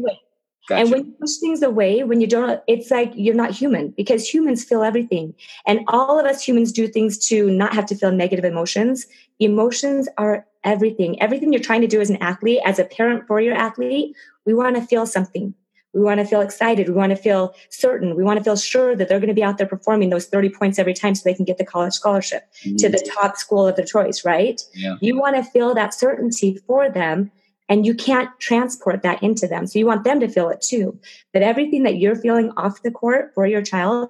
Gotcha. 0.67 0.81
And 0.81 0.91
when 0.91 1.05
you 1.05 1.11
push 1.19 1.35
things 1.37 1.61
away, 1.61 2.03
when 2.03 2.21
you 2.21 2.27
don't, 2.27 2.59
it's 2.67 2.89
like 2.89 3.11
you're 3.15 3.35
not 3.35 3.51
human 3.51 3.89
because 3.89 4.27
humans 4.27 4.63
feel 4.63 4.81
everything. 4.81 5.35
And 5.67 5.81
all 5.87 6.19
of 6.19 6.25
us 6.25 6.43
humans 6.43 6.71
do 6.71 6.87
things 6.87 7.19
to 7.27 7.51
not 7.51 7.73
have 7.73 7.85
to 7.87 7.95
feel 7.95 8.11
negative 8.11 8.45
emotions. 8.45 9.05
Emotions 9.39 10.09
are 10.17 10.45
everything. 10.63 11.21
Everything 11.21 11.53
you're 11.53 11.61
trying 11.61 11.81
to 11.81 11.87
do 11.87 12.01
as 12.01 12.09
an 12.09 12.17
athlete, 12.17 12.61
as 12.65 12.79
a 12.79 12.85
parent 12.85 13.27
for 13.27 13.39
your 13.39 13.53
athlete, 13.53 14.15
we 14.45 14.55
want 14.55 14.75
to 14.75 14.81
feel 14.81 15.05
something 15.05 15.53
We 15.95 16.01
want 16.01 16.19
to 16.19 16.25
feel 16.25 16.41
excited. 16.41 16.89
We 16.89 16.93
want 16.93 17.11
to 17.11 17.15
feel 17.15 17.55
certain. 17.69 18.15
We 18.15 18.23
want 18.23 18.37
to 18.37 18.43
feel 18.43 18.57
sure 18.57 18.95
that 18.95 19.07
they're 19.07 19.19
going 19.19 19.29
to 19.29 19.33
be 19.33 19.43
out 19.43 19.57
there 19.57 19.67
performing 19.67 20.09
those 20.09 20.27
30 20.27 20.49
points 20.49 20.77
every 20.77 20.93
time 20.93 21.15
so 21.15 21.21
they 21.23 21.33
can 21.33 21.45
get 21.45 21.57
the 21.57 21.65
college 21.65 21.93
scholarship 21.93 22.43
mm-hmm. 22.63 22.75
to 22.75 22.89
the 22.89 23.11
top 23.17 23.37
school 23.37 23.65
of 23.65 23.75
their 23.77 23.85
choice, 23.85 24.25
right? 24.25 24.61
Yeah. 24.73 24.97
You 25.01 25.17
want 25.17 25.37
to 25.37 25.43
feel 25.43 25.73
that 25.73 25.93
certainty 25.93 26.59
for 26.67 26.89
them 26.89 27.31
and 27.69 27.85
you 27.85 27.95
can't 27.95 28.29
transport 28.39 29.01
that 29.01 29.23
into 29.23 29.47
them. 29.47 29.65
So 29.65 29.79
you 29.79 29.85
want 29.85 30.03
them 30.03 30.19
to 30.19 30.27
feel 30.27 30.49
it 30.49 30.61
too. 30.61 30.99
That 31.33 31.43
everything 31.43 31.83
that 31.83 31.97
you're 31.97 32.15
feeling 32.15 32.51
off 32.57 32.83
the 32.83 32.91
court 32.91 33.31
for 33.33 33.47
your 33.47 33.61
child 33.61 34.09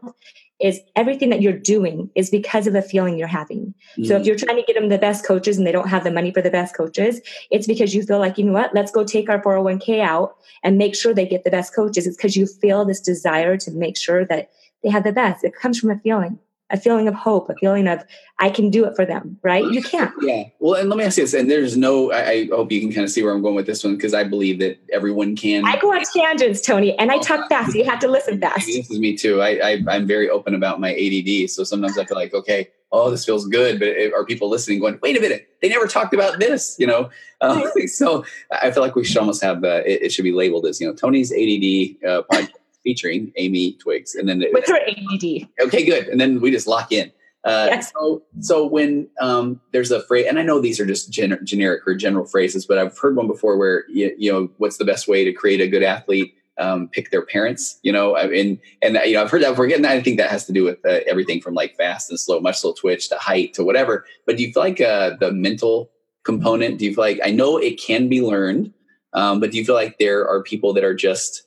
is 0.65 0.79
everything 0.95 1.29
that 1.29 1.43
you're 1.43 1.53
doing 1.53 2.09
is 2.15 2.31
because 2.31 2.65
of 2.65 2.73
the 2.73 2.81
feeling 2.81 3.19
you're 3.19 3.27
having. 3.27 3.75
Mm-hmm. 3.91 4.05
So 4.05 4.15
if 4.15 4.23
mm. 4.23 4.25
you're 4.25 4.35
trying 4.35 4.57
to 4.57 4.63
get 4.63 4.73
them 4.73 4.89
the 4.89 4.97
best 4.97 5.23
coaches 5.23 5.59
and 5.59 5.67
they 5.67 5.71
don't 5.71 5.89
have 5.89 6.03
the 6.03 6.11
money 6.11 6.31
for 6.31 6.41
the 6.41 6.49
best 6.49 6.75
coaches, 6.75 7.21
it's 7.51 7.67
because 7.67 7.93
you 7.93 8.01
feel 8.01 8.17
like, 8.17 8.39
you 8.39 8.45
know 8.45 8.53
what, 8.53 8.73
let's 8.73 8.91
go 8.91 9.03
take 9.03 9.29
our 9.29 9.39
401k 9.39 10.01
out 10.01 10.37
and 10.63 10.79
make 10.79 10.95
sure 10.95 11.13
they 11.13 11.27
get 11.27 11.43
the 11.43 11.51
best 11.51 11.75
coaches. 11.75 12.07
It's 12.07 12.17
because 12.17 12.35
you 12.35 12.47
feel 12.47 12.83
this 12.83 12.99
desire 12.99 13.57
to 13.57 13.69
make 13.69 13.95
sure 13.95 14.25
that 14.25 14.49
they 14.81 14.89
have 14.89 15.03
the 15.03 15.11
best. 15.11 15.43
It 15.43 15.53
comes 15.53 15.79
from 15.79 15.91
a 15.91 15.99
feeling 15.99 16.39
a 16.71 16.77
feeling 16.77 17.07
of 17.07 17.13
hope, 17.13 17.49
a 17.49 17.55
feeling 17.55 17.87
of 17.87 18.03
I 18.39 18.49
can 18.49 18.69
do 18.69 18.85
it 18.85 18.95
for 18.95 19.05
them, 19.05 19.37
right? 19.43 19.63
You 19.63 19.81
can't. 19.81 20.11
Yeah. 20.21 20.45
Well, 20.59 20.79
and 20.79 20.89
let 20.89 20.97
me 20.97 21.03
ask 21.03 21.17
you 21.17 21.23
this, 21.23 21.33
and 21.33 21.49
there's 21.49 21.77
no, 21.77 22.11
I, 22.11 22.29
I 22.29 22.45
hope 22.47 22.71
you 22.71 22.81
can 22.81 22.91
kind 22.91 23.03
of 23.03 23.11
see 23.11 23.23
where 23.23 23.33
I'm 23.33 23.41
going 23.41 23.55
with 23.55 23.67
this 23.67 23.83
one 23.83 23.95
because 23.95 24.13
I 24.13 24.23
believe 24.23 24.59
that 24.59 24.77
everyone 24.91 25.35
can. 25.35 25.65
I 25.65 25.77
go 25.79 25.93
on 25.93 26.03
tangents, 26.15 26.61
Tony, 26.61 26.97
and 26.97 27.11
I 27.11 27.19
talk 27.19 27.47
fast. 27.49 27.71
So 27.71 27.77
you 27.77 27.85
have 27.85 27.99
to 27.99 28.07
listen 28.07 28.39
fast. 28.39 28.65
This 28.65 28.89
is 28.89 28.99
me 28.99 29.15
too. 29.15 29.41
I, 29.41 29.49
I 29.63 29.83
I'm 29.87 30.07
very 30.07 30.29
open 30.29 30.55
about 30.55 30.79
my 30.79 30.93
ADD, 30.93 31.49
so 31.49 31.63
sometimes 31.63 31.97
I 31.97 32.05
feel 32.05 32.17
like, 32.17 32.33
okay, 32.33 32.69
oh, 32.91 33.11
this 33.11 33.25
feels 33.25 33.47
good, 33.47 33.79
but 33.79 33.89
are 34.13 34.25
people 34.25 34.49
listening 34.49 34.79
going, 34.79 34.97
wait 35.01 35.17
a 35.17 35.21
minute, 35.21 35.47
they 35.61 35.69
never 35.69 35.85
talked 35.87 36.13
about 36.13 36.39
this, 36.39 36.75
you 36.79 36.87
know? 36.87 37.09
Uh, 37.41 37.67
so 37.87 38.25
I 38.51 38.71
feel 38.71 38.81
like 38.81 38.95
we 38.95 39.03
should 39.03 39.17
almost 39.17 39.43
have 39.43 39.63
uh, 39.63 39.81
it, 39.85 40.03
it, 40.03 40.11
should 40.11 40.23
be 40.23 40.31
labeled 40.31 40.65
as 40.65 40.79
you 40.79 40.87
know 40.87 40.93
Tony's 40.93 41.31
ADD 41.31 42.07
uh, 42.09 42.23
podcast 42.31 42.49
featuring 42.85 43.33
Amy 43.35 43.73
Twiggs, 43.73 44.15
and 44.15 44.29
then 44.29 44.45
what's 44.51 44.69
her 44.69 44.79
ADD? 44.79 45.49
Okay, 45.59 45.83
good, 45.83 46.07
and 46.07 46.21
then 46.21 46.39
we 46.39 46.51
just 46.51 46.67
lock 46.67 46.93
in. 46.93 47.11
Uh, 47.45 47.67
yes. 47.69 47.91
So, 47.93 48.23
so 48.39 48.65
when 48.65 49.07
um, 49.21 49.61
there's 49.71 49.91
a 49.91 50.01
phrase, 50.01 50.25
and 50.27 50.39
I 50.39 50.41
know 50.41 50.59
these 50.59 50.79
are 50.79 50.85
just 50.85 51.11
gen- 51.11 51.39
generic 51.43 51.87
or 51.87 51.93
general 51.93 52.25
phrases, 52.25 52.65
but 52.65 52.79
I've 52.79 52.97
heard 52.97 53.15
one 53.15 53.27
before 53.27 53.57
where 53.57 53.85
you, 53.87 54.15
you 54.17 54.31
know, 54.31 54.49
what's 54.57 54.77
the 54.77 54.85
best 54.85 55.07
way 55.07 55.23
to 55.23 55.31
create 55.31 55.61
a 55.61 55.67
good 55.67 55.83
athlete? 55.83 56.33
Um, 56.57 56.87
pick 56.87 57.11
their 57.11 57.25
parents, 57.25 57.79
you 57.83 57.91
know, 57.91 58.15
and 58.15 58.57
and 58.81 58.97
you 59.05 59.13
know, 59.13 59.23
I've 59.23 59.29
heard 59.29 59.43
that 59.43 59.49
before. 59.49 59.65
And 59.65 59.85
I 59.85 60.01
think 60.01 60.17
that 60.17 60.31
has 60.31 60.45
to 60.45 60.53
do 60.53 60.63
with 60.63 60.79
uh, 60.85 61.01
everything 61.05 61.41
from 61.41 61.53
like 61.53 61.75
fast 61.75 62.09
and 62.09 62.19
slow, 62.19 62.39
muscle 62.39 62.73
twitch 62.73 63.09
to 63.09 63.17
height 63.17 63.53
to 63.55 63.63
whatever. 63.63 64.05
But 64.25 64.37
do 64.37 64.43
you 64.43 64.53
feel 64.53 64.63
like 64.63 64.79
uh, 64.79 65.17
the 65.19 65.33
mental 65.33 65.91
component? 66.23 66.79
Do 66.79 66.85
you 66.85 66.95
feel 66.95 67.03
like 67.03 67.19
I 67.23 67.31
know 67.31 67.57
it 67.57 67.79
can 67.79 68.07
be 68.07 68.21
learned, 68.21 68.73
um, 69.13 69.41
but 69.41 69.51
do 69.51 69.57
you 69.57 69.65
feel 69.65 69.75
like 69.75 69.99
there 69.99 70.27
are 70.27 70.41
people 70.41 70.73
that 70.73 70.83
are 70.85 70.95
just 70.95 71.45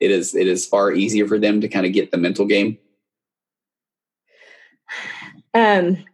it 0.00 0.10
is 0.10 0.34
it 0.34 0.46
is 0.46 0.66
far 0.66 0.92
easier 0.92 1.26
for 1.26 1.38
them 1.38 1.60
to 1.60 1.68
kind 1.68 1.86
of 1.86 1.92
get 1.92 2.10
the 2.10 2.18
mental 2.18 2.46
game? 2.46 2.78
Um, 5.54 6.04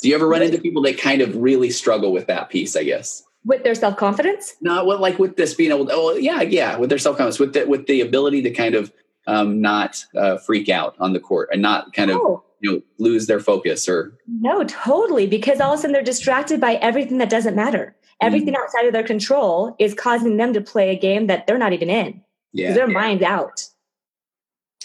Do 0.00 0.08
you 0.08 0.14
ever 0.14 0.28
run 0.28 0.42
into 0.42 0.60
people 0.60 0.82
that 0.82 0.98
kind 0.98 1.22
of 1.22 1.36
really 1.36 1.70
struggle 1.70 2.12
with 2.12 2.26
that 2.26 2.50
piece? 2.50 2.76
I 2.76 2.84
guess 2.84 3.24
with 3.44 3.62
their 3.62 3.74
self 3.74 3.96
confidence. 3.96 4.54
No, 4.60 4.84
well, 4.84 4.98
like 4.98 5.18
with 5.18 5.36
this 5.36 5.54
being 5.54 5.70
able. 5.70 5.86
To, 5.86 5.92
oh, 5.94 6.14
yeah, 6.14 6.42
yeah, 6.42 6.76
with 6.76 6.88
their 6.88 6.98
self 6.98 7.16
confidence, 7.16 7.38
with 7.38 7.52
the 7.52 7.66
with 7.66 7.86
the 7.86 8.00
ability 8.00 8.42
to 8.42 8.50
kind 8.50 8.74
of 8.74 8.92
um, 9.26 9.60
not 9.60 10.04
uh, 10.16 10.38
freak 10.38 10.68
out 10.68 10.96
on 10.98 11.12
the 11.12 11.20
court 11.20 11.48
and 11.52 11.62
not 11.62 11.92
kind 11.92 12.10
of 12.10 12.16
oh. 12.18 12.44
you 12.60 12.72
know 12.72 12.82
lose 12.98 13.26
their 13.26 13.40
focus 13.40 13.88
or. 13.88 14.16
No, 14.26 14.64
totally, 14.64 15.26
because 15.26 15.60
all 15.60 15.72
of 15.72 15.78
a 15.78 15.82
sudden 15.82 15.92
they're 15.92 16.02
distracted 16.02 16.60
by 16.60 16.74
everything 16.76 17.18
that 17.18 17.30
doesn't 17.30 17.56
matter. 17.56 17.94
Everything 18.20 18.54
mm. 18.54 18.58
outside 18.58 18.86
of 18.86 18.92
their 18.92 19.02
control 19.02 19.74
is 19.78 19.92
causing 19.92 20.36
them 20.36 20.52
to 20.54 20.60
play 20.60 20.90
a 20.90 20.98
game 20.98 21.26
that 21.26 21.46
they're 21.46 21.58
not 21.58 21.72
even 21.72 21.90
in. 21.90 22.22
Yeah, 22.54 22.72
their 22.72 22.88
yeah. 22.88 22.98
mind's 22.98 23.22
out. 23.22 23.68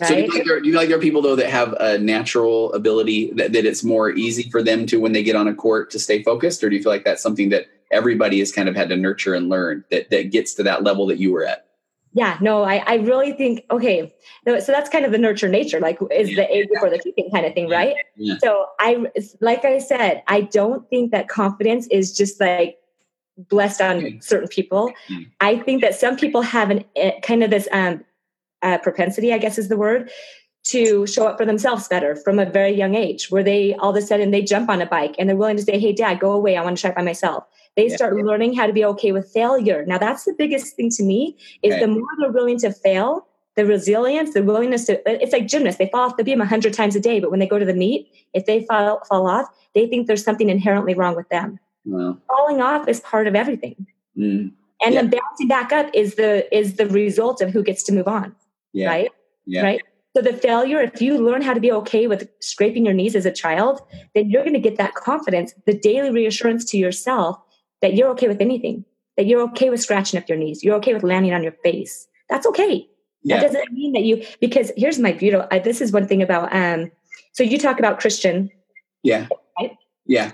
Right? 0.02 0.08
So 0.08 0.16
do 0.16 0.22
you, 0.22 0.28
like 0.28 0.46
there, 0.46 0.60
do 0.60 0.68
you 0.68 0.76
like 0.76 0.90
there 0.90 0.98
are 0.98 1.02
people 1.02 1.22
though 1.22 1.36
that 1.36 1.50
have 1.50 1.74
a 1.74 1.98
natural 1.98 2.74
ability 2.74 3.32
that, 3.34 3.54
that 3.54 3.66
it's 3.66 3.84
more 3.84 4.10
easy 4.10 4.50
for 4.50 4.62
them 4.62 4.86
to 4.88 5.00
when 5.00 5.12
they 5.12 5.24
get 5.24 5.36
on 5.36 5.48
a 5.48 5.54
court 5.54 5.92
to 5.92 6.00
stay 6.00 6.24
focused, 6.24 6.64
or 6.64 6.70
do 6.70 6.76
you 6.76 6.84
feel 6.84 6.92
like 6.92 7.06
that's 7.06 7.22
something 7.22 7.50
that 7.50 7.68
everybody 7.92 8.40
has 8.40 8.52
kind 8.52 8.68
of 8.68 8.76
had 8.76 8.90
to 8.90 8.98
nurture 8.98 9.34
and 9.34 9.50
learn 9.50 9.86
that 9.92 10.10
that 10.10 10.32
gets 10.32 10.56
to 10.56 10.64
that 10.64 10.84
level 10.84 11.06
that 11.08 11.20
you 11.20 11.32
were 11.32 11.46
at? 11.46 11.68
Yeah, 12.14 12.40
no, 12.42 12.64
I, 12.64 12.78
I 12.88 12.96
really 12.96 13.34
think 13.34 13.66
okay. 13.70 14.12
So 14.48 14.60
that's 14.72 14.90
kind 14.90 15.06
of 15.06 15.12
the 15.12 15.20
nurture 15.20 15.48
nature, 15.48 15.80
like 15.80 16.00
is 16.12 16.32
yeah. 16.32 16.38
the 16.38 16.56
age 16.56 16.68
before 16.74 16.90
the 16.90 16.98
keeping 16.98 17.30
kind 17.30 17.46
of 17.46 17.54
thing, 17.54 17.70
right? 17.70 17.96
Yeah. 18.16 18.36
So 18.42 18.66
I 18.80 19.06
like 19.42 19.64
I 19.64 19.78
said, 19.78 20.24
I 20.28 20.42
don't 20.42 20.90
think 20.90 21.12
that 21.12 21.28
confidence 21.28 21.86
is 21.88 22.18
just 22.18 22.40
like 22.40 22.79
blessed 23.48 23.82
on 23.82 24.22
certain 24.22 24.48
people. 24.48 24.92
I 25.40 25.58
think 25.58 25.82
that 25.82 25.96
some 25.96 26.18
people 26.18 26.42
have 26.42 26.70
an 26.70 26.84
eh, 26.96 27.20
kind 27.22 27.44
of 27.44 27.50
this 27.50 27.68
um, 27.72 28.04
uh, 28.62 28.78
propensity, 28.80 29.34
I 29.34 29.38
guess 29.38 29.58
is 29.58 29.70
the 29.70 29.78
word, 29.78 30.12
to 30.66 31.08
show 31.08 31.28
up 31.28 31.38
for 31.38 31.46
themselves 31.46 31.88
better 31.88 32.16
from 32.16 32.38
a 32.38 32.46
very 32.46 32.72
young 32.72 32.96
age, 32.96 33.32
where 33.32 33.44
they 33.44 33.74
all 33.76 33.92
of 33.92 33.96
a 33.96 34.02
sudden 34.02 34.32
they 34.32 34.42
jump 34.42 34.70
on 34.70 34.82
a 34.82 34.86
bike 34.86 35.16
and 35.18 35.30
they're 35.30 35.38
willing 35.38 35.58
to 35.58 35.64
say, 35.64 35.80
"Hey, 35.80 35.94
Dad, 35.94 36.20
go 36.20 36.32
away. 36.32 36.58
I 36.58 36.64
want 36.64 36.78
to 36.78 36.82
try 36.82 36.92
it 36.92 36.96
by 36.96 37.02
myself." 37.02 37.46
They 37.76 37.88
yeah. 37.88 37.96
start 37.96 38.16
learning 38.18 38.56
how 38.56 38.68
to 38.68 38.74
be 38.74 38.84
okay 38.84 39.12
with 39.12 39.32
failure. 39.32 39.86
Now, 39.86 39.98
that's 39.98 40.26
the 40.26 40.34
biggest 40.38 40.76
thing 40.76 40.90
to 40.92 41.04
me 41.04 41.38
is 41.64 41.74
okay. 41.74 41.82
the 41.82 41.88
more 41.88 42.08
they're 42.20 42.32
willing 42.32 42.60
to 42.60 42.74
fail, 42.74 43.26
the 43.56 43.66
resilience, 43.66 44.34
the 44.34 44.44
willingness 44.44 44.86
to. 44.86 45.02
It's 45.10 45.32
like 45.32 45.48
gymnasts; 45.48 45.80
they 45.80 45.90
fall 45.90 46.02
off 46.02 46.18
the 46.18 46.24
beam 46.24 46.42
a 46.42 46.46
hundred 46.46 46.74
times 46.74 46.96
a 46.96 47.00
day, 47.00 47.20
but 47.20 47.32
when 47.32 47.40
they 47.40 47.48
go 47.48 47.58
to 47.58 47.66
the 47.66 47.74
meet, 47.74 48.12
if 48.34 48.46
they 48.46 48.66
fall 48.66 49.02
fall 49.08 49.28
off, 49.28 49.48
they 49.74 49.88
think 49.88 50.08
there's 50.08 50.24
something 50.24 50.50
inherently 50.50 50.94
wrong 50.94 51.16
with 51.16 51.30
them. 51.30 51.60
Wow. 51.86 52.18
Falling 52.28 52.62
off 52.62 52.88
is 52.88 53.00
part 53.00 53.28
of 53.28 53.36
everything. 53.36 53.88
Mm. 54.18 54.52
And 54.82 54.94
yeah. 54.94 55.02
then 55.02 55.10
bouncing 55.10 55.48
back 55.48 55.72
up 55.72 55.90
is 55.94 56.16
the 56.16 56.54
is 56.56 56.76
the 56.76 56.88
result 56.88 57.42
of 57.42 57.52
who 57.52 57.64
gets 57.64 57.84
to 57.84 57.92
move 57.92 58.08
on 58.08 58.36
yeah. 58.74 58.90
right? 58.90 59.12
Yeah. 59.46 59.64
Right. 59.64 59.82
So 60.16 60.24
the 60.24 60.34
failure, 60.34 60.82
if 60.82 61.02
you 61.02 61.18
learn 61.18 61.42
how 61.42 61.54
to 61.54 61.60
be 61.60 61.72
okay 61.72 62.08
with 62.08 62.28
scraping 62.40 62.86
your 62.86 62.94
knees 62.94 63.16
as 63.16 63.26
a 63.26 63.32
child, 63.32 63.82
then 64.16 64.30
you're 64.30 64.44
going 64.44 64.54
to 64.54 64.60
get 64.60 64.78
that 64.78 64.96
confidence, 64.96 65.54
the 65.66 65.78
daily 65.78 66.10
reassurance 66.10 66.66
to 66.72 66.78
yourself 66.78 67.38
that 67.82 67.94
you're 67.94 68.10
okay 68.10 68.28
with 68.28 68.42
anything, 68.42 68.84
that 69.18 69.28
you're 69.28 69.42
okay 69.42 69.70
with 69.70 69.82
scratching 69.82 70.20
up 70.20 70.28
your 70.28 70.38
knees, 70.38 70.64
you're 70.64 70.76
okay 70.76 70.94
with 70.94 71.04
landing 71.04 71.34
on 71.34 71.44
your 71.44 71.56
face. 71.64 72.08
That's 72.30 72.46
okay. 72.48 72.88
Yeah. 73.24 73.40
That 73.40 73.54
doesn't 73.54 73.72
mean 73.72 73.94
that 73.94 74.04
you 74.04 74.26
because 74.40 74.72
here's 74.78 74.98
my 74.98 75.12
beautiful. 75.12 75.48
I, 75.52 75.60
this 75.60 75.82
is 75.82 75.92
one 75.92 76.08
thing 76.08 76.22
about 76.22 76.54
um. 76.54 76.92
So 77.34 77.44
you 77.44 77.58
talk 77.58 77.80
about 77.80 78.00
Christian. 78.00 78.50
Yeah. 79.04 79.28
Right? 79.60 79.76
Yeah. 80.06 80.32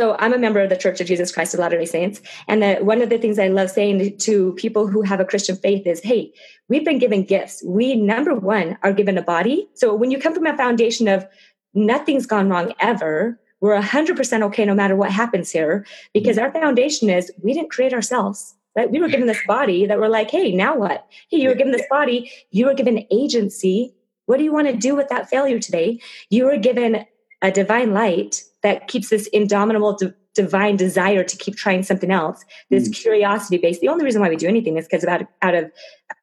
So 0.00 0.16
I'm 0.18 0.32
a 0.32 0.38
member 0.38 0.60
of 0.60 0.70
the 0.70 0.78
Church 0.78 0.98
of 1.02 1.06
Jesus 1.06 1.30
Christ 1.30 1.52
of 1.52 1.60
Latter-day 1.60 1.84
Saints. 1.84 2.22
And 2.48 2.62
that 2.62 2.86
one 2.86 3.02
of 3.02 3.10
the 3.10 3.18
things 3.18 3.38
I 3.38 3.48
love 3.48 3.68
saying 3.68 4.16
to 4.16 4.54
people 4.54 4.86
who 4.86 5.02
have 5.02 5.20
a 5.20 5.26
Christian 5.26 5.56
faith 5.56 5.86
is, 5.86 6.00
hey, 6.00 6.32
we've 6.70 6.86
been 6.86 6.98
given 6.98 7.22
gifts. 7.22 7.62
We, 7.66 7.96
number 7.96 8.34
one, 8.34 8.78
are 8.82 8.94
given 8.94 9.18
a 9.18 9.22
body. 9.22 9.68
So 9.74 9.94
when 9.94 10.10
you 10.10 10.18
come 10.18 10.34
from 10.34 10.46
a 10.46 10.56
foundation 10.56 11.06
of 11.06 11.28
nothing's 11.74 12.24
gone 12.24 12.48
wrong 12.48 12.72
ever, 12.80 13.38
we're 13.60 13.78
100% 13.78 14.42
okay 14.44 14.64
no 14.64 14.74
matter 14.74 14.96
what 14.96 15.10
happens 15.10 15.50
here, 15.50 15.84
because 16.14 16.38
our 16.38 16.50
foundation 16.50 17.10
is 17.10 17.30
we 17.42 17.52
didn't 17.52 17.70
create 17.70 17.92
ourselves. 17.92 18.54
Right? 18.74 18.90
We 18.90 19.00
were 19.00 19.08
given 19.08 19.26
this 19.26 19.44
body 19.46 19.84
that 19.84 19.98
we're 19.98 20.08
like, 20.08 20.30
hey, 20.30 20.50
now 20.50 20.78
what? 20.78 21.06
Hey, 21.30 21.42
you 21.42 21.50
were 21.50 21.54
given 21.54 21.72
this 21.72 21.86
body, 21.90 22.32
you 22.50 22.64
were 22.64 22.74
given 22.74 23.04
agency. 23.10 23.94
What 24.24 24.38
do 24.38 24.44
you 24.44 24.52
want 24.52 24.68
to 24.68 24.76
do 24.76 24.94
with 24.94 25.10
that 25.10 25.28
failure 25.28 25.58
today? 25.58 26.00
You 26.30 26.46
were 26.46 26.56
given 26.56 27.04
a 27.42 27.50
divine 27.50 27.92
light 27.92 28.44
that 28.62 28.88
keeps 28.88 29.08
this 29.08 29.26
indomitable 29.28 29.94
d- 29.94 30.12
divine 30.34 30.76
desire 30.76 31.24
to 31.24 31.36
keep 31.36 31.56
trying 31.56 31.82
something 31.82 32.10
else 32.10 32.44
this 32.70 32.88
mm. 32.88 32.94
curiosity 32.94 33.58
based 33.58 33.80
the 33.80 33.88
only 33.88 34.04
reason 34.04 34.20
why 34.20 34.28
we 34.28 34.36
do 34.36 34.46
anything 34.46 34.76
is 34.76 34.86
because 34.86 35.04
out, 35.04 35.22
out 35.42 35.54
of 35.54 35.70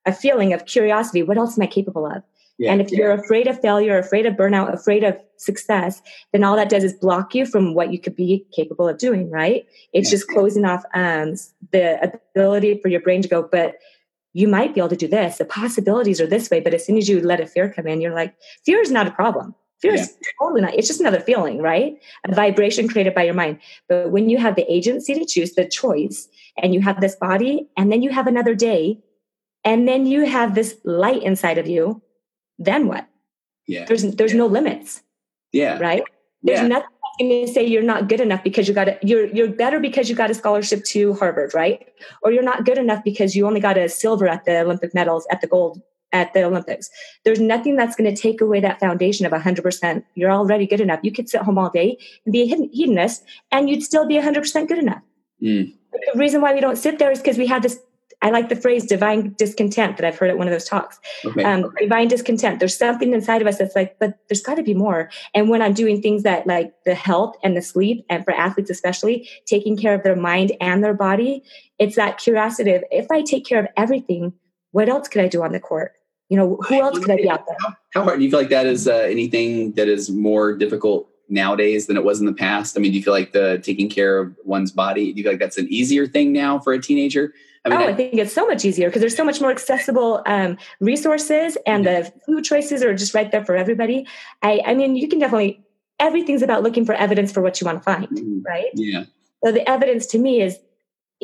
a 0.06 0.14
feeling 0.14 0.54
of 0.54 0.66
curiosity 0.66 1.24
what 1.24 1.38
else 1.38 1.58
am 1.58 1.64
i 1.64 1.68
capable 1.68 2.06
of? 2.06 2.24
Yeah, 2.60 2.72
and 2.72 2.82
if 2.82 2.92
yeah. 2.92 2.98
you're 2.98 3.12
afraid 3.12 3.48
of 3.48 3.60
failure 3.62 3.98
afraid 3.98 4.26
of 4.26 4.36
burnout 4.36 4.74
afraid 4.74 5.04
of 5.04 5.20
success 5.38 6.02
then 6.32 6.44
all 6.44 6.56
that 6.56 6.70
does 6.70 6.84
is 6.84 6.94
block 6.94 7.36
you 7.36 7.46
from 7.46 7.74
what 7.74 7.92
you 7.92 8.00
could 8.00 8.16
be 8.16 8.46
capable 8.56 8.88
of 8.88 8.98
doing 8.98 9.30
right? 9.30 9.66
It's 9.94 10.10
yeah, 10.10 10.16
just 10.16 10.28
closing 10.30 10.66
off 10.66 10.84
um, 10.94 11.36
the 11.72 12.14
ability 12.34 12.80
for 12.82 12.88
your 12.88 13.02
brain 13.02 13.22
to 13.22 13.28
go 13.28 13.44
but 13.44 13.76
you 14.34 14.48
might 14.48 14.74
be 14.74 14.80
able 14.80 14.90
to 14.90 14.96
do 14.96 15.08
this. 15.08 15.38
The 15.38 15.46
possibilities 15.46 16.22
are 16.22 16.28
this 16.28 16.52
way. 16.52 16.60
But 16.60 16.76
as 16.76 16.86
soon 16.86 16.98
as 16.98 17.10
you 17.10 17.20
let 17.22 17.42
a 17.42 17.46
fear 17.46 17.72
come 17.72 17.88
in 17.88 18.02
you're 18.02 18.14
like 18.14 18.36
fear 18.66 18.80
is 18.82 18.92
not 18.92 19.08
a 19.08 19.12
problem 19.12 19.54
Fear 19.82 19.94
is 19.94 20.18
totally 20.40 20.62
not. 20.62 20.74
It's 20.74 20.88
just 20.88 21.00
another 21.00 21.20
feeling, 21.20 21.62
right? 21.62 21.98
A 22.28 22.34
vibration 22.34 22.88
created 22.88 23.14
by 23.14 23.24
your 23.24 23.36
mind. 23.36 23.60
But 23.88 24.12
when 24.12 24.30
you 24.30 24.38
have 24.40 24.56
the 24.56 24.72
agency 24.72 25.14
to 25.14 25.26
choose, 25.26 25.54
the 25.54 25.68
choice, 25.68 26.28
and 26.62 26.74
you 26.74 26.82
have 26.82 27.00
this 27.00 27.16
body, 27.16 27.68
and 27.78 27.92
then 27.92 28.02
you 28.02 28.10
have 28.10 28.26
another 28.26 28.56
day, 28.56 29.00
and 29.64 29.88
then 29.88 30.08
you 30.08 30.26
have 30.26 30.56
this 30.56 30.78
light 30.84 31.22
inside 31.22 31.60
of 31.60 31.68
you, 31.68 32.02
then 32.58 32.88
what? 32.88 33.08
Yeah. 33.68 33.86
There's 33.86 34.02
there's 34.02 34.32
yeah. 34.32 34.38
no 34.38 34.48
limits. 34.48 35.04
Yeah. 35.52 35.78
Right? 35.78 36.04
There's 36.42 36.62
yeah. 36.62 36.68
nothing 36.68 36.90
to 37.20 37.48
say 37.48 37.66
you're 37.66 37.84
not 37.84 38.10
good 38.10 38.22
enough 38.22 38.44
because 38.44 38.68
you 38.68 38.74
got 38.74 38.88
a, 38.88 38.98
you're 39.04 39.28
you're 39.28 39.50
better 39.50 39.80
because 39.80 40.10
you 40.10 40.16
got 40.16 40.32
a 40.32 40.34
scholarship 40.34 40.84
to 40.86 41.14
Harvard, 41.16 41.54
right? 41.54 41.88
Or 42.24 42.32
you're 42.32 42.44
not 42.44 42.66
good 42.66 42.78
enough 42.78 43.04
because 43.04 43.36
you 43.36 43.46
only 43.46 43.60
got 43.60 43.78
a 43.78 43.90
silver 43.90 44.28
at 44.28 44.46
the 44.46 44.62
Olympic 44.62 44.96
medals 44.96 45.28
at 45.32 45.42
the 45.42 45.48
gold 45.48 45.82
at 46.18 46.34
the 46.34 46.44
Olympics. 46.44 46.90
There's 47.24 47.40
nothing 47.40 47.76
that's 47.76 47.96
going 47.96 48.14
to 48.14 48.20
take 48.20 48.42
away 48.42 48.60
that 48.60 48.80
foundation 48.80 49.26
of 49.26 49.32
100%. 49.32 50.04
You're 50.16 50.32
already 50.32 50.66
good 50.66 50.82
enough. 50.82 51.00
You 51.04 51.12
could 51.12 51.30
sit 51.30 51.42
home 51.42 51.58
all 51.58 51.70
day 51.70 51.98
and 52.26 52.34
be 52.34 52.42
a 52.42 52.46
hedonist 52.46 53.24
and 53.52 53.70
you'd 53.70 53.84
still 53.84 54.08
be 54.08 54.16
100% 54.16 54.68
good 54.68 54.80
enough. 54.80 55.04
Mm. 55.42 55.74
The 56.14 56.20
reason 56.20 56.42
why 56.42 56.54
we 56.54 56.60
don't 56.60 56.76
sit 56.76 56.98
there 57.00 57.12
is 57.12 57.20
because 57.20 57.38
we 57.38 57.48
have 57.48 57.62
this 57.62 57.80
I 58.22 58.32
like 58.32 58.50
the 58.50 58.56
phrase 58.56 58.86
divine 58.86 59.36
discontent 59.38 59.98
that 59.98 60.06
I've 60.06 60.18
heard 60.18 60.32
at 60.32 60.40
one 60.40 60.48
of 60.48 60.52
those 60.52 60.66
talks. 60.66 61.00
Okay. 61.24 61.44
Um, 61.44 61.66
okay. 61.66 61.86
Divine 61.86 62.08
discontent. 62.08 62.60
There's 62.60 62.76
something 62.76 63.14
inside 63.14 63.42
of 63.42 63.48
us 63.48 63.60
that's 63.60 63.76
like, 63.76 64.00
but 64.00 64.18
there's 64.28 64.42
got 64.42 64.56
to 64.56 64.64
be 64.64 64.74
more. 64.74 65.12
And 65.36 65.50
when 65.50 65.62
I'm 65.62 65.74
doing 65.74 66.02
things 66.02 66.24
that 66.24 66.48
like 66.48 66.74
the 66.84 66.96
health 66.96 67.36
and 67.44 67.56
the 67.56 67.62
sleep, 67.62 68.06
and 68.10 68.24
for 68.24 68.32
athletes 68.32 68.72
especially, 68.72 69.30
taking 69.46 69.78
care 69.78 69.94
of 69.94 70.02
their 70.04 70.16
mind 70.16 70.52
and 70.60 70.84
their 70.84 70.96
body, 70.96 71.44
it's 71.78 71.96
that 71.96 72.18
curiosity 72.18 72.74
of 72.74 72.84
if 72.90 73.06
I 73.12 73.22
take 73.22 73.46
care 73.46 73.60
of 73.60 73.68
everything, 73.78 74.34
what 74.72 74.90
else 74.90 75.08
could 75.08 75.22
I 75.22 75.28
do 75.28 75.44
on 75.44 75.52
the 75.52 75.60
court? 75.60 75.94
You 76.30 76.38
know, 76.38 76.58
who 76.68 76.82
else 76.82 77.00
could 77.00 77.12
I 77.12 77.16
be 77.16 77.30
out 77.30 77.46
there? 77.46 77.56
How, 77.94 78.04
hard 78.04 78.20
do 78.20 78.26
you 78.26 78.30
feel 78.30 78.40
like 78.40 78.50
that 78.50 78.66
is 78.66 78.88
uh, 78.88 78.94
anything 78.94 79.72
that 79.74 79.88
is 79.88 80.10
more 80.10 80.54
difficult 80.54 81.10
nowadays 81.30 81.88
than 81.88 81.96
it 81.96 82.04
was 82.04 82.20
in 82.20 82.26
the 82.26 82.34
past? 82.34 82.78
I 82.78 82.82
mean, 82.82 82.92
do 82.92 82.98
you 82.98 83.04
feel 83.04 83.14
like 83.14 83.32
the 83.32 83.60
taking 83.64 83.90
care 83.90 84.20
of 84.20 84.36
one's 84.44 84.72
body, 84.72 85.14
do 85.14 85.18
you 85.18 85.24
feel 85.24 85.34
like 85.34 85.40
that's 85.40 85.58
an 85.58 85.68
easier 85.70 86.06
thing 86.06 86.34
now 86.34 86.60
for 86.60 86.74
a 86.74 86.82
teenager? 86.82 87.34
I 87.66 87.70
mean, 87.70 87.80
oh, 87.80 87.86
I, 87.86 87.88
I 87.90 87.94
think 87.94 88.14
it's 88.14 88.34
so 88.34 88.46
much 88.46 88.64
easier 88.66 88.88
because 88.88 89.02
there's 89.02 89.16
so 89.16 89.26
much 89.26 89.42
more 89.42 89.52
accessible 89.52 90.22
um, 90.26 90.58
resources 90.80 91.58
and 91.66 91.84
yeah. 91.84 92.02
the 92.02 92.14
food 92.26 92.44
choices 92.44 92.84
are 92.84 92.94
just 92.94 93.14
right 93.14 93.32
there 93.32 93.44
for 93.44 93.56
everybody. 93.56 94.08
I, 94.42 94.62
I 94.66 94.74
mean, 94.74 94.96
you 94.96 95.08
can 95.08 95.20
definitely, 95.20 95.62
everything's 96.00 96.42
about 96.42 96.64
looking 96.64 96.86
for 96.86 96.94
evidence 96.94 97.32
for 97.32 97.42
what 97.42 97.60
you 97.60 97.66
want 97.66 97.80
to 97.80 97.84
find, 97.84 98.08
mm-hmm. 98.08 98.42
right? 98.46 98.70
Yeah. 98.74 99.06
So 99.44 99.52
the 99.52 99.68
evidence 99.70 100.06
to 100.08 100.18
me 100.18 100.42
is 100.42 100.58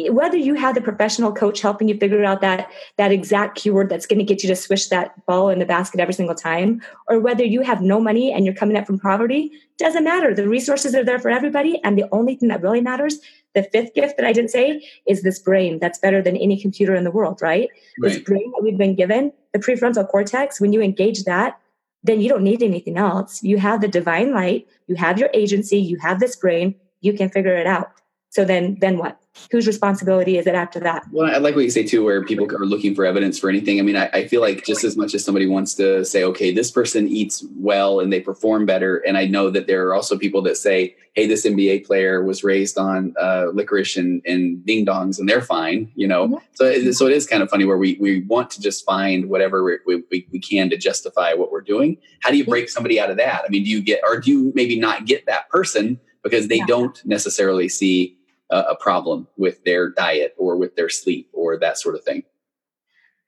whether 0.10 0.38
you 0.38 0.56
have 0.56 0.73
the 0.73 0.82
professional 0.82 1.32
coach 1.32 1.62
helping 1.62 1.88
you 1.88 1.97
figure 1.97 2.23
out 2.23 2.41
that 2.41 2.71
that 2.97 3.12
exact 3.12 3.56
keyword 3.56 3.89
that's 3.89 4.08
going 4.08 4.19
to 4.19 4.25
get 4.25 4.41
you 4.41 4.49
to 4.49 4.56
swish 4.56 4.88
that 4.88 5.23
ball 5.27 5.49
in 5.49 5.60
the 5.60 5.65
basket 5.65 5.99
every 5.99 6.13
single 6.13 6.36
time 6.36 6.82
or 7.08 7.19
whether 7.19 7.43
you 7.43 7.62
have 7.62 7.82
no 7.82 7.99
money 7.99 8.32
and 8.32 8.43
you're 8.43 8.56
coming 8.56 8.75
up 8.75 8.88
from 8.88 8.99
poverty 8.99 9.51
doesn't 9.77 10.03
matter. 10.03 10.34
The 10.34 10.47
resources 10.47 10.95
are 10.95 11.03
there 11.03 11.19
for 11.19 11.29
everybody 11.29 11.79
and 11.84 11.97
the 11.97 12.06
only 12.12 12.36
thing 12.36 12.49
that 12.49 12.62
really 12.62 12.82
matters 12.82 13.19
the 13.53 13.63
fifth 13.63 13.93
gift 13.93 14.17
that 14.17 14.25
i 14.25 14.34
didn't 14.34 14.51
say 14.51 14.84
is 15.08 15.21
this 15.21 15.39
brain 15.39 15.79
that's 15.79 15.99
better 15.99 16.21
than 16.21 16.36
any 16.38 16.60
computer 16.60 16.95
in 16.95 17.03
the 17.03 17.12
world 17.12 17.39
right, 17.41 17.69
right. 17.99 18.10
this 18.12 18.21
brain 18.21 18.51
that 18.51 18.63
we've 18.63 18.77
been 18.77 18.95
given 18.95 19.32
the 19.53 19.60
prefrontal 19.60 20.08
cortex 20.08 20.60
when 20.60 20.73
you 20.73 20.82
engage 20.82 21.23
that 21.23 21.60
then 22.06 22.19
you 22.19 22.27
don't 22.27 22.43
need 22.43 22.62
anything 22.62 22.97
else. 22.97 23.41
You 23.43 23.58
have 23.60 23.79
the 23.79 23.88
divine 23.88 24.34
light 24.34 24.67
you 24.88 24.95
have 24.95 25.17
your 25.17 25.29
agency 25.34 25.77
you 25.77 25.97
have 25.97 26.19
this 26.19 26.36
brain 26.36 26.75
you 27.01 27.13
can 27.13 27.29
figure 27.29 27.56
it 27.56 27.67
out 27.67 27.91
so 28.34 28.43
then 28.43 28.78
then 28.82 28.98
what 28.98 29.19
whose 29.52 29.67
responsibility 29.67 30.39
is 30.39 30.48
it 30.48 30.56
after 30.56 30.80
that? 30.80 31.06
Well, 31.12 31.32
I 31.32 31.38
like 31.38 31.56
what 31.56 31.63
you 31.63 31.69
say 31.69 31.84
too, 31.84 32.04
where 32.04 32.24
people 32.24 32.46
are 32.56 32.65
looking 32.65 32.96
for 32.96 33.06
evidence 33.06 33.38
for 33.38 33.48
anything. 33.48 33.80
I 33.80 33.84
mean, 33.84 33.96
I, 33.96 34.08
I, 34.13 34.28
feel 34.28 34.41
like 34.41 34.63
just 34.65 34.84
as 34.84 34.96
much 34.96 35.15
as 35.15 35.24
somebody 35.24 35.48
wants 35.48 35.74
to 35.76 36.06
say, 36.06 36.24
okay, 36.24 36.52
this 36.52 36.69
person 36.69 37.08
eats 37.08 37.46
well 37.56 38.00
and 38.00 38.13
they 38.13 38.19
perform 38.19 38.65
better, 38.65 38.98
and 38.98 39.17
I 39.17 39.26
know 39.26 39.52
that 39.52 39.67
there 39.67 39.88
are 39.88 39.93
also 39.93 40.17
people 40.17 40.41
that 40.43 40.58
say, 40.58 40.96
hey, 41.13 41.28
this 41.28 41.46
NBA 41.46 41.86
player 41.86 42.24
was 42.24 42.43
raised 42.43 42.78
on 42.80 43.13
uh, 43.19 43.48
licorice 43.54 43.98
and, 43.98 44.24
and 44.26 44.65
ding 44.65 44.84
dongs, 44.84 45.19
and 45.19 45.30
they're 45.30 45.41
fine, 45.41 45.91
you 45.93 46.08
know. 46.08 46.28
Mm-hmm. 46.28 46.38
So, 46.54 46.91
so 46.91 47.06
it 47.06 47.13
is 47.13 47.28
kind 47.28 47.43
of 47.43 47.50
funny 47.52 47.65
where 47.65 47.78
we 47.78 47.98
we 48.00 48.22
want 48.24 48.50
to 48.52 48.62
just 48.62 48.84
find 48.84 49.30
whatever 49.30 49.63
we, 49.63 50.04
we, 50.10 50.28
we 50.32 50.39
can 50.39 50.72
to 50.72 50.78
justify 50.78 51.34
what 51.34 51.52
we're 51.52 51.62
doing. 51.62 51.98
How 52.22 52.32
do 52.32 52.38
you 52.38 52.46
break 52.46 52.67
somebody 52.67 53.00
out 53.00 53.12
of 53.12 53.17
that? 53.17 53.43
I 53.46 53.50
mean, 53.50 53.63
do 53.63 53.69
you 53.69 53.82
get, 53.82 54.02
or 54.04 54.19
do 54.19 54.32
you 54.32 54.52
maybe 54.56 54.80
not 54.80 55.06
get 55.06 55.28
that 55.28 55.50
person 55.50 56.00
because 56.24 56.48
they 56.48 56.58
yeah. 56.58 56.65
don't 56.65 57.06
necessarily 57.06 57.69
see 57.69 58.17
a, 58.54 58.76
problem 58.76 59.28
with 59.38 59.63
their 59.63 59.89
diet 59.89 60.36
or 60.38 60.58
with 60.58 60.76
their 60.76 60.89
sleep 60.89 61.30
or 61.34 61.58
that 61.58 61.78
sort 61.78 61.96
of 61.96 62.04
thing? 62.04 62.24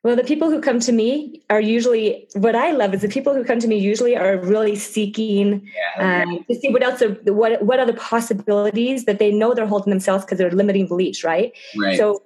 Well, 0.04 0.16
the 0.16 0.24
people 0.24 0.52
who 0.52 0.62
come 0.62 0.80
to 0.82 0.92
me 0.92 1.42
are 1.50 1.60
usually 1.60 2.28
what 2.34 2.56
I 2.56 2.72
love 2.72 2.94
is 2.94 3.02
the 3.02 3.10
people 3.10 3.34
who 3.34 3.44
come 3.44 3.60
to 3.60 3.68
me 3.68 3.78
usually 3.78 4.16
are 4.16 4.38
really 4.38 4.76
seeking 4.76 5.68
yeah, 5.98 6.24
um, 6.28 6.46
to 6.48 6.54
see 6.54 6.70
what 6.70 6.84
else 6.84 7.02
are 7.02 7.14
what 7.34 7.64
what 7.64 7.80
are 7.80 7.88
the 7.88 7.94
possibilities 7.94 9.06
that 9.06 9.18
they 9.18 9.32
know 9.32 9.56
they're 9.56 9.66
holding 9.66 9.90
themselves 9.90 10.24
because 10.24 10.38
they're 10.38 10.52
limiting 10.52 10.88
beliefs, 10.88 11.24
right? 11.24 11.54
Right. 11.76 11.98
So 11.98 12.22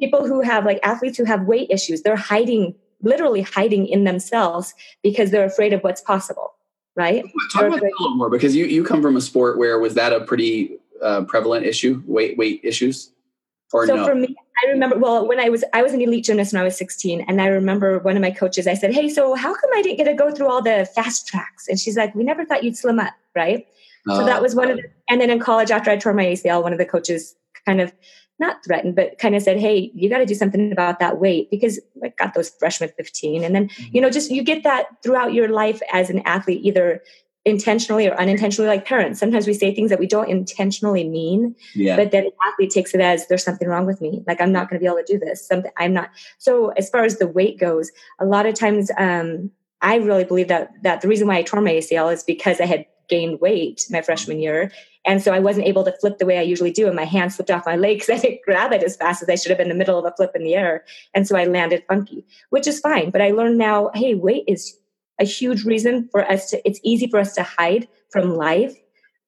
people 0.00 0.26
who 0.26 0.40
have 0.40 0.64
like 0.64 0.80
athletes 0.82 1.16
who 1.16 1.24
have 1.24 1.44
weight 1.44 1.70
issues, 1.70 2.02
they're 2.02 2.16
hiding 2.16 2.74
literally 3.02 3.42
hiding 3.42 3.86
in 3.86 4.02
themselves 4.02 4.74
because 5.02 5.30
they're 5.30 5.44
afraid 5.44 5.72
of 5.72 5.80
what's 5.82 6.00
possible, 6.00 6.54
right? 6.96 7.24
Talk 7.52 7.64
about 7.64 7.80
that 7.80 7.92
a 7.98 8.02
little 8.02 8.16
more 8.16 8.30
because 8.30 8.56
you 8.56 8.64
you 8.64 8.82
come 8.82 9.00
from 9.00 9.16
a 9.16 9.20
sport 9.20 9.58
where 9.58 9.78
was 9.78 9.94
that 9.94 10.12
a 10.12 10.24
pretty 10.24 10.76
uh, 11.02 11.22
prevalent 11.24 11.66
issue, 11.66 12.02
weight 12.06 12.36
weight 12.38 12.60
issues? 12.62 13.10
Or 13.72 13.86
so 13.86 13.96
no? 13.96 14.04
for 14.04 14.14
me, 14.14 14.36
I 14.62 14.70
remember 14.70 14.98
well 14.98 15.26
when 15.26 15.40
I 15.40 15.48
was 15.48 15.64
I 15.72 15.82
was 15.82 15.92
an 15.92 16.00
elite 16.00 16.24
gymnast 16.24 16.52
when 16.52 16.60
I 16.60 16.64
was 16.64 16.76
16, 16.76 17.22
and 17.22 17.40
I 17.40 17.46
remember 17.46 17.98
one 17.98 18.16
of 18.16 18.22
my 18.22 18.30
coaches. 18.30 18.66
I 18.66 18.74
said, 18.74 18.92
"Hey, 18.92 19.08
so 19.08 19.34
how 19.34 19.54
come 19.54 19.70
I 19.74 19.82
didn't 19.82 19.96
get 19.96 20.04
to 20.04 20.14
go 20.14 20.30
through 20.30 20.48
all 20.48 20.62
the 20.62 20.88
fast 20.94 21.26
tracks?" 21.26 21.68
And 21.68 21.78
she's 21.78 21.96
like, 21.96 22.14
"We 22.14 22.24
never 22.24 22.44
thought 22.44 22.62
you'd 22.62 22.76
slim 22.76 23.00
up, 23.00 23.14
right?" 23.34 23.66
Uh, 24.08 24.16
so 24.16 24.26
that 24.26 24.40
oh. 24.40 24.42
was 24.42 24.54
one 24.54 24.70
of 24.70 24.76
the. 24.76 24.84
And 25.08 25.20
then 25.20 25.30
in 25.30 25.38
college, 25.38 25.70
after 25.70 25.90
I 25.90 25.96
tore 25.96 26.12
my 26.12 26.24
ACL, 26.24 26.62
one 26.62 26.72
of 26.72 26.78
the 26.78 26.84
coaches 26.84 27.34
kind 27.66 27.80
of 27.80 27.92
not 28.38 28.64
threatened, 28.64 28.96
but 28.96 29.18
kind 29.18 29.34
of 29.34 29.42
said, 29.42 29.58
"Hey, 29.58 29.90
you 29.94 30.10
got 30.10 30.18
to 30.18 30.26
do 30.26 30.34
something 30.34 30.70
about 30.70 30.98
that 30.98 31.18
weight 31.18 31.50
because 31.50 31.80
I 32.04 32.08
got 32.18 32.34
those 32.34 32.50
freshman 32.50 32.90
15." 32.96 33.42
And 33.42 33.54
then 33.54 33.68
mm-hmm. 33.68 33.96
you 33.96 34.00
know, 34.02 34.10
just 34.10 34.30
you 34.30 34.42
get 34.42 34.64
that 34.64 34.86
throughout 35.02 35.32
your 35.32 35.48
life 35.48 35.80
as 35.92 36.10
an 36.10 36.20
athlete, 36.26 36.60
either 36.62 37.02
intentionally 37.44 38.06
or 38.06 38.14
unintentionally 38.20 38.68
like 38.68 38.84
parents 38.84 39.18
sometimes 39.18 39.48
we 39.48 39.54
say 39.54 39.74
things 39.74 39.90
that 39.90 39.98
we 39.98 40.06
don't 40.06 40.28
intentionally 40.28 41.08
mean 41.08 41.54
yeah. 41.74 41.96
but 41.96 42.12
then 42.12 42.24
the 42.24 42.32
athlete 42.46 42.70
takes 42.70 42.94
it 42.94 43.00
as 43.00 43.26
there's 43.26 43.42
something 43.42 43.68
wrong 43.68 43.84
with 43.84 44.00
me. 44.00 44.22
Like 44.28 44.40
i'm 44.40 44.52
not 44.52 44.70
going 44.70 44.78
to 44.78 44.84
be 44.84 44.86
able 44.86 45.02
to 45.04 45.12
do 45.12 45.18
this. 45.18 45.46
Something 45.46 45.72
i'm 45.76 45.92
not 45.92 46.10
so 46.38 46.68
as 46.70 46.88
far 46.88 47.04
as 47.04 47.18
the 47.18 47.26
weight 47.26 47.58
goes 47.58 47.90
a 48.20 48.24
lot 48.24 48.46
of 48.46 48.54
times 48.54 48.90
um, 48.96 49.50
i 49.80 49.96
really 49.96 50.24
believe 50.24 50.48
that 50.48 50.70
that 50.82 51.00
the 51.00 51.08
reason 51.08 51.26
why 51.26 51.36
i 51.36 51.42
tore 51.42 51.60
my 51.60 51.72
acl 51.72 52.12
is 52.12 52.22
because 52.22 52.60
i 52.60 52.64
had 52.64 52.86
gained 53.08 53.40
weight 53.40 53.84
my 53.90 54.00
freshman 54.00 54.38
year 54.38 54.70
and 55.04 55.20
so 55.20 55.32
i 55.32 55.40
wasn't 55.40 55.66
able 55.66 55.84
to 55.84 55.92
flip 56.00 56.18
the 56.18 56.26
way 56.26 56.38
i 56.38 56.42
usually 56.42 56.70
do 56.70 56.86
and 56.86 56.94
my 56.94 57.04
hand 57.04 57.32
slipped 57.32 57.50
off 57.50 57.66
my 57.66 57.76
leg 57.76 57.98
because 57.98 58.10
i 58.18 58.22
didn't 58.22 58.42
grab 58.44 58.72
it 58.72 58.84
as 58.84 58.96
fast 58.96 59.22
as 59.22 59.28
i 59.28 59.34
should 59.34 59.50
have 59.50 59.60
in 59.60 59.68
the 59.68 59.74
middle 59.74 59.98
of 59.98 60.04
a 60.04 60.14
flip 60.16 60.30
in 60.34 60.44
the 60.44 60.54
air 60.54 60.84
and 61.12 61.26
so 61.26 61.36
i 61.36 61.44
landed 61.44 61.82
funky 61.88 62.24
which 62.50 62.68
is 62.68 62.78
fine 62.78 63.10
but 63.10 63.20
i 63.20 63.30
learned 63.30 63.58
now 63.58 63.90
hey 63.94 64.14
weight 64.14 64.44
is 64.46 64.78
a 65.20 65.24
huge 65.24 65.64
reason 65.64 66.08
for 66.10 66.30
us 66.30 66.50
to 66.50 66.66
it's 66.68 66.80
easy 66.82 67.06
for 67.06 67.18
us 67.18 67.34
to 67.34 67.42
hide 67.42 67.88
from 68.10 68.36
life. 68.36 68.74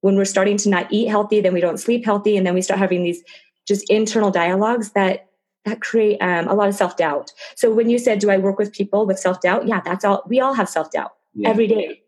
When 0.01 0.17
we're 0.17 0.27
starting 0.27 0.59
to 0.59 0.69
not 0.69 0.87
eat 0.91 1.09
healthy 1.09 1.41
then 1.41 1.55
we 1.55 1.61
don't 1.61 1.79
sleep 1.79 2.05
healthy 2.05 2.37
and 2.37 2.47
then 2.47 2.55
we 2.55 2.63
start 2.63 2.79
having 2.79 3.03
these 3.03 3.23
just 3.67 3.89
internal 3.91 4.31
dialogues 4.31 4.93
that 4.93 5.29
that 5.65 5.81
create 5.81 6.19
um, 6.19 6.47
a 6.47 6.55
lot 6.55 6.69
of 6.69 6.75
self-doubt. 6.75 7.33
So 7.57 7.73
when 7.73 7.89
you 7.89 7.99
said 7.99 8.19
do 8.19 8.31
i 8.31 8.37
work 8.37 8.59
with 8.59 8.73
people 8.73 9.07
with 9.07 9.19
self-doubt? 9.19 9.67
Yeah 9.67 9.81
that's 9.85 10.05
all 10.05 10.23
we 10.27 10.41
all 10.41 10.55
have 10.55 10.69
self-doubt 10.69 11.13
yeah. 11.35 11.49
every 11.49 11.67
day. 11.67 12.03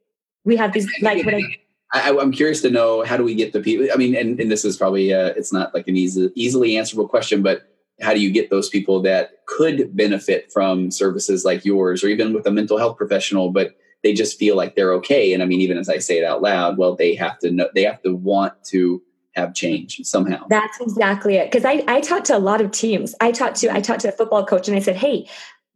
We 0.45 0.57
have 0.57 0.73
these 0.73 0.89
like 1.01 1.25
what 1.25 1.35
I, 1.35 1.41
I, 1.93 2.11
am 2.11 2.33
curious 2.33 2.61
to 2.63 2.71
know 2.71 3.03
how 3.03 3.17
do 3.17 3.25
we 3.25 3.35
get 3.35 3.53
the 3.53 3.61
people 3.61 3.87
i 3.93 3.97
mean 3.97 4.15
and, 4.15 4.41
and 4.41 4.51
this 4.51 4.65
is 4.65 4.77
probably 4.77 5.15
uh, 5.15 5.29
it's 5.37 5.53
not 5.53 5.73
like 5.75 5.89
an 5.89 5.97
easy 5.97 6.31
easily 6.35 6.77
answerable 6.77 7.09
question 7.09 7.43
but 7.43 7.76
how 8.01 8.13
do 8.13 8.21
you 8.21 8.31
get 8.31 8.51
those 8.51 8.69
people 8.69 9.01
that 9.03 9.45
could 9.47 9.97
benefit 9.97 10.53
from 10.53 10.91
services 10.91 11.45
like 11.45 11.65
yours 11.65 12.05
or 12.05 12.09
even 12.09 12.35
with 12.35 12.47
a 12.47 12.51
mental 12.51 12.79
health 12.79 12.97
professional 12.97 13.51
but 13.51 13.77
they 14.03 14.13
just 14.13 14.39
feel 14.39 14.57
like 14.57 14.77
they're 14.77 14.93
okay? 14.95 15.33
And 15.33 15.43
i 15.43 15.47
mean 15.47 15.61
even 15.61 15.79
as 15.79 15.89
i 15.89 15.99
say 15.99 16.19
it 16.19 16.25
out 16.25 16.43
loud 16.43 16.79
well 16.79 16.95
they 16.95 17.15
have 17.15 17.39
to 17.41 17.51
know 17.51 17.69
they 17.75 17.85
have 17.85 18.03
to 18.03 18.15
want 18.15 18.53
to 18.67 19.03
have 19.37 19.55
change 19.55 20.01
somehow. 20.03 20.47
That's 20.49 20.81
exactly 20.81 21.37
it. 21.37 21.51
Because 21.51 21.67
I, 21.67 21.85
I 21.87 22.01
talked 22.01 22.27
to 22.27 22.37
a 22.37 22.41
lot 22.41 22.63
of 22.63 22.71
teams. 22.71 23.15
I 23.21 23.33
talked 23.33 23.57
to 23.57 23.71
i 23.71 23.81
talked 23.81 24.01
to 24.01 24.09
a 24.09 24.13
football 24.13 24.45
coach 24.45 24.69
and 24.69 24.77
i 24.77 24.81
said 24.81 24.97
hey 24.97 25.29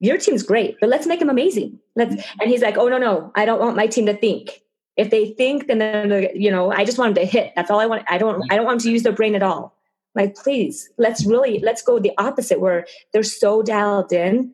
your 0.02 0.16
team's 0.16 0.42
great 0.42 0.76
but 0.80 0.88
let's 0.88 1.06
make 1.06 1.20
them 1.20 1.30
amazing. 1.30 1.78
Let's 1.96 2.14
mm-hmm. 2.14 2.40
and 2.40 2.50
he's 2.50 2.62
like 2.62 2.76
oh 2.76 2.88
no 2.88 2.98
no 2.98 3.30
i 3.34 3.44
don't 3.44 3.60
want 3.60 3.76
my 3.76 3.86
team 3.86 4.06
to 4.06 4.14
think. 4.14 4.62
If 4.96 5.10
they 5.10 5.30
think 5.30 5.66
then 5.66 6.28
you 6.34 6.50
know 6.50 6.72
i 6.72 6.84
just 6.84 6.98
want 6.98 7.14
them 7.14 7.24
to 7.24 7.30
hit. 7.30 7.52
That's 7.56 7.70
all 7.70 7.80
i 7.80 7.86
want. 7.86 8.04
I 8.08 8.18
don't 8.18 8.42
i 8.50 8.56
don't 8.56 8.64
want 8.64 8.80
them 8.80 8.86
to 8.86 8.92
use 8.92 9.02
their 9.02 9.12
brain 9.12 9.34
at 9.34 9.42
all 9.42 9.76
like 10.14 10.34
please 10.34 10.90
let's 10.98 11.24
really 11.24 11.58
let's 11.60 11.82
go 11.82 11.98
the 11.98 12.12
opposite 12.18 12.60
where 12.60 12.86
they're 13.12 13.22
so 13.22 13.62
dialed 13.62 14.12
in 14.12 14.52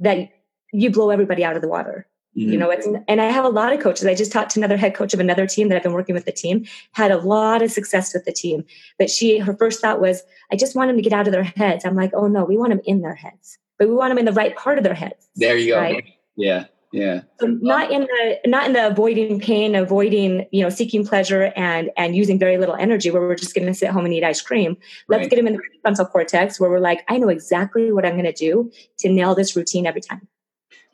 that 0.00 0.30
you 0.72 0.90
blow 0.90 1.10
everybody 1.10 1.44
out 1.44 1.56
of 1.56 1.62
the 1.62 1.68
water. 1.68 2.06
Mm-hmm. 2.36 2.52
you 2.52 2.58
know 2.58 2.70
it's 2.70 2.86
and 3.08 3.22
i 3.22 3.24
have 3.24 3.46
a 3.46 3.48
lot 3.48 3.72
of 3.72 3.80
coaches. 3.80 4.06
I 4.06 4.14
just 4.14 4.30
talked 4.30 4.50
to 4.52 4.60
another 4.60 4.76
head 4.76 4.94
coach 4.94 5.14
of 5.14 5.18
another 5.18 5.46
team 5.46 5.68
that 5.68 5.76
i've 5.76 5.82
been 5.82 5.94
working 5.94 6.14
with 6.14 6.26
the 6.26 6.32
team 6.32 6.66
had 6.92 7.10
a 7.10 7.16
lot 7.16 7.62
of 7.62 7.72
success 7.72 8.12
with 8.12 8.26
the 8.26 8.32
team. 8.32 8.64
But 8.98 9.08
she 9.10 9.38
her 9.38 9.56
first 9.56 9.80
thought 9.80 10.00
was 10.00 10.22
i 10.52 10.56
just 10.56 10.76
want 10.76 10.88
them 10.90 10.96
to 10.96 11.02
get 11.02 11.14
out 11.14 11.26
of 11.26 11.32
their 11.32 11.42
heads. 11.42 11.84
I'm 11.84 11.96
like 11.96 12.12
oh 12.14 12.28
no 12.28 12.44
we 12.44 12.58
want 12.58 12.70
them 12.70 12.82
in 12.84 13.00
their 13.00 13.14
heads. 13.14 13.58
But 13.78 13.88
we 13.88 13.94
want 13.94 14.10
them 14.10 14.18
in 14.18 14.24
the 14.26 14.32
right 14.32 14.54
part 14.56 14.76
of 14.76 14.84
their 14.84 14.94
heads 14.94 15.26
there 15.36 15.56
you 15.56 15.72
go. 15.72 15.80
right? 15.80 16.04
yeah 16.36 16.66
yeah. 16.92 17.22
So 17.38 17.46
not 17.46 17.90
in 17.90 18.02
the 18.02 18.38
not 18.46 18.66
in 18.66 18.72
the 18.72 18.86
avoiding 18.86 19.40
pain 19.40 19.74
avoiding 19.74 20.46
you 20.52 20.62
know 20.62 20.70
seeking 20.70 21.06
pleasure 21.06 21.52
and 21.54 21.90
and 21.96 22.16
using 22.16 22.38
very 22.38 22.56
little 22.56 22.76
energy 22.76 23.10
where 23.10 23.20
we're 23.20 23.34
just 23.34 23.54
going 23.54 23.66
to 23.66 23.74
sit 23.74 23.90
home 23.90 24.04
and 24.06 24.14
eat 24.14 24.24
ice 24.24 24.40
cream. 24.40 24.76
Let's 25.08 25.22
right. 25.22 25.30
get 25.30 25.36
them 25.36 25.46
in 25.46 25.54
the 25.54 25.60
prefrontal 25.60 26.10
cortex 26.10 26.58
where 26.58 26.70
we're 26.70 26.80
like 26.80 27.04
i 27.08 27.18
know 27.18 27.28
exactly 27.28 27.92
what 27.92 28.06
i'm 28.06 28.12
going 28.12 28.24
to 28.24 28.32
do 28.32 28.70
to 28.98 29.08
nail 29.08 29.34
this 29.34 29.54
routine 29.54 29.86
every 29.86 30.00
time. 30.00 30.26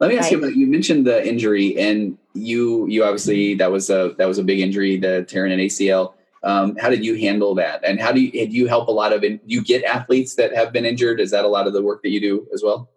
Let 0.00 0.10
me 0.10 0.16
ask 0.16 0.24
right? 0.24 0.32
you 0.32 0.38
about 0.38 0.56
you 0.56 0.66
mentioned 0.66 1.06
the 1.06 1.26
injury 1.26 1.78
and 1.78 2.18
you 2.32 2.88
you 2.88 3.04
obviously 3.04 3.54
that 3.54 3.70
was 3.70 3.88
a 3.88 4.14
that 4.18 4.26
was 4.26 4.38
a 4.38 4.42
big 4.42 4.58
injury 4.58 4.96
the 4.96 5.24
tearing 5.24 5.52
an 5.52 5.60
acl 5.60 6.14
um, 6.42 6.76
how 6.76 6.90
did 6.90 7.02
you 7.02 7.14
handle 7.14 7.54
that? 7.54 7.82
And 7.86 7.98
how 7.98 8.12
do 8.12 8.20
you 8.20 8.30
do 8.30 8.54
you 8.54 8.66
help 8.66 8.88
a 8.88 8.90
lot 8.90 9.14
of 9.14 9.22
do 9.22 9.40
you 9.46 9.64
get 9.64 9.82
athletes 9.82 10.34
that 10.34 10.54
have 10.54 10.74
been 10.74 10.84
injured? 10.84 11.18
Is 11.18 11.30
that 11.30 11.42
a 11.42 11.48
lot 11.48 11.66
of 11.66 11.72
the 11.72 11.80
work 11.80 12.02
that 12.02 12.10
you 12.10 12.20
do 12.20 12.46
as 12.52 12.62
well 12.62 12.90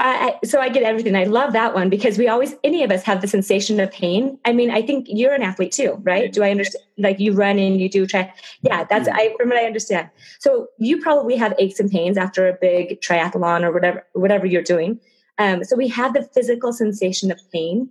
I, 0.00 0.38
so 0.44 0.60
I 0.60 0.68
get 0.68 0.84
everything. 0.84 1.16
I 1.16 1.24
love 1.24 1.52
that 1.54 1.74
one 1.74 1.90
because 1.90 2.18
we 2.18 2.28
always, 2.28 2.54
any 2.62 2.84
of 2.84 2.92
us 2.92 3.02
have 3.02 3.20
the 3.20 3.26
sensation 3.26 3.80
of 3.80 3.90
pain. 3.90 4.38
I 4.44 4.52
mean, 4.52 4.70
I 4.70 4.80
think 4.80 5.06
you're 5.08 5.34
an 5.34 5.42
athlete 5.42 5.72
too, 5.72 5.98
right? 6.02 6.32
Do 6.32 6.44
I 6.44 6.52
understand? 6.52 6.84
Like 6.98 7.18
you 7.18 7.32
run 7.32 7.58
and 7.58 7.80
you 7.80 7.88
do 7.88 8.06
track. 8.06 8.38
Yeah, 8.62 8.84
that's 8.84 9.08
I 9.08 9.34
from 9.36 9.48
what 9.48 9.58
I 9.58 9.64
understand. 9.64 10.08
So 10.38 10.68
you 10.78 11.00
probably 11.00 11.34
have 11.36 11.52
aches 11.58 11.80
and 11.80 11.90
pains 11.90 12.16
after 12.16 12.48
a 12.48 12.52
big 12.60 13.00
triathlon 13.00 13.64
or 13.64 13.72
whatever, 13.72 14.06
whatever 14.12 14.46
you're 14.46 14.62
doing. 14.62 15.00
Um, 15.38 15.64
so 15.64 15.76
we 15.76 15.88
have 15.88 16.14
the 16.14 16.22
physical 16.22 16.72
sensation 16.72 17.32
of 17.32 17.40
pain 17.52 17.90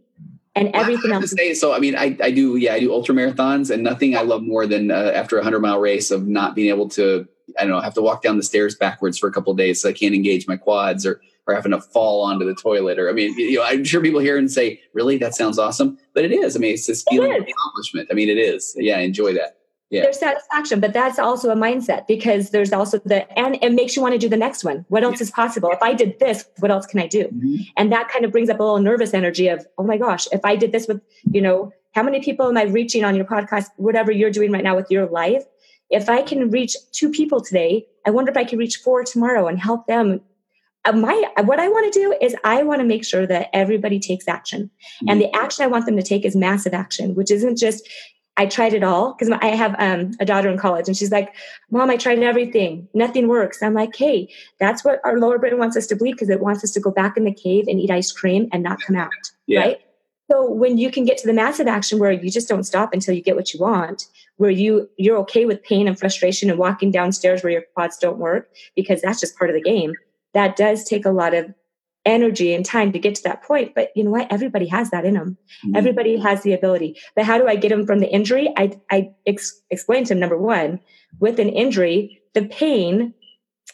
and 0.55 0.73
everything 0.75 1.11
well, 1.11 1.21
else. 1.21 1.31
Say, 1.31 1.53
so 1.53 1.73
I 1.73 1.79
mean, 1.79 1.95
I, 1.95 2.17
I 2.21 2.31
do 2.31 2.55
yeah, 2.55 2.73
I 2.73 2.79
do 2.79 2.93
ultra 2.93 3.13
marathons, 3.15 3.69
and 3.69 3.83
nothing 3.83 4.15
I 4.15 4.21
love 4.21 4.43
more 4.43 4.65
than 4.65 4.91
uh, 4.91 5.11
after 5.13 5.37
a 5.37 5.43
hundred 5.43 5.59
mile 5.59 5.79
race 5.79 6.11
of 6.11 6.27
not 6.27 6.55
being 6.55 6.69
able 6.69 6.89
to 6.89 7.27
I 7.59 7.63
don't 7.63 7.71
know 7.71 7.79
have 7.81 7.93
to 7.95 8.01
walk 8.01 8.21
down 8.21 8.37
the 8.37 8.43
stairs 8.43 8.75
backwards 8.75 9.17
for 9.17 9.27
a 9.27 9.31
couple 9.31 9.53
days, 9.53 9.81
so 9.81 9.89
I 9.89 9.93
can't 9.93 10.15
engage 10.15 10.47
my 10.47 10.57
quads 10.57 11.05
or 11.05 11.21
or 11.47 11.55
having 11.55 11.71
to 11.71 11.81
fall 11.81 12.23
onto 12.23 12.45
the 12.45 12.55
toilet 12.55 12.99
or 12.99 13.09
I 13.09 13.13
mean, 13.13 13.33
you 13.37 13.57
know, 13.57 13.63
I'm 13.63 13.83
sure 13.83 14.01
people 14.01 14.19
hear 14.19 14.37
and 14.37 14.51
say, 14.51 14.81
"Really, 14.93 15.17
that 15.17 15.33
sounds 15.35 15.57
awesome," 15.57 15.97
but 16.13 16.25
it 16.25 16.31
is. 16.31 16.55
I 16.55 16.59
mean, 16.59 16.73
it's 16.73 16.87
this 16.87 17.03
feeling 17.09 17.31
of 17.31 17.47
accomplishment. 17.47 18.09
I 18.11 18.13
mean, 18.13 18.29
it 18.29 18.37
is. 18.37 18.75
Yeah, 18.77 18.97
I 18.97 19.01
enjoy 19.01 19.33
that 19.33 19.57
yeah. 19.89 20.01
there's 20.01 20.19
satisfaction 20.19 20.79
but 20.79 20.93
that's 20.93 21.19
also 21.19 21.49
a 21.49 21.55
mindset 21.55 22.07
because 22.07 22.49
there's 22.49 22.73
also 22.73 22.99
the 23.05 23.39
and 23.39 23.57
it 23.61 23.71
makes 23.71 23.95
you 23.95 24.01
want 24.01 24.13
to 24.13 24.17
do 24.17 24.27
the 24.27 24.37
next 24.37 24.63
one 24.63 24.85
what 24.89 25.03
else 25.03 25.19
yeah. 25.19 25.23
is 25.23 25.31
possible 25.31 25.69
if 25.71 25.81
i 25.81 25.93
did 25.93 26.19
this 26.19 26.45
what 26.59 26.71
else 26.71 26.85
can 26.85 26.99
i 26.99 27.07
do 27.07 27.25
mm-hmm. 27.25 27.55
and 27.77 27.91
that 27.91 28.09
kind 28.09 28.25
of 28.25 28.31
brings 28.31 28.49
up 28.49 28.59
a 28.59 28.63
little 28.63 28.79
nervous 28.79 29.13
energy 29.13 29.47
of 29.47 29.65
oh 29.77 29.83
my 29.83 29.97
gosh 29.97 30.27
if 30.31 30.43
i 30.43 30.55
did 30.55 30.71
this 30.71 30.87
with 30.87 31.01
you 31.31 31.41
know 31.41 31.71
how 31.93 32.03
many 32.03 32.19
people 32.19 32.47
am 32.47 32.57
i 32.57 32.63
reaching 32.63 33.03
on 33.03 33.15
your 33.15 33.25
podcast 33.25 33.67
whatever 33.77 34.11
you're 34.11 34.31
doing 34.31 34.51
right 34.51 34.63
now 34.63 34.75
with 34.75 34.89
your 34.91 35.05
life 35.07 35.43
if 35.89 36.09
i 36.09 36.21
can 36.21 36.49
reach 36.49 36.75
two 36.91 37.09
people 37.09 37.39
today 37.39 37.85
i 38.05 38.09
wonder 38.09 38.29
if 38.31 38.37
i 38.37 38.43
can 38.43 38.59
reach 38.59 38.77
four 38.77 39.03
tomorrow 39.03 39.47
and 39.47 39.59
help 39.59 39.87
them 39.87 40.19
my 40.91 41.23
what 41.43 41.59
i 41.59 41.67
want 41.67 41.91
to 41.91 41.99
do 41.99 42.15
is 42.21 42.35
i 42.43 42.63
want 42.63 42.79
to 42.79 42.85
make 42.85 43.05
sure 43.05 43.25
that 43.25 43.49
everybody 43.53 43.99
takes 43.99 44.27
action 44.27 44.63
mm-hmm. 44.63 45.09
and 45.09 45.21
the 45.21 45.33
action 45.35 45.63
i 45.63 45.67
want 45.67 45.85
them 45.85 45.95
to 45.95 46.03
take 46.03 46.25
is 46.25 46.35
massive 46.35 46.73
action 46.73 47.15
which 47.15 47.31
isn't 47.31 47.57
just 47.57 47.87
I 48.37 48.45
tried 48.45 48.73
it 48.73 48.83
all 48.83 49.13
because 49.13 49.35
I 49.41 49.47
have 49.47 49.75
um, 49.79 50.11
a 50.19 50.25
daughter 50.25 50.47
in 50.47 50.59
college 50.59 50.87
and 50.87 50.95
she's 50.95 51.11
like, 51.11 51.33
Mom, 51.71 51.89
I 51.89 51.97
tried 51.97 52.19
everything. 52.19 52.87
Nothing 52.93 53.27
works. 53.27 53.63
I'm 53.63 53.73
like, 53.73 53.95
hey, 53.95 54.29
that's 54.59 54.85
what 54.85 55.01
our 55.03 55.17
lower 55.17 55.39
brain 55.39 55.57
wants 55.57 55.75
us 55.75 55.87
to 55.87 55.95
believe 55.95 56.13
because 56.13 56.29
it 56.29 56.39
wants 56.39 56.63
us 56.63 56.69
to 56.71 56.79
go 56.79 56.91
back 56.91 57.17
in 57.17 57.23
the 57.23 57.33
cave 57.33 57.65
and 57.67 57.79
eat 57.79 57.89
ice 57.89 58.11
cream 58.11 58.47
and 58.53 58.63
not 58.63 58.79
come 58.79 58.95
out. 58.95 59.11
Yeah. 59.49 59.61
Right. 59.61 59.77
So 60.29 60.51
when 60.51 60.77
you 60.77 60.91
can 60.91 61.05
get 61.05 61.17
to 61.19 61.25
the 61.27 61.31
massive 61.31 61.67
action 61.67 61.99
where 61.99 62.11
you 62.11 62.29
just 62.29 62.49
don't 62.49 62.65
stop 62.65 62.91
until 62.91 63.15
you 63.15 63.21
get 63.21 63.37
what 63.37 63.53
you 63.53 63.61
want, 63.61 64.07
where 64.35 64.49
you 64.49 64.89
you're 64.97 65.17
okay 65.19 65.45
with 65.45 65.63
pain 65.63 65.87
and 65.87 65.97
frustration 65.97 66.49
and 66.49 66.59
walking 66.59 66.91
downstairs 66.91 67.43
where 67.43 67.53
your 67.53 67.63
quads 67.73 67.97
don't 67.97 68.17
work 68.17 68.49
because 68.75 69.01
that's 69.01 69.21
just 69.21 69.37
part 69.37 69.49
of 69.49 69.53
the 69.53 69.61
game. 69.61 69.93
That 70.37 70.55
does 70.55 70.83
take 70.83 71.03
a 71.05 71.09
lot 71.11 71.33
of 71.33 71.51
energy 72.05 72.53
and 72.53 72.63
time 72.63 72.91
to 72.91 72.99
get 72.99 73.15
to 73.15 73.23
that 73.23 73.41
point. 73.41 73.73
But 73.73 73.89
you 73.95 74.03
know 74.03 74.11
what? 74.11 74.31
Everybody 74.31 74.67
has 74.67 74.91
that 74.91 75.03
in 75.03 75.15
them. 75.15 75.35
Mm-hmm. 75.65 75.75
Everybody 75.75 76.17
has 76.17 76.43
the 76.43 76.53
ability. 76.53 76.95
But 77.15 77.25
how 77.25 77.39
do 77.39 77.47
I 77.47 77.55
get 77.55 77.69
them 77.69 77.87
from 77.87 77.99
the 77.99 78.07
injury? 78.07 78.53
I, 78.55 78.79
I 78.91 79.09
ex- 79.25 79.59
explained 79.71 80.05
to 80.07 80.13
him 80.13 80.19
number 80.19 80.37
one, 80.37 80.79
with 81.19 81.39
an 81.39 81.49
injury, 81.49 82.21
the 82.35 82.45
pain 82.45 83.15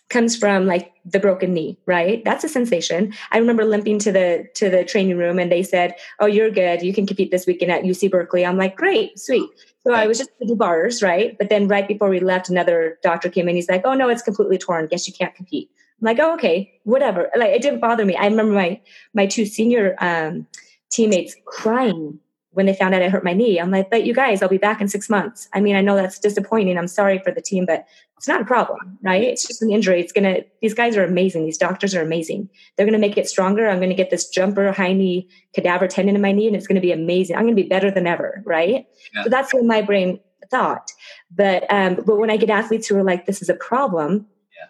comes 0.10 0.38
from 0.38 0.66
like 0.66 0.94
the 1.06 1.20
broken 1.20 1.54
knee, 1.54 1.78
right? 1.86 2.24
That's 2.24 2.46
a 2.46 2.50
sensation. 2.50 3.14
I 3.32 3.40
remember 3.40 3.66
limping 3.66 4.00
to 4.00 4.12
the 4.12 4.46
to 4.56 4.70
the 4.70 4.86
training 4.86 5.18
room 5.18 5.38
and 5.38 5.52
they 5.52 5.64
said, 5.64 5.96
"Oh, 6.20 6.28
you're 6.28 6.50
good. 6.50 6.82
You 6.82 6.94
can 6.94 7.06
compete 7.06 7.32
this 7.32 7.46
weekend 7.46 7.72
at 7.72 7.84
UC 7.84 8.10
Berkeley." 8.10 8.46
I'm 8.46 8.58
like, 8.58 8.78
"Great, 8.78 9.20
sweet." 9.20 9.50
So 9.86 9.94
I 9.94 10.08
was 10.08 10.18
just 10.18 10.30
to 10.40 10.48
do 10.48 10.56
bars, 10.56 11.04
right? 11.04 11.38
But 11.38 11.50
then 11.50 11.68
right 11.68 11.88
before 11.88 12.10
we 12.10 12.22
left, 12.22 12.50
another 12.50 12.98
doctor 13.04 13.30
came 13.30 13.50
in. 13.50 13.56
He's 13.56 13.70
like, 13.70 13.82
"Oh 13.84 13.96
no, 13.96 14.08
it's 14.08 14.22
completely 14.22 14.58
torn. 14.58 14.88
Guess 14.88 15.08
you 15.08 15.14
can't 15.14 15.36
compete." 15.36 15.70
I'm 16.04 16.18
like, 16.18 16.20
oh, 16.20 16.34
okay, 16.34 16.70
whatever. 16.84 17.30
Like 17.36 17.52
it 17.52 17.62
didn't 17.62 17.80
bother 17.80 18.06
me. 18.06 18.18
I 18.18 18.26
remember 18.26 18.52
my 18.54 18.82
my 19.14 19.26
two 19.26 19.46
senior 19.46 19.96
um, 20.02 20.46
teammates 20.92 21.34
crying 21.46 22.20
when 22.52 22.66
they 22.66 22.74
found 22.74 22.94
out 22.94 23.02
I 23.02 23.08
hurt 23.08 23.24
my 23.24 23.34
knee. 23.34 23.58
I'm 23.58 23.72
like, 23.72 23.90
but 23.90 24.06
you 24.06 24.14
guys, 24.14 24.42
I'll 24.42 24.50
be 24.50 24.58
back 24.58 24.82
in 24.82 24.90
six 24.90 25.10
months. 25.10 25.48
I 25.54 25.62
mean, 25.62 25.78
I 25.78 25.82
know 25.82 25.96
that's 25.96 26.20
disappointing. 26.20 26.78
I'm 26.78 26.90
sorry 26.90 27.20
for 27.20 27.32
the 27.32 27.42
team, 27.42 27.66
but 27.66 27.86
it's 28.18 28.28
not 28.28 28.42
a 28.42 28.46
problem, 28.46 29.00
right? 29.02 29.24
It's 29.24 29.48
just 29.48 29.62
an 29.62 29.72
injury. 29.72 30.02
It's 30.02 30.12
gonna. 30.12 30.40
These 30.62 30.74
guys 30.74 30.98
are 30.98 31.06
amazing. 31.06 31.46
These 31.46 31.58
doctors 31.58 31.96
are 31.96 32.02
amazing. 32.02 32.50
They're 32.76 32.86
gonna 32.86 33.00
make 33.00 33.18
it 33.18 33.30
stronger. 33.30 33.70
I'm 33.70 33.80
gonna 33.80 33.94
get 33.94 34.10
this 34.10 34.28
jumper 34.28 34.74
high 34.74 34.94
knee 34.94 35.30
cadaver 35.54 35.88
tendon 35.88 36.16
in 36.16 36.22
my 36.22 36.34
knee, 36.34 36.48
and 36.48 36.56
it's 36.56 36.68
gonna 36.68 36.82
be 36.82 36.92
amazing. 36.92 37.38
I'm 37.38 37.44
gonna 37.44 37.56
be 37.56 37.64
better 37.64 37.90
than 37.90 38.08
ever, 38.08 38.44
right? 38.46 38.86
Yeah. 39.16 39.24
So 39.24 39.30
that's 39.30 39.54
what 39.54 39.64
my 39.64 39.82
brain 39.82 40.20
thought. 40.52 40.92
But 41.32 41.66
um, 41.72 41.96
but 42.06 42.18
when 42.18 42.30
I 42.30 42.36
get 42.36 42.50
athletes 42.50 42.88
who 42.88 42.98
are 42.98 43.04
like, 43.04 43.26
this 43.26 43.42
is 43.42 43.48
a 43.48 43.56
problem, 43.56 44.28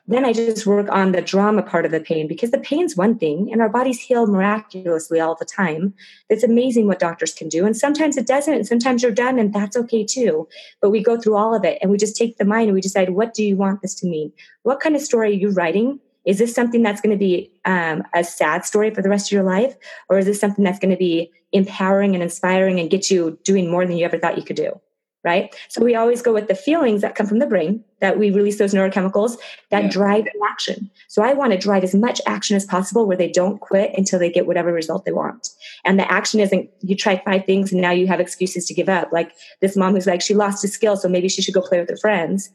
then 0.08 0.26
I 0.26 0.34
just 0.34 0.66
work 0.66 0.88
on 0.90 1.12
the 1.12 1.22
drama 1.22 1.62
part 1.62 1.86
of 1.86 1.92
the 1.92 2.00
pain 2.00 2.28
because 2.28 2.52
the 2.52 2.60
pain's 2.60 2.96
one 2.96 3.18
thing 3.18 3.50
and 3.52 3.62
our 3.62 3.70
bodies 3.70 4.00
heal 4.00 4.28
miraculously 4.28 5.20
all 5.20 5.36
the 5.36 5.46
time. 5.46 5.94
It's 6.30 6.44
amazing 6.44 6.88
what 6.88 7.00
doctors 7.00 7.34
can 7.34 7.50
do. 7.50 7.66
And 7.66 7.76
sometimes 7.76 8.18
it 8.18 8.28
doesn't. 8.28 8.66
Sometimes 8.66 9.02
you're 9.02 9.12
done 9.12 9.40
and 9.40 9.54
that's 9.54 9.78
okay 9.78 10.06
too. 10.06 10.48
But 10.82 10.92
we 10.92 11.04
go 11.04 11.20
through 11.20 11.36
all 11.36 11.56
of 11.56 11.64
it 11.64 11.78
and 11.82 11.92
we 11.92 11.98
just 11.98 12.16
take 12.16 12.38
the 12.38 12.46
mind 12.46 12.68
and 12.68 12.74
we 12.74 12.82
decide, 12.82 13.12
what 13.12 13.34
do 13.34 13.44
you 13.44 13.56
want 13.56 13.82
this 13.82 13.96
to 13.96 14.08
mean? 14.08 14.32
What 14.64 14.80
kind 14.80 14.96
of 14.96 15.02
story 15.02 15.30
are 15.30 15.34
you 15.34 15.50
writing? 15.50 16.00
Is 16.26 16.38
this 16.38 16.56
something 16.56 16.82
that's 16.82 17.02
going 17.02 17.18
to 17.18 17.20
be 17.20 17.52
um, 17.66 18.04
a 18.14 18.24
sad 18.24 18.66
story 18.66 18.94
for 18.94 19.02
the 19.02 19.10
rest 19.10 19.28
of 19.28 19.32
your 19.34 19.44
life? 19.44 19.76
Or 20.10 20.18
is 20.18 20.26
this 20.26 20.40
something 20.40 20.64
that's 20.64 20.80
going 20.80 20.92
to 20.92 20.98
be 20.98 21.32
empowering 21.52 22.14
and 22.14 22.24
inspiring 22.24 22.80
and 22.80 22.90
get 22.90 23.12
you 23.12 23.38
doing 23.44 23.70
more 23.70 23.86
than 23.86 23.98
you 23.98 24.06
ever 24.06 24.18
thought 24.18 24.38
you 24.38 24.44
could 24.44 24.56
do? 24.56 24.80
Right? 25.24 25.56
So 25.70 25.84
we 25.84 25.96
always 25.96 26.22
go 26.22 26.34
with 26.34 26.48
the 26.48 26.56
feelings 26.56 27.02
that 27.02 27.16
come 27.16 27.28
from 27.28 27.40
the 27.40 27.48
brain 27.48 27.84
that 28.02 28.20
we 28.20 28.30
release 28.30 28.60
those 28.60 28.74
neurochemicals 28.74 29.38
that 29.70 29.84
yeah. 29.84 29.90
drive 29.90 30.28
action. 30.50 30.92
So 31.08 31.24
I 31.24 31.34
want 31.34 31.54
to 31.54 31.58
drive 31.58 31.84
as 31.84 31.96
much 31.96 32.20
action 32.26 32.58
as 32.58 32.66
possible 32.66 33.06
where 33.06 33.18
they 33.18 33.32
don't 33.32 33.62
quit 33.62 33.94
until 33.98 34.20
they 34.20 34.30
get 34.30 34.48
whatever 34.48 34.74
result 34.74 35.06
they 35.06 35.14
want. 35.14 35.50
And 35.86 35.98
the 35.98 36.12
action 36.12 36.40
isn't 36.40 36.70
you 36.82 36.96
try 36.96 37.22
five 37.24 37.46
things 37.46 37.72
and 37.72 37.82
now 37.82 37.92
you 37.92 38.08
have 38.08 38.20
excuses 38.20 38.66
to 38.66 38.74
give 38.74 38.90
up. 38.90 39.12
Like 39.12 39.32
this 39.62 39.78
mom 39.78 39.94
who's 39.94 40.08
like, 40.08 40.22
she 40.22 40.34
lost 40.34 40.66
a 40.66 40.68
skill, 40.68 40.98
so 40.98 41.08
maybe 41.08 41.30
she 41.30 41.42
should 41.42 41.54
go 41.54 41.62
play 41.62 41.80
with 41.80 41.90
her 41.90 41.98
friends. 41.98 42.50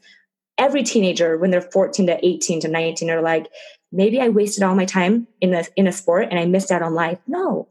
Every 0.57 0.83
teenager, 0.83 1.37
when 1.37 1.51
they're 1.51 1.61
14 1.61 2.05
to 2.07 2.25
18 2.25 2.59
to 2.61 2.67
19, 2.67 3.09
are 3.09 3.21
like, 3.21 3.47
maybe 3.91 4.19
I 4.19 4.29
wasted 4.29 4.61
all 4.61 4.75
my 4.75 4.85
time 4.85 5.27
in 5.41 5.53
a 5.53 5.63
in 5.75 5.87
a 5.87 5.91
sport 5.91 6.27
and 6.29 6.39
I 6.39 6.45
missed 6.45 6.71
out 6.71 6.81
on 6.81 6.93
life. 6.93 7.17
No, 7.27 7.67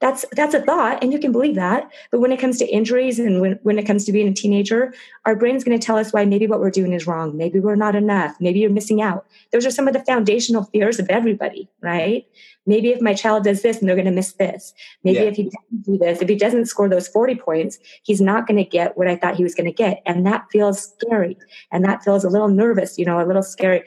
that's 0.00 0.24
that's 0.32 0.54
a 0.54 0.60
thought 0.60 1.02
and 1.02 1.12
you 1.12 1.18
can 1.18 1.32
believe 1.32 1.54
that. 1.54 1.90
But 2.10 2.20
when 2.20 2.32
it 2.32 2.38
comes 2.38 2.58
to 2.58 2.66
injuries 2.66 3.18
and 3.18 3.40
when, 3.40 3.58
when 3.62 3.78
it 3.78 3.86
comes 3.86 4.04
to 4.04 4.12
being 4.12 4.28
a 4.28 4.34
teenager 4.34 4.92
our 5.24 5.34
brain's 5.34 5.64
going 5.64 5.78
to 5.78 5.84
tell 5.84 5.96
us 5.96 6.12
why 6.12 6.24
maybe 6.24 6.46
what 6.46 6.60
we're 6.60 6.70
doing 6.70 6.92
is 6.92 7.06
wrong. 7.06 7.36
Maybe 7.36 7.60
we're 7.60 7.76
not 7.76 7.96
enough. 7.96 8.36
Maybe 8.40 8.60
you're 8.60 8.70
missing 8.70 9.00
out. 9.00 9.26
Those 9.52 9.66
are 9.66 9.70
some 9.70 9.88
of 9.88 9.94
the 9.94 10.04
foundational 10.04 10.64
fears 10.64 10.98
of 10.98 11.08
everybody 11.08 11.68
right? 11.80 12.26
Maybe 12.66 12.90
if 12.90 13.00
my 13.00 13.14
child 13.14 13.44
does 13.44 13.62
this 13.62 13.78
and 13.78 13.88
they're 13.88 13.94
going 13.94 14.06
to 14.06 14.10
miss 14.12 14.32
this. 14.32 14.74
Maybe 15.04 15.20
yeah. 15.20 15.26
if 15.26 15.36
he 15.36 15.44
doesn't 15.44 15.82
do 15.84 15.98
this 15.98 16.20
if 16.20 16.28
he 16.28 16.36
doesn't 16.36 16.66
score 16.66 16.88
those 16.88 17.08
40 17.08 17.36
points 17.36 17.78
he's 18.02 18.20
not 18.20 18.46
going 18.46 18.56
to 18.62 18.68
get 18.68 18.96
what 18.96 19.08
i 19.08 19.16
thought 19.16 19.36
he 19.36 19.44
was 19.44 19.54
going 19.54 19.68
to 19.68 19.72
get. 19.72 20.02
And 20.04 20.26
that 20.26 20.46
feels 20.50 20.92
scary 21.00 21.36
and 21.72 21.84
that 21.84 22.02
feels 22.02 22.24
a 22.24 22.28
little 22.28 22.48
nervous 22.48 22.98
you 22.98 23.04
know 23.04 23.20
a 23.20 23.26
little 23.26 23.42
scary 23.42 23.84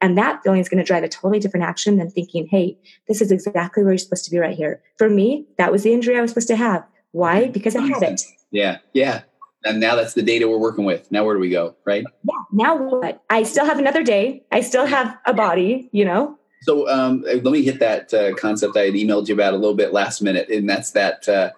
and 0.00 0.18
that 0.18 0.42
feeling 0.42 0.60
is 0.60 0.68
going 0.68 0.78
to 0.78 0.84
drive 0.84 1.04
a 1.04 1.08
totally 1.08 1.38
different 1.38 1.64
action 1.64 1.96
than 1.96 2.10
thinking, 2.10 2.46
hey, 2.46 2.78
this 3.08 3.20
is 3.20 3.32
exactly 3.32 3.82
where 3.82 3.92
you're 3.92 3.98
supposed 3.98 4.24
to 4.26 4.30
be 4.30 4.38
right 4.38 4.56
here. 4.56 4.82
For 4.98 5.08
me, 5.08 5.46
that 5.58 5.72
was 5.72 5.82
the 5.84 5.92
injury 5.92 6.18
I 6.18 6.20
was 6.20 6.30
supposed 6.30 6.48
to 6.48 6.56
have. 6.56 6.84
Why? 7.12 7.48
Because 7.48 7.74
I 7.74 7.82
had 7.82 8.02
it. 8.02 8.20
Yeah. 8.50 8.78
Yeah. 8.92 9.22
And 9.64 9.80
now 9.80 9.96
that's 9.96 10.14
the 10.14 10.22
data 10.22 10.48
we're 10.48 10.58
working 10.58 10.84
with. 10.84 11.10
Now 11.10 11.24
where 11.24 11.34
do 11.34 11.40
we 11.40 11.48
go? 11.48 11.74
Right? 11.84 12.04
Yeah. 12.24 12.34
Now 12.52 12.76
what? 12.76 13.22
I 13.30 13.42
still 13.42 13.64
have 13.64 13.78
another 13.78 14.02
day. 14.02 14.44
I 14.52 14.60
still 14.60 14.86
have 14.86 15.16
a 15.24 15.32
body, 15.32 15.88
you 15.92 16.04
know? 16.04 16.38
So 16.62 16.88
um, 16.88 17.22
let 17.22 17.44
me 17.44 17.62
hit 17.62 17.80
that 17.80 18.12
uh, 18.12 18.34
concept 18.34 18.76
I 18.76 18.82
had 18.82 18.94
emailed 18.94 19.28
you 19.28 19.34
about 19.34 19.54
a 19.54 19.56
little 19.56 19.74
bit 19.74 19.92
last 19.92 20.20
minute. 20.20 20.48
And 20.50 20.68
that's 20.68 20.90
that, 20.92 21.28
uh, 21.28 21.50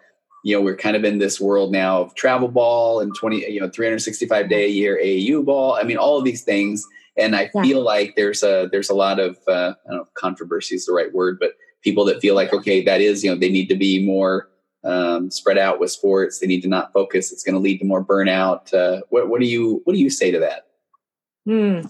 you 0.44 0.54
know, 0.54 0.62
we're 0.62 0.76
kind 0.76 0.96
of 0.96 1.04
in 1.04 1.18
this 1.18 1.40
world 1.40 1.72
now 1.72 2.02
of 2.02 2.14
travel 2.14 2.48
ball 2.48 3.00
and 3.00 3.14
20, 3.14 3.50
you 3.50 3.60
know, 3.60 3.68
365 3.68 4.48
day 4.48 4.64
a 4.64 4.68
year 4.68 4.98
AAU 5.02 5.44
ball. 5.44 5.74
I 5.74 5.82
mean, 5.82 5.96
all 5.96 6.18
of 6.18 6.24
these 6.24 6.42
things 6.42 6.86
and 7.18 7.36
I 7.36 7.50
yeah. 7.54 7.62
feel 7.62 7.82
like 7.82 8.14
there's 8.16 8.42
a 8.42 8.68
there's 8.70 8.88
a 8.88 8.94
lot 8.94 9.18
of 9.18 9.36
uh, 9.48 9.74
I 9.84 9.88
don't 9.88 9.96
know 9.96 10.02
if 10.02 10.14
controversy 10.14 10.76
is 10.76 10.86
the 10.86 10.92
right 10.92 11.12
word, 11.12 11.38
but 11.38 11.54
people 11.82 12.04
that 12.06 12.20
feel 12.20 12.34
like 12.34 12.52
okay, 12.52 12.82
that 12.84 13.00
is 13.00 13.24
you 13.24 13.30
know 13.30 13.36
they 13.36 13.50
need 13.50 13.68
to 13.68 13.76
be 13.76 14.04
more 14.04 14.48
um, 14.84 15.30
spread 15.30 15.58
out 15.58 15.80
with 15.80 15.90
sports. 15.90 16.38
They 16.38 16.46
need 16.46 16.62
to 16.62 16.68
not 16.68 16.92
focus. 16.92 17.32
It's 17.32 17.42
going 17.42 17.54
to 17.54 17.60
lead 17.60 17.78
to 17.78 17.84
more 17.84 18.04
burnout. 18.04 18.72
Uh, 18.72 19.02
what 19.10 19.28
what 19.28 19.40
do 19.40 19.46
you 19.46 19.82
what 19.84 19.94
do 19.94 19.98
you 19.98 20.10
say 20.10 20.30
to 20.30 20.38
that? 20.38 20.66
Hmm. 21.44 21.88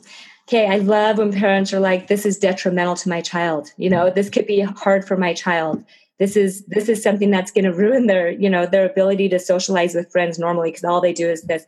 Okay, 0.49 0.67
I 0.67 0.79
love 0.79 1.19
when 1.19 1.33
parents 1.33 1.73
are 1.75 1.81
like, 1.81 2.07
"This 2.07 2.25
is 2.25 2.39
detrimental 2.39 2.97
to 2.97 3.09
my 3.09 3.21
child." 3.21 3.71
You 3.77 3.91
know, 3.91 4.11
this 4.11 4.31
could 4.31 4.47
be 4.47 4.61
hard 4.61 5.07
for 5.07 5.17
my 5.17 5.35
child. 5.35 5.85
This 6.19 6.37
is 6.37 6.65
this 6.67 6.89
is 6.89 7.03
something 7.03 7.31
that's 7.31 7.53
going 7.53 7.65
to 7.65 7.73
ruin 7.73 8.07
their 8.07 8.31
you 8.31 8.49
know 8.49 8.67
their 8.67 8.89
ability 8.89 9.29
to 9.29 9.39
socialize 9.39 9.95
with 9.95 10.11
friends 10.11 10.39
normally 10.39 10.71
because 10.71 10.85
all 10.85 11.01
they 11.01 11.13
do 11.13 11.29
is 11.29 11.43
this. 11.43 11.67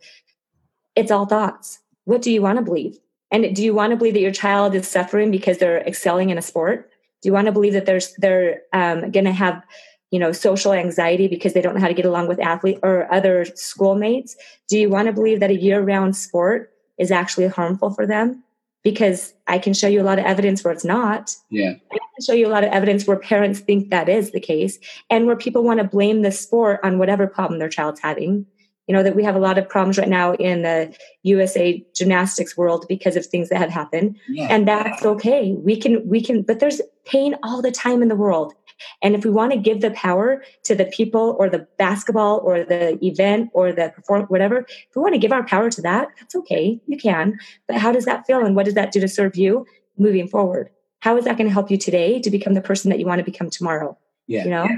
It's 0.97 1.11
all 1.11 1.27
thoughts. 1.27 1.79
What 2.05 2.23
do 2.23 2.33
you 2.33 2.43
want 2.43 2.59
to 2.59 2.65
believe? 2.65 2.99
And 3.31 3.55
do 3.55 3.63
you 3.63 3.75
want 3.75 3.93
to 3.93 3.97
believe 3.97 4.15
that 4.15 4.21
your 4.21 4.33
child 4.33 4.75
is 4.75 4.89
suffering 4.89 5.31
because 5.31 5.59
they're 5.59 5.87
excelling 5.87 6.31
in 6.31 6.39
a 6.39 6.43
sport? 6.43 6.91
Do 7.23 7.29
you 7.29 7.33
want 7.33 7.47
to 7.47 7.53
believe 7.53 7.75
that 7.75 7.87
there's 7.87 8.15
they're 8.15 8.63
um, 8.73 9.11
going 9.11 9.27
to 9.27 9.33
have 9.33 9.63
you 10.11 10.19
know 10.19 10.33
social 10.33 10.73
anxiety 10.73 11.29
because 11.29 11.53
they 11.53 11.61
don't 11.61 11.75
know 11.75 11.81
how 11.81 11.89
to 11.89 11.95
get 11.95 12.07
along 12.07 12.29
with 12.29 12.41
athlete 12.41 12.79
or 12.83 13.13
other 13.13 13.45
schoolmates? 13.55 14.37
Do 14.69 14.79
you 14.79 14.89
want 14.89 15.07
to 15.07 15.13
believe 15.13 15.41
that 15.41 15.51
a 15.51 15.61
year-round 15.61 16.17
sport 16.17 16.73
is 16.99 17.11
actually 17.11 17.49
harmful 17.49 17.91
for 17.91 18.07
them? 18.07 18.43
because 18.83 19.35
I 19.47 19.59
can 19.59 19.75
show 19.75 19.89
you 19.89 20.01
a 20.01 20.05
lot 20.05 20.19
of 20.19 20.25
evidence 20.25 20.65
where 20.65 20.73
it's 20.73 20.85
not. 20.85 21.35
Yeah. 21.51 21.75
I 21.93 21.99
can 21.99 22.25
show 22.25 22.33
you 22.33 22.47
a 22.47 22.51
lot 22.51 22.65
of 22.65 22.73
evidence 22.73 23.07
where 23.07 23.19
parents 23.19 23.61
think 23.61 23.91
that 23.91 24.09
is 24.09 24.31
the 24.31 24.41
case 24.41 24.79
and 25.11 25.27
where 25.27 25.37
people 25.37 25.63
want 25.63 25.79
to 25.79 25.85
blame 25.85 26.23
the 26.23 26.33
sport 26.33 26.81
on 26.83 26.99
whatever 26.99 27.27
problem 27.27 27.59
their 27.59 27.69
child's 27.69 28.01
having. 28.01 28.47
You 28.91 28.97
know, 28.97 29.05
that 29.05 29.15
we 29.15 29.23
have 29.23 29.37
a 29.37 29.39
lot 29.39 29.57
of 29.57 29.69
problems 29.69 29.99
right 29.99 30.09
now 30.09 30.35
in 30.35 30.63
the 30.63 30.93
USA 31.23 31.81
gymnastics 31.95 32.57
world 32.57 32.87
because 32.89 33.15
of 33.15 33.25
things 33.25 33.49
that 33.49 33.59
have 33.59 33.71
happened. 33.71 34.19
Yeah. 34.29 34.49
And 34.51 34.67
that's 34.67 35.07
okay. 35.07 35.53
We 35.53 35.77
can, 35.77 36.05
we 36.09 36.21
can, 36.21 36.43
but 36.43 36.59
there's 36.59 36.81
pain 37.05 37.37
all 37.45 37.63
the 37.63 37.71
time 37.71 38.03
in 38.03 38.09
the 38.09 38.17
world. 38.17 38.53
And 39.01 39.15
if 39.15 39.25
we 39.25 39.31
want 39.31 39.53
to 39.53 39.59
give 39.59 39.81
the 39.81 39.93
power 39.93 40.43
to 40.65 40.75
the 40.75 40.87
people 40.87 41.37
or 41.39 41.49
the 41.49 41.69
basketball 41.79 42.41
or 42.43 42.65
the 42.65 42.99
event 43.01 43.51
or 43.53 43.71
the 43.71 43.93
perform 43.95 44.25
whatever, 44.25 44.67
if 44.67 44.97
we 44.97 45.03
want 45.03 45.15
to 45.15 45.21
give 45.21 45.31
our 45.31 45.47
power 45.47 45.71
to 45.71 45.83
that, 45.83 46.09
that's 46.19 46.35
okay. 46.35 46.81
You 46.89 46.99
can. 46.99 47.39
But 47.69 47.77
how 47.77 47.93
does 47.93 48.07
that 48.07 48.27
feel 48.27 48.45
and 48.45 48.57
what 48.57 48.65
does 48.65 48.75
that 48.75 48.91
do 48.91 48.99
to 48.99 49.07
serve 49.07 49.37
you 49.37 49.67
moving 49.99 50.27
forward? 50.27 50.69
How 50.99 51.17
is 51.17 51.27
that 51.27 51.37
going 51.37 51.47
to 51.47 51.55
help 51.55 51.71
you 51.71 51.77
today 51.77 52.19
to 52.23 52.29
become 52.29 52.55
the 52.55 52.61
person 52.61 52.91
that 52.91 52.99
you 52.99 53.07
want 53.07 53.21
to 53.21 53.25
become 53.25 53.51
tomorrow? 53.51 53.97
Yeah. 54.27 54.43
You 54.43 54.51
know? 54.51 54.69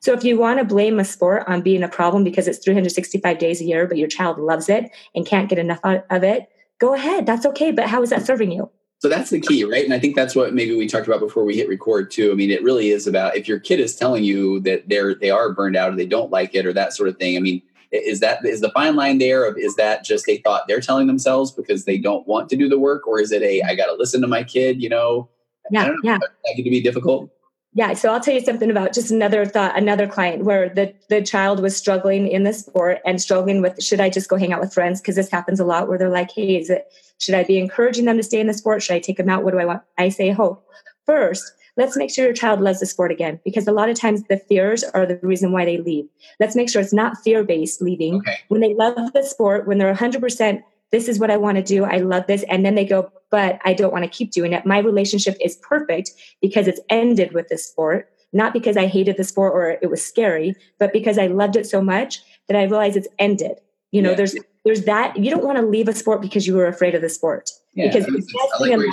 So 0.00 0.12
if 0.12 0.24
you 0.24 0.38
want 0.38 0.58
to 0.58 0.64
blame 0.64 0.98
a 0.98 1.04
sport 1.04 1.44
on 1.46 1.62
being 1.62 1.82
a 1.82 1.88
problem 1.88 2.24
because 2.24 2.48
it's 2.48 2.58
365 2.58 3.38
days 3.38 3.60
a 3.60 3.64
year, 3.64 3.86
but 3.86 3.98
your 3.98 4.08
child 4.08 4.38
loves 4.38 4.68
it 4.68 4.90
and 5.14 5.24
can't 5.24 5.48
get 5.48 5.58
enough 5.58 5.80
of 5.84 6.24
it, 6.24 6.48
go 6.80 6.94
ahead. 6.94 7.24
That's 7.24 7.46
okay. 7.46 7.70
But 7.70 7.86
how 7.86 8.02
is 8.02 8.10
that 8.10 8.26
serving 8.26 8.50
you? 8.50 8.70
So 8.98 9.08
that's 9.08 9.30
the 9.30 9.40
key, 9.40 9.64
right? 9.64 9.84
And 9.84 9.92
I 9.92 9.98
think 9.98 10.14
that's 10.14 10.36
what 10.36 10.54
maybe 10.54 10.76
we 10.76 10.86
talked 10.86 11.08
about 11.08 11.18
before 11.18 11.44
we 11.44 11.56
hit 11.56 11.68
record 11.68 12.10
too. 12.12 12.30
I 12.30 12.34
mean, 12.34 12.52
it 12.52 12.62
really 12.62 12.90
is 12.90 13.08
about 13.08 13.36
if 13.36 13.48
your 13.48 13.58
kid 13.58 13.80
is 13.80 13.96
telling 13.96 14.22
you 14.22 14.60
that 14.60 14.88
they're 14.88 15.16
they 15.16 15.30
are 15.30 15.52
burned 15.52 15.74
out 15.74 15.92
or 15.92 15.96
they 15.96 16.06
don't 16.06 16.30
like 16.30 16.54
it 16.54 16.66
or 16.66 16.72
that 16.72 16.92
sort 16.92 17.08
of 17.08 17.16
thing. 17.16 17.36
I 17.36 17.40
mean, 17.40 17.62
is 17.90 18.20
that 18.20 18.44
is 18.44 18.60
the 18.60 18.70
fine 18.70 18.94
line 18.94 19.18
there 19.18 19.44
of 19.44 19.58
is 19.58 19.74
that 19.74 20.04
just 20.04 20.28
a 20.28 20.38
thought 20.38 20.68
they're 20.68 20.80
telling 20.80 21.08
themselves 21.08 21.50
because 21.50 21.84
they 21.84 21.98
don't 21.98 22.26
want 22.28 22.48
to 22.50 22.56
do 22.56 22.68
the 22.68 22.78
work, 22.78 23.06
or 23.08 23.20
is 23.20 23.32
it 23.32 23.42
a 23.42 23.60
I 23.62 23.74
got 23.74 23.86
to 23.86 23.94
listen 23.94 24.20
to 24.20 24.28
my 24.28 24.44
kid? 24.44 24.80
You 24.80 24.88
know, 24.88 25.28
yeah, 25.72 25.88
know, 25.88 25.96
yeah, 26.04 26.18
that 26.18 26.54
could 26.54 26.64
be 26.64 26.80
difficult. 26.80 27.28
Yeah, 27.74 27.94
so 27.94 28.12
I'll 28.12 28.20
tell 28.20 28.34
you 28.34 28.40
something 28.40 28.70
about 28.70 28.92
just 28.92 29.10
another 29.10 29.46
thought, 29.46 29.78
another 29.78 30.06
client 30.06 30.44
where 30.44 30.68
the 30.68 30.94
the 31.08 31.22
child 31.22 31.60
was 31.60 31.74
struggling 31.74 32.28
in 32.28 32.42
the 32.42 32.52
sport 32.52 32.98
and 33.06 33.20
struggling 33.20 33.62
with 33.62 33.82
should 33.82 34.00
I 34.00 34.10
just 34.10 34.28
go 34.28 34.36
hang 34.36 34.52
out 34.52 34.60
with 34.60 34.74
friends 34.74 35.00
because 35.00 35.16
this 35.16 35.30
happens 35.30 35.58
a 35.58 35.64
lot 35.64 35.88
where 35.88 35.96
they're 35.96 36.10
like, 36.10 36.30
hey, 36.30 36.56
is 36.56 36.68
it 36.68 36.86
should 37.18 37.34
I 37.34 37.44
be 37.44 37.58
encouraging 37.58 38.04
them 38.04 38.18
to 38.18 38.22
stay 38.22 38.40
in 38.40 38.46
the 38.46 38.54
sport? 38.54 38.82
Should 38.82 38.96
I 38.96 39.00
take 39.00 39.16
them 39.16 39.30
out? 39.30 39.42
What 39.42 39.52
do 39.52 39.58
I 39.58 39.64
want? 39.64 39.82
I 39.96 40.10
say 40.10 40.30
hope. 40.30 40.66
First, 41.06 41.50
let's 41.78 41.96
make 41.96 42.10
sure 42.10 42.26
your 42.26 42.34
child 42.34 42.60
loves 42.60 42.80
the 42.80 42.86
sport 42.86 43.10
again 43.10 43.40
because 43.42 43.66
a 43.66 43.72
lot 43.72 43.88
of 43.88 43.98
times 43.98 44.22
the 44.28 44.36
fears 44.36 44.84
are 44.84 45.06
the 45.06 45.18
reason 45.22 45.50
why 45.52 45.64
they 45.64 45.78
leave. 45.78 46.04
Let's 46.40 46.54
make 46.54 46.68
sure 46.68 46.82
it's 46.82 46.92
not 46.92 47.16
fear 47.24 47.42
based 47.42 47.80
leaving. 47.80 48.16
Okay. 48.16 48.40
When 48.48 48.60
they 48.60 48.74
love 48.74 48.96
the 49.14 49.22
sport, 49.22 49.66
when 49.66 49.78
they're 49.78 49.94
100%, 49.94 50.62
this 50.92 51.08
is 51.08 51.18
what 51.18 51.30
I 51.30 51.38
want 51.38 51.56
to 51.56 51.62
do. 51.62 51.84
I 51.84 51.96
love 51.96 52.26
this. 52.28 52.44
And 52.48 52.64
then 52.64 52.74
they 52.74 52.84
go, 52.84 53.10
but 53.30 53.58
I 53.64 53.72
don't 53.72 53.92
want 53.92 54.04
to 54.04 54.10
keep 54.10 54.30
doing 54.30 54.52
it. 54.52 54.64
My 54.66 54.78
relationship 54.78 55.36
is 55.40 55.56
perfect 55.56 56.12
because 56.40 56.68
it's 56.68 56.80
ended 56.90 57.32
with 57.32 57.48
this 57.48 57.66
sport, 57.66 58.10
not 58.32 58.52
because 58.52 58.76
I 58.76 58.86
hated 58.86 59.16
the 59.16 59.24
sport 59.24 59.54
or 59.54 59.78
it 59.82 59.90
was 59.90 60.04
scary, 60.04 60.54
but 60.78 60.92
because 60.92 61.18
I 61.18 61.26
loved 61.26 61.56
it 61.56 61.66
so 61.66 61.80
much 61.82 62.20
that 62.46 62.56
I 62.56 62.64
realized 62.64 62.96
it's 62.96 63.08
ended. 63.18 63.58
You 63.90 64.02
know, 64.02 64.10
yeah. 64.10 64.16
there's 64.16 64.36
there's 64.64 64.84
that 64.84 65.16
you 65.16 65.30
don't 65.30 65.44
want 65.44 65.58
to 65.58 65.66
leave 65.66 65.88
a 65.88 65.94
sport 65.94 66.20
because 66.20 66.46
you 66.46 66.54
were 66.54 66.66
afraid 66.66 66.94
of 66.94 67.02
the 67.02 67.08
sport. 67.08 67.50
Yeah, 67.74 67.88
because 67.88 68.06
I 68.06 68.58
like 68.60 68.90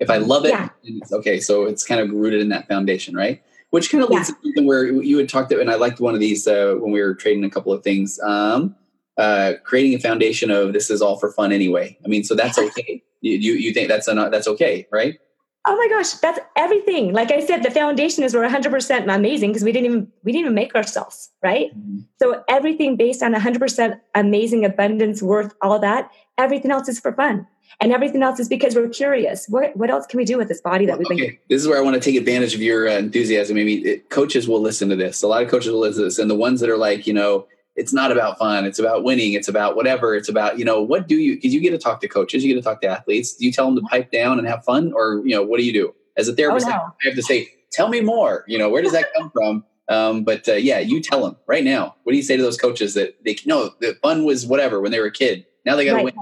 if 0.00 0.08
I 0.08 0.16
love 0.16 0.46
it, 0.46 0.50
yeah. 0.50 0.70
okay, 1.12 1.40
so 1.40 1.64
it's 1.64 1.84
kind 1.84 2.00
of 2.00 2.10
rooted 2.10 2.40
in 2.40 2.48
that 2.48 2.66
foundation, 2.66 3.14
right? 3.14 3.42
Which 3.68 3.90
kind 3.90 4.02
of 4.02 4.10
leads 4.10 4.28
yeah. 4.28 4.34
to 4.34 4.40
something 4.42 4.66
where 4.66 4.86
you 4.86 5.18
had 5.18 5.28
talked 5.28 5.52
about, 5.52 5.60
and 5.60 5.70
I 5.70 5.74
liked 5.74 6.00
one 6.00 6.14
of 6.14 6.20
these 6.20 6.48
uh, 6.48 6.74
when 6.78 6.90
we 6.90 7.00
were 7.00 7.14
trading 7.14 7.44
a 7.44 7.50
couple 7.50 7.72
of 7.72 7.84
things. 7.84 8.18
Um, 8.20 8.74
uh, 9.18 9.54
creating 9.64 9.94
a 9.94 9.98
foundation 9.98 10.50
of 10.50 10.72
this 10.72 10.90
is 10.90 11.02
all 11.02 11.18
for 11.18 11.32
fun 11.32 11.52
anyway. 11.52 11.98
I 12.04 12.08
mean, 12.08 12.24
so 12.24 12.34
that's 12.34 12.58
okay. 12.58 13.02
You 13.20 13.36
you, 13.36 13.52
you 13.54 13.72
think 13.72 13.88
that's 13.88 14.08
a, 14.08 14.14
that's 14.30 14.48
okay, 14.48 14.86
right? 14.90 15.18
Oh 15.66 15.76
my 15.76 15.88
gosh, 15.88 16.12
that's 16.14 16.40
everything. 16.56 17.12
Like 17.12 17.30
I 17.30 17.44
said, 17.44 17.62
the 17.62 17.70
foundation 17.70 18.24
is 18.24 18.34
we're 18.34 18.48
100% 18.48 19.14
amazing 19.14 19.50
because 19.50 19.62
we 19.62 19.72
didn't 19.72 19.86
even 19.86 20.12
we 20.24 20.32
didn't 20.32 20.46
even 20.46 20.54
make 20.54 20.74
ourselves, 20.74 21.30
right? 21.42 21.76
Mm-hmm. 21.76 21.98
So 22.18 22.42
everything 22.48 22.96
based 22.96 23.22
on 23.22 23.34
100% 23.34 24.00
amazing 24.14 24.64
abundance, 24.64 25.22
worth, 25.22 25.54
all 25.60 25.78
that. 25.80 26.10
Everything 26.38 26.70
else 26.70 26.88
is 26.88 26.98
for 26.98 27.12
fun, 27.12 27.46
and 27.78 27.92
everything 27.92 28.22
else 28.22 28.40
is 28.40 28.48
because 28.48 28.74
we're 28.74 28.88
curious. 28.88 29.46
What 29.48 29.76
what 29.76 29.90
else 29.90 30.06
can 30.06 30.16
we 30.16 30.24
do 30.24 30.38
with 30.38 30.48
this 30.48 30.62
body 30.62 30.86
that 30.86 30.96
we've 30.96 31.06
okay. 31.08 31.26
been? 31.26 31.38
This 31.50 31.60
is 31.60 31.68
where 31.68 31.76
I 31.76 31.82
want 31.82 31.94
to 31.94 32.00
take 32.00 32.16
advantage 32.16 32.54
of 32.54 32.62
your 32.62 32.88
uh, 32.88 32.92
enthusiasm. 32.92 33.56
Maybe 33.56 33.86
it, 33.86 34.08
coaches 34.08 34.48
will 34.48 34.62
listen 34.62 34.88
to 34.88 34.96
this. 34.96 35.22
A 35.22 35.28
lot 35.28 35.42
of 35.42 35.50
coaches 35.50 35.72
will 35.72 35.80
listen 35.80 36.00
to 36.00 36.04
this, 36.06 36.18
and 36.18 36.30
the 36.30 36.34
ones 36.34 36.60
that 36.60 36.70
are 36.70 36.78
like, 36.78 37.06
you 37.06 37.12
know 37.12 37.46
it's 37.80 37.94
not 37.94 38.12
about 38.12 38.38
fun. 38.38 38.66
It's 38.66 38.78
about 38.78 39.04
winning. 39.04 39.32
It's 39.32 39.48
about 39.48 39.74
whatever. 39.74 40.14
It's 40.14 40.28
about, 40.28 40.58
you 40.58 40.64
know, 40.66 40.82
what 40.82 41.08
do 41.08 41.16
you, 41.16 41.36
because 41.36 41.54
you 41.54 41.60
get 41.60 41.70
to 41.70 41.78
talk 41.78 42.02
to 42.02 42.08
coaches, 42.08 42.44
you 42.44 42.54
get 42.54 42.60
to 42.60 42.64
talk 42.64 42.82
to 42.82 42.88
athletes. 42.88 43.34
Do 43.34 43.46
you 43.46 43.52
tell 43.52 43.64
them 43.66 43.76
to 43.76 43.82
pipe 43.82 44.12
down 44.12 44.38
and 44.38 44.46
have 44.46 44.62
fun? 44.64 44.92
Or, 44.94 45.22
you 45.24 45.34
know, 45.34 45.42
what 45.42 45.58
do 45.58 45.64
you 45.64 45.72
do? 45.72 45.94
As 46.18 46.28
a 46.28 46.34
therapist, 46.34 46.66
oh, 46.66 46.70
no. 46.70 46.76
I 46.76 47.06
have 47.06 47.14
to 47.14 47.22
say, 47.22 47.48
tell 47.72 47.88
me 47.88 48.02
more. 48.02 48.44
You 48.46 48.58
know, 48.58 48.68
where 48.68 48.82
does 48.82 48.92
that 48.92 49.06
come 49.16 49.30
from? 49.30 49.64
Um, 49.88 50.24
but 50.24 50.46
uh, 50.46 50.52
yeah, 50.52 50.78
you 50.78 51.00
tell 51.00 51.22
them 51.24 51.36
right 51.46 51.64
now. 51.64 51.96
What 52.04 52.12
do 52.12 52.16
you 52.16 52.22
say 52.22 52.36
to 52.36 52.42
those 52.42 52.58
coaches 52.58 52.94
that 52.94 53.24
they 53.24 53.36
know 53.46 53.70
the 53.80 53.96
fun 54.02 54.24
was 54.24 54.46
whatever 54.46 54.80
when 54.80 54.92
they 54.92 55.00
were 55.00 55.06
a 55.06 55.12
kid? 55.12 55.46
Now 55.64 55.74
they 55.74 55.86
got 55.86 55.92
to 55.92 55.96
right. 55.96 56.04
win. 56.04 56.14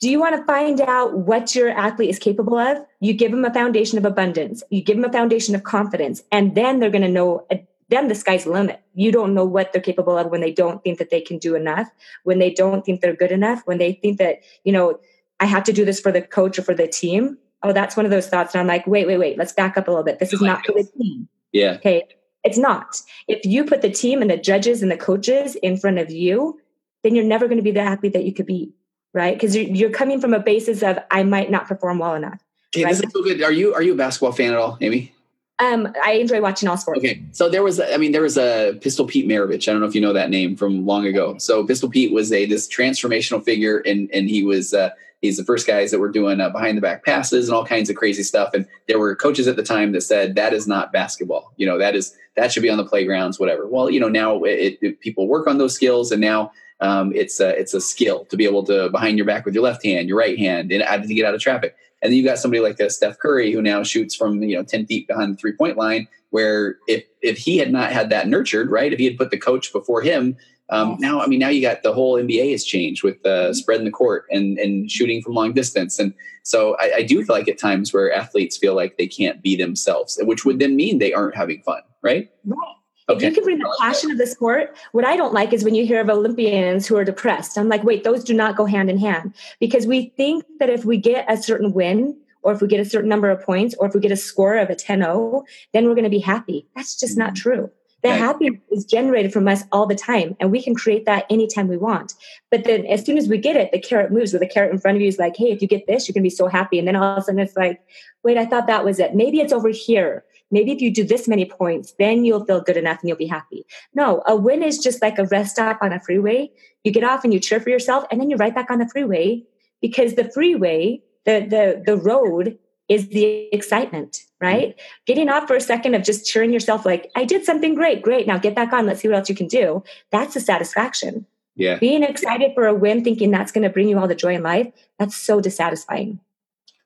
Do 0.00 0.10
you 0.10 0.18
want 0.18 0.36
to 0.36 0.44
find 0.44 0.80
out 0.80 1.16
what 1.16 1.54
your 1.54 1.68
athlete 1.68 2.10
is 2.10 2.18
capable 2.18 2.58
of? 2.58 2.78
You 3.00 3.12
give 3.12 3.30
them 3.30 3.44
a 3.44 3.52
foundation 3.52 3.98
of 3.98 4.04
abundance. 4.04 4.62
You 4.70 4.82
give 4.82 4.96
them 4.96 5.04
a 5.04 5.12
foundation 5.12 5.54
of 5.54 5.62
confidence, 5.62 6.22
and 6.32 6.54
then 6.56 6.80
they're 6.80 6.90
going 6.90 7.02
to 7.02 7.08
know 7.08 7.46
then 7.88 8.08
the 8.08 8.14
sky's 8.14 8.44
the 8.44 8.50
limit. 8.50 8.80
You 8.94 9.12
don't 9.12 9.34
know 9.34 9.44
what 9.44 9.72
they're 9.72 9.82
capable 9.82 10.16
of 10.16 10.30
when 10.30 10.40
they 10.40 10.52
don't 10.52 10.82
think 10.82 10.98
that 10.98 11.10
they 11.10 11.20
can 11.20 11.38
do 11.38 11.54
enough, 11.54 11.88
when 12.24 12.38
they 12.38 12.50
don't 12.50 12.84
think 12.84 13.00
they're 13.00 13.16
good 13.16 13.32
enough, 13.32 13.62
when 13.64 13.78
they 13.78 13.92
think 13.92 14.18
that, 14.18 14.40
you 14.64 14.72
know, 14.72 14.98
I 15.40 15.46
have 15.46 15.64
to 15.64 15.72
do 15.72 15.84
this 15.84 16.00
for 16.00 16.12
the 16.12 16.22
coach 16.22 16.58
or 16.58 16.62
for 16.62 16.74
the 16.74 16.86
team. 16.86 17.38
Oh, 17.62 17.72
that's 17.72 17.96
one 17.96 18.06
of 18.06 18.10
those 18.10 18.28
thoughts. 18.28 18.54
And 18.54 18.60
I'm 18.60 18.66
like, 18.66 18.86
wait, 18.86 19.06
wait, 19.06 19.18
wait, 19.18 19.38
let's 19.38 19.52
back 19.52 19.76
up 19.76 19.88
a 19.88 19.90
little 19.90 20.04
bit. 20.04 20.18
This 20.18 20.32
is 20.32 20.40
like 20.40 20.48
not 20.48 20.66
for 20.66 20.72
the 20.72 20.88
team. 20.98 21.28
Yeah. 21.52 21.72
Okay. 21.72 22.08
It's 22.44 22.58
not. 22.58 23.00
If 23.28 23.44
you 23.44 23.64
put 23.64 23.82
the 23.82 23.90
team 23.90 24.20
and 24.20 24.30
the 24.30 24.36
judges 24.36 24.82
and 24.82 24.90
the 24.90 24.96
coaches 24.96 25.54
in 25.56 25.76
front 25.76 25.98
of 25.98 26.10
you, 26.10 26.60
then 27.02 27.14
you're 27.14 27.24
never 27.24 27.46
going 27.46 27.58
to 27.58 27.62
be 27.62 27.70
the 27.70 27.80
athlete 27.80 28.14
that 28.14 28.24
you 28.24 28.32
could 28.32 28.46
be, 28.46 28.72
right? 29.12 29.34
Because 29.34 29.54
you're, 29.54 29.66
you're 29.66 29.90
coming 29.90 30.20
from 30.20 30.34
a 30.34 30.40
basis 30.40 30.82
of 30.82 30.98
I 31.10 31.22
might 31.22 31.50
not 31.50 31.66
perform 31.66 31.98
well 31.98 32.14
enough. 32.14 32.40
Hey, 32.72 32.84
right? 32.84 32.90
this 32.90 33.02
is 33.04 33.12
so 33.12 33.22
good. 33.22 33.42
Are 33.42 33.52
you 33.52 33.74
are 33.74 33.82
you 33.82 33.92
a 33.92 33.96
basketball 33.96 34.32
fan 34.32 34.52
at 34.52 34.58
all, 34.58 34.78
Amy? 34.80 35.14
Um, 35.62 35.94
I 36.02 36.14
enjoy 36.14 36.40
watching 36.40 36.68
all 36.68 36.76
sports. 36.76 36.98
Okay, 36.98 37.22
so 37.30 37.48
there 37.48 37.62
was, 37.62 37.78
I 37.78 37.96
mean, 37.96 38.10
there 38.10 38.22
was 38.22 38.36
a 38.36 38.76
Pistol 38.80 39.06
Pete 39.06 39.28
Maravich. 39.28 39.68
I 39.68 39.72
don't 39.72 39.80
know 39.80 39.86
if 39.86 39.94
you 39.94 40.00
know 40.00 40.12
that 40.12 40.28
name 40.28 40.56
from 40.56 40.84
long 40.84 41.06
ago. 41.06 41.38
So 41.38 41.64
Pistol 41.64 41.88
Pete 41.88 42.12
was 42.12 42.32
a 42.32 42.46
this 42.46 42.66
transformational 42.66 43.44
figure, 43.44 43.78
and 43.78 44.10
and 44.12 44.28
he 44.28 44.42
was 44.42 44.74
uh, 44.74 44.90
he's 45.20 45.36
the 45.36 45.44
first 45.44 45.64
guys 45.64 45.92
that 45.92 46.00
were 46.00 46.10
doing 46.10 46.40
uh, 46.40 46.50
behind 46.50 46.76
the 46.76 46.82
back 46.82 47.04
passes 47.04 47.48
and 47.48 47.54
all 47.54 47.64
kinds 47.64 47.88
of 47.88 47.94
crazy 47.94 48.24
stuff. 48.24 48.54
And 48.54 48.66
there 48.88 48.98
were 48.98 49.14
coaches 49.14 49.46
at 49.46 49.54
the 49.54 49.62
time 49.62 49.92
that 49.92 50.00
said 50.00 50.34
that 50.34 50.52
is 50.52 50.66
not 50.66 50.92
basketball. 50.92 51.52
You 51.58 51.66
know, 51.66 51.78
that 51.78 51.94
is 51.94 52.12
that 52.34 52.50
should 52.50 52.64
be 52.64 52.70
on 52.70 52.78
the 52.78 52.84
playgrounds, 52.84 53.38
whatever. 53.38 53.68
Well, 53.68 53.88
you 53.88 54.00
know, 54.00 54.08
now 54.08 54.42
it, 54.42 54.78
it, 54.82 55.00
people 55.00 55.28
work 55.28 55.46
on 55.46 55.58
those 55.58 55.76
skills, 55.76 56.10
and 56.10 56.20
now 56.20 56.50
um, 56.80 57.12
it's 57.14 57.38
a, 57.38 57.56
it's 57.56 57.72
a 57.72 57.80
skill 57.80 58.24
to 58.26 58.36
be 58.36 58.44
able 58.44 58.64
to 58.64 58.90
behind 58.90 59.16
your 59.16 59.26
back 59.26 59.44
with 59.44 59.54
your 59.54 59.62
left 59.62 59.84
hand, 59.84 60.08
your 60.08 60.18
right 60.18 60.36
hand, 60.36 60.72
and 60.72 61.08
to 61.08 61.14
get 61.14 61.24
out 61.24 61.34
of 61.34 61.40
traffic. 61.40 61.76
And 62.02 62.10
then 62.10 62.18
you 62.18 62.24
got 62.24 62.38
somebody 62.38 62.60
like 62.60 62.76
this, 62.76 62.96
Steph 62.96 63.18
Curry, 63.18 63.52
who 63.52 63.62
now 63.62 63.82
shoots 63.82 64.14
from 64.14 64.42
you 64.42 64.56
know 64.56 64.64
ten 64.64 64.86
feet 64.86 65.06
behind 65.06 65.34
the 65.34 65.36
three 65.36 65.52
point 65.52 65.76
line. 65.76 66.08
Where 66.30 66.76
if 66.88 67.04
if 67.20 67.38
he 67.38 67.58
had 67.58 67.72
not 67.72 67.92
had 67.92 68.10
that 68.10 68.28
nurtured, 68.28 68.70
right, 68.70 68.92
if 68.92 68.98
he 68.98 69.04
had 69.04 69.16
put 69.16 69.30
the 69.30 69.38
coach 69.38 69.72
before 69.72 70.02
him, 70.02 70.36
um, 70.70 70.96
now 70.98 71.20
I 71.20 71.26
mean 71.26 71.38
now 71.38 71.48
you 71.48 71.62
got 71.62 71.82
the 71.82 71.92
whole 71.92 72.16
NBA 72.16 72.50
has 72.52 72.64
changed 72.64 73.04
with 73.04 73.24
uh, 73.24 73.28
mm-hmm. 73.28 73.52
spreading 73.52 73.84
the 73.84 73.92
court 73.92 74.24
and 74.30 74.58
and 74.58 74.90
shooting 74.90 75.22
from 75.22 75.34
long 75.34 75.52
distance, 75.52 75.98
and 75.98 76.12
so 76.42 76.76
I, 76.80 76.92
I 76.96 77.02
do 77.02 77.24
feel 77.24 77.36
like 77.36 77.48
at 77.48 77.58
times 77.58 77.92
where 77.92 78.12
athletes 78.12 78.56
feel 78.56 78.74
like 78.74 78.98
they 78.98 79.06
can't 79.06 79.40
be 79.42 79.56
themselves, 79.56 80.18
which 80.22 80.44
would 80.44 80.58
then 80.58 80.74
mean 80.74 80.98
they 80.98 81.12
aren't 81.12 81.36
having 81.36 81.62
fun, 81.62 81.82
right? 82.02 82.30
Right. 82.44 82.76
Okay. 83.08 83.26
If 83.26 83.30
you 83.30 83.34
can 83.34 83.44
bring 83.44 83.58
the 83.58 83.76
passion 83.80 84.10
of 84.10 84.18
the 84.18 84.26
sport, 84.26 84.76
what 84.92 85.04
I 85.04 85.16
don't 85.16 85.34
like 85.34 85.52
is 85.52 85.64
when 85.64 85.74
you 85.74 85.84
hear 85.84 86.00
of 86.00 86.08
Olympians 86.08 86.86
who 86.86 86.96
are 86.96 87.04
depressed. 87.04 87.58
I'm 87.58 87.68
like, 87.68 87.82
wait, 87.82 88.04
those 88.04 88.22
do 88.22 88.32
not 88.32 88.56
go 88.56 88.64
hand 88.64 88.90
in 88.90 88.98
hand 88.98 89.34
because 89.58 89.86
we 89.86 90.12
think 90.16 90.44
that 90.60 90.70
if 90.70 90.84
we 90.84 90.98
get 90.98 91.30
a 91.30 91.36
certain 91.36 91.72
win 91.72 92.16
or 92.42 92.52
if 92.52 92.60
we 92.60 92.68
get 92.68 92.80
a 92.80 92.84
certain 92.84 93.08
number 93.08 93.30
of 93.30 93.44
points 93.44 93.74
or 93.78 93.86
if 93.88 93.94
we 93.94 94.00
get 94.00 94.12
a 94.12 94.16
score 94.16 94.56
of 94.56 94.70
a 94.70 94.74
10-0, 94.74 95.42
then 95.72 95.86
we're 95.86 95.94
going 95.94 96.04
to 96.04 96.10
be 96.10 96.20
happy. 96.20 96.66
That's 96.76 96.98
just 96.98 97.18
not 97.18 97.30
mm-hmm. 97.30 97.42
true. 97.42 97.70
The 98.02 98.08
okay. 98.08 98.18
happiness 98.18 98.60
is 98.72 98.84
generated 98.84 99.32
from 99.32 99.46
us 99.46 99.62
all 99.70 99.86
the 99.86 99.94
time, 99.94 100.36
and 100.40 100.50
we 100.50 100.60
can 100.60 100.74
create 100.74 101.04
that 101.06 101.24
anytime 101.30 101.68
we 101.68 101.76
want. 101.76 102.14
But 102.50 102.64
then, 102.64 102.84
as 102.86 103.04
soon 103.06 103.16
as 103.16 103.28
we 103.28 103.38
get 103.38 103.54
it, 103.54 103.70
the 103.70 103.78
carrot 103.78 104.10
moves. 104.10 104.32
Where 104.32 104.40
the 104.40 104.48
carrot 104.48 104.72
in 104.72 104.80
front 104.80 104.96
of 104.96 105.02
you 105.02 105.06
is 105.06 105.20
like, 105.20 105.36
"Hey, 105.36 105.52
if 105.52 105.62
you 105.62 105.68
get 105.68 105.86
this, 105.86 106.08
you're 106.08 106.14
gonna 106.14 106.24
be 106.24 106.30
so 106.30 106.48
happy." 106.48 106.80
And 106.80 106.88
then 106.88 106.96
all 106.96 107.12
of 107.12 107.18
a 107.18 107.22
sudden, 107.22 107.38
it's 107.38 107.56
like, 107.56 107.80
"Wait, 108.24 108.36
I 108.36 108.44
thought 108.44 108.66
that 108.66 108.84
was 108.84 108.98
it. 108.98 109.14
Maybe 109.14 109.40
it's 109.40 109.52
over 109.52 109.68
here." 109.68 110.24
Maybe 110.52 110.70
if 110.70 110.80
you 110.80 110.92
do 110.92 111.04
this 111.04 111.26
many 111.26 111.44
points, 111.44 111.94
then 111.98 112.24
you'll 112.24 112.44
feel 112.44 112.60
good 112.60 112.76
enough 112.76 113.00
and 113.00 113.08
you'll 113.08 113.18
be 113.18 113.26
happy. 113.26 113.66
No, 113.94 114.22
a 114.26 114.36
win 114.36 114.62
is 114.62 114.78
just 114.78 115.02
like 115.02 115.18
a 115.18 115.24
rest 115.24 115.52
stop 115.52 115.78
on 115.82 115.92
a 115.92 116.00
freeway. 116.00 116.50
You 116.84 116.92
get 116.92 117.04
off 117.04 117.24
and 117.24 117.32
you 117.32 117.40
cheer 117.40 117.60
for 117.60 117.70
yourself, 117.70 118.04
and 118.10 118.20
then 118.20 118.30
you're 118.30 118.38
right 118.38 118.54
back 118.54 118.70
on 118.70 118.78
the 118.78 118.88
freeway 118.88 119.42
because 119.80 120.14
the 120.14 120.30
freeway, 120.30 121.02
the 121.24 121.40
the 121.40 121.82
the 121.84 121.96
road 121.96 122.58
is 122.88 123.08
the 123.08 123.48
excitement, 123.52 124.24
right? 124.40 124.70
Mm-hmm. 124.70 125.02
Getting 125.06 125.28
off 125.28 125.46
for 125.46 125.56
a 125.56 125.60
second 125.60 125.94
of 125.94 126.02
just 126.02 126.26
cheering 126.26 126.52
yourself 126.52 126.84
like, 126.84 127.10
I 127.16 127.24
did 127.24 127.44
something 127.44 127.74
great, 127.74 128.02
great. 128.02 128.26
Now 128.26 128.38
get 128.38 128.54
back 128.54 128.72
on. 128.72 128.86
Let's 128.86 129.00
see 129.00 129.08
what 129.08 129.16
else 129.16 129.28
you 129.28 129.34
can 129.34 129.46
do. 129.46 129.82
That's 130.10 130.34
the 130.34 130.40
satisfaction. 130.40 131.26
Yeah. 131.54 131.78
Being 131.78 132.02
excited 132.02 132.52
for 132.54 132.66
a 132.66 132.74
win, 132.74 133.04
thinking 133.04 133.30
that's 133.30 133.52
going 133.52 133.62
to 133.62 133.70
bring 133.70 133.88
you 133.88 133.98
all 133.98 134.08
the 134.08 134.14
joy 134.14 134.34
in 134.34 134.42
life, 134.42 134.72
that's 134.98 135.16
so 135.16 135.40
dissatisfying. 135.40 136.20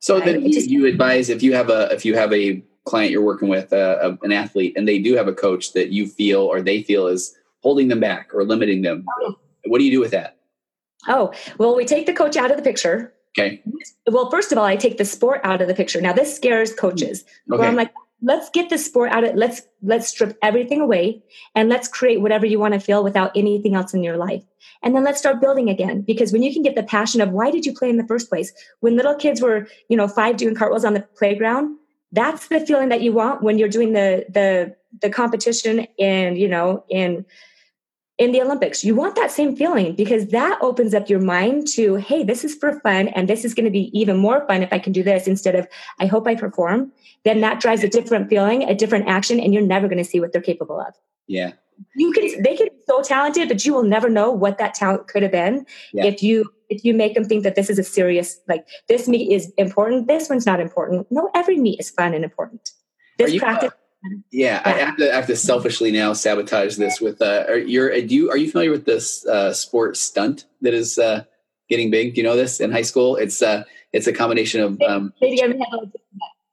So 0.00 0.20
then 0.20 0.42
you, 0.42 0.60
you 0.60 0.86
advise 0.86 1.28
if 1.28 1.42
you 1.42 1.54
have 1.54 1.70
a 1.70 1.88
if 1.92 2.04
you 2.04 2.14
have 2.14 2.32
a 2.32 2.62
client 2.86 3.10
you're 3.10 3.22
working 3.22 3.48
with, 3.48 3.72
uh, 3.72 4.16
an 4.22 4.32
athlete, 4.32 4.72
and 4.76 4.88
they 4.88 4.98
do 4.98 5.14
have 5.14 5.28
a 5.28 5.34
coach 5.34 5.72
that 5.74 5.90
you 5.90 6.06
feel 6.06 6.40
or 6.40 6.62
they 6.62 6.82
feel 6.82 7.06
is 7.06 7.36
holding 7.62 7.88
them 7.88 8.00
back 8.00 8.30
or 8.32 8.44
limiting 8.44 8.82
them. 8.82 9.04
Oh. 9.22 9.38
What 9.66 9.78
do 9.78 9.84
you 9.84 9.90
do 9.90 10.00
with 10.00 10.12
that? 10.12 10.36
Oh, 11.08 11.32
well, 11.58 11.76
we 11.76 11.84
take 11.84 12.06
the 12.06 12.12
coach 12.12 12.36
out 12.36 12.50
of 12.50 12.56
the 12.56 12.62
picture. 12.62 13.12
Okay. 13.38 13.62
Well, 14.06 14.30
first 14.30 14.52
of 14.52 14.58
all, 14.58 14.64
I 14.64 14.76
take 14.76 14.98
the 14.98 15.04
sport 15.04 15.40
out 15.44 15.60
of 15.60 15.68
the 15.68 15.74
picture. 15.74 16.00
Now, 16.00 16.12
this 16.12 16.34
scares 16.34 16.72
coaches. 16.72 17.24
Okay. 17.50 17.58
Where 17.58 17.68
I'm 17.68 17.76
like, 17.76 17.92
let's 18.22 18.48
get 18.50 18.70
the 18.70 18.78
sport 18.78 19.12
out 19.12 19.24
of 19.24 19.34
let's 19.34 19.62
let's 19.82 20.08
strip 20.08 20.38
everything 20.42 20.80
away 20.80 21.22
and 21.54 21.68
let's 21.68 21.86
create 21.86 22.20
whatever 22.20 22.46
you 22.46 22.58
want 22.58 22.72
to 22.72 22.80
feel 22.80 23.04
without 23.04 23.30
anything 23.36 23.74
else 23.74 23.92
in 23.92 24.02
your 24.02 24.16
life 24.16 24.42
and 24.82 24.94
then 24.94 25.04
let's 25.04 25.18
start 25.18 25.40
building 25.40 25.68
again 25.68 26.00
because 26.00 26.32
when 26.32 26.42
you 26.42 26.52
can 26.52 26.62
get 26.62 26.74
the 26.74 26.82
passion 26.82 27.20
of 27.20 27.30
why 27.30 27.50
did 27.50 27.66
you 27.66 27.74
play 27.74 27.90
in 27.90 27.98
the 27.98 28.06
first 28.06 28.30
place 28.30 28.52
when 28.80 28.96
little 28.96 29.14
kids 29.14 29.42
were 29.42 29.68
you 29.90 29.96
know 29.96 30.08
five 30.08 30.38
doing 30.38 30.54
cartwheels 30.54 30.84
on 30.84 30.94
the 30.94 31.06
playground 31.14 31.76
that's 32.12 32.48
the 32.48 32.60
feeling 32.60 32.88
that 32.90 33.02
you 33.02 33.12
want 33.12 33.42
when 33.42 33.58
you're 33.58 33.68
doing 33.68 33.92
the 33.92 34.24
the 34.28 34.76
the 35.02 35.10
competition 35.10 35.86
and 35.98 36.38
you 36.38 36.48
know 36.48 36.84
in 36.88 37.24
in 38.18 38.32
the 38.32 38.40
Olympics. 38.40 38.82
You 38.82 38.94
want 38.94 39.14
that 39.16 39.30
same 39.30 39.56
feeling 39.56 39.94
because 39.94 40.28
that 40.28 40.58
opens 40.62 40.94
up 40.94 41.10
your 41.10 41.20
mind 41.20 41.66
to, 41.68 41.96
hey, 41.96 42.24
this 42.24 42.44
is 42.44 42.54
for 42.54 42.80
fun 42.80 43.08
and 43.08 43.28
this 43.28 43.44
is 43.44 43.52
going 43.52 43.66
to 43.66 43.70
be 43.70 43.90
even 43.98 44.16
more 44.16 44.46
fun 44.46 44.62
if 44.62 44.72
I 44.72 44.78
can 44.78 44.92
do 44.92 45.02
this 45.02 45.26
instead 45.26 45.54
of 45.54 45.68
I 46.00 46.06
hope 46.06 46.26
I 46.26 46.34
perform. 46.34 46.92
Then 47.24 47.40
that 47.42 47.60
drives 47.60 47.84
a 47.84 47.88
different 47.88 48.30
feeling, 48.30 48.62
a 48.62 48.74
different 48.74 49.08
action, 49.08 49.38
and 49.38 49.52
you're 49.52 49.62
never 49.62 49.88
going 49.88 49.98
to 49.98 50.04
see 50.04 50.20
what 50.20 50.32
they're 50.32 50.40
capable 50.40 50.80
of. 50.80 50.94
Yeah. 51.26 51.52
You 51.94 52.12
can 52.12 52.42
they 52.42 52.56
can 52.56 52.66
be 52.66 52.82
so 52.86 53.02
talented, 53.02 53.48
but 53.48 53.64
you 53.64 53.74
will 53.74 53.82
never 53.82 54.08
know 54.08 54.30
what 54.30 54.58
that 54.58 54.74
talent 54.74 55.08
could 55.08 55.22
have 55.22 55.32
been 55.32 55.66
yeah. 55.92 56.04
if 56.04 56.22
you 56.22 56.52
if 56.68 56.84
you 56.84 56.94
make 56.94 57.14
them 57.14 57.24
think 57.24 57.42
that 57.44 57.54
this 57.54 57.70
is 57.70 57.78
a 57.78 57.84
serious 57.84 58.40
like 58.48 58.66
this 58.88 59.08
meet 59.08 59.32
is 59.32 59.52
important, 59.56 60.08
this 60.08 60.28
one's 60.28 60.46
not 60.46 60.60
important. 60.60 61.06
No, 61.10 61.30
every 61.34 61.58
meet 61.58 61.80
is 61.80 61.90
fun 61.90 62.14
and 62.14 62.24
important. 62.24 62.70
This 63.18 63.32
you, 63.32 63.40
practice 63.40 63.72
uh, 63.72 64.08
yeah, 64.30 64.62
I 64.64 64.70
have, 64.70 64.96
to, 64.98 65.12
I 65.12 65.16
have 65.16 65.26
to 65.26 65.36
selfishly 65.36 65.90
now 65.90 66.12
sabotage 66.12 66.76
this 66.76 67.00
with 67.00 67.20
uh 67.20 67.44
are 67.48 67.56
you're 67.56 67.90
do 68.02 68.14
you 68.14 68.30
are 68.30 68.36
you 68.36 68.50
familiar 68.50 68.70
with 68.70 68.84
this 68.84 69.26
uh 69.26 69.52
sport 69.52 69.96
stunt 69.96 70.44
that 70.60 70.74
is 70.74 70.98
uh 70.98 71.24
getting 71.68 71.90
big? 71.90 72.14
Do 72.14 72.20
you 72.20 72.26
know 72.26 72.36
this 72.36 72.60
in 72.60 72.70
high 72.70 72.82
school? 72.82 73.16
It's 73.16 73.42
uh 73.42 73.64
it's 73.92 74.06
a 74.06 74.12
combination 74.12 74.60
of 74.60 74.80
um 74.82 75.12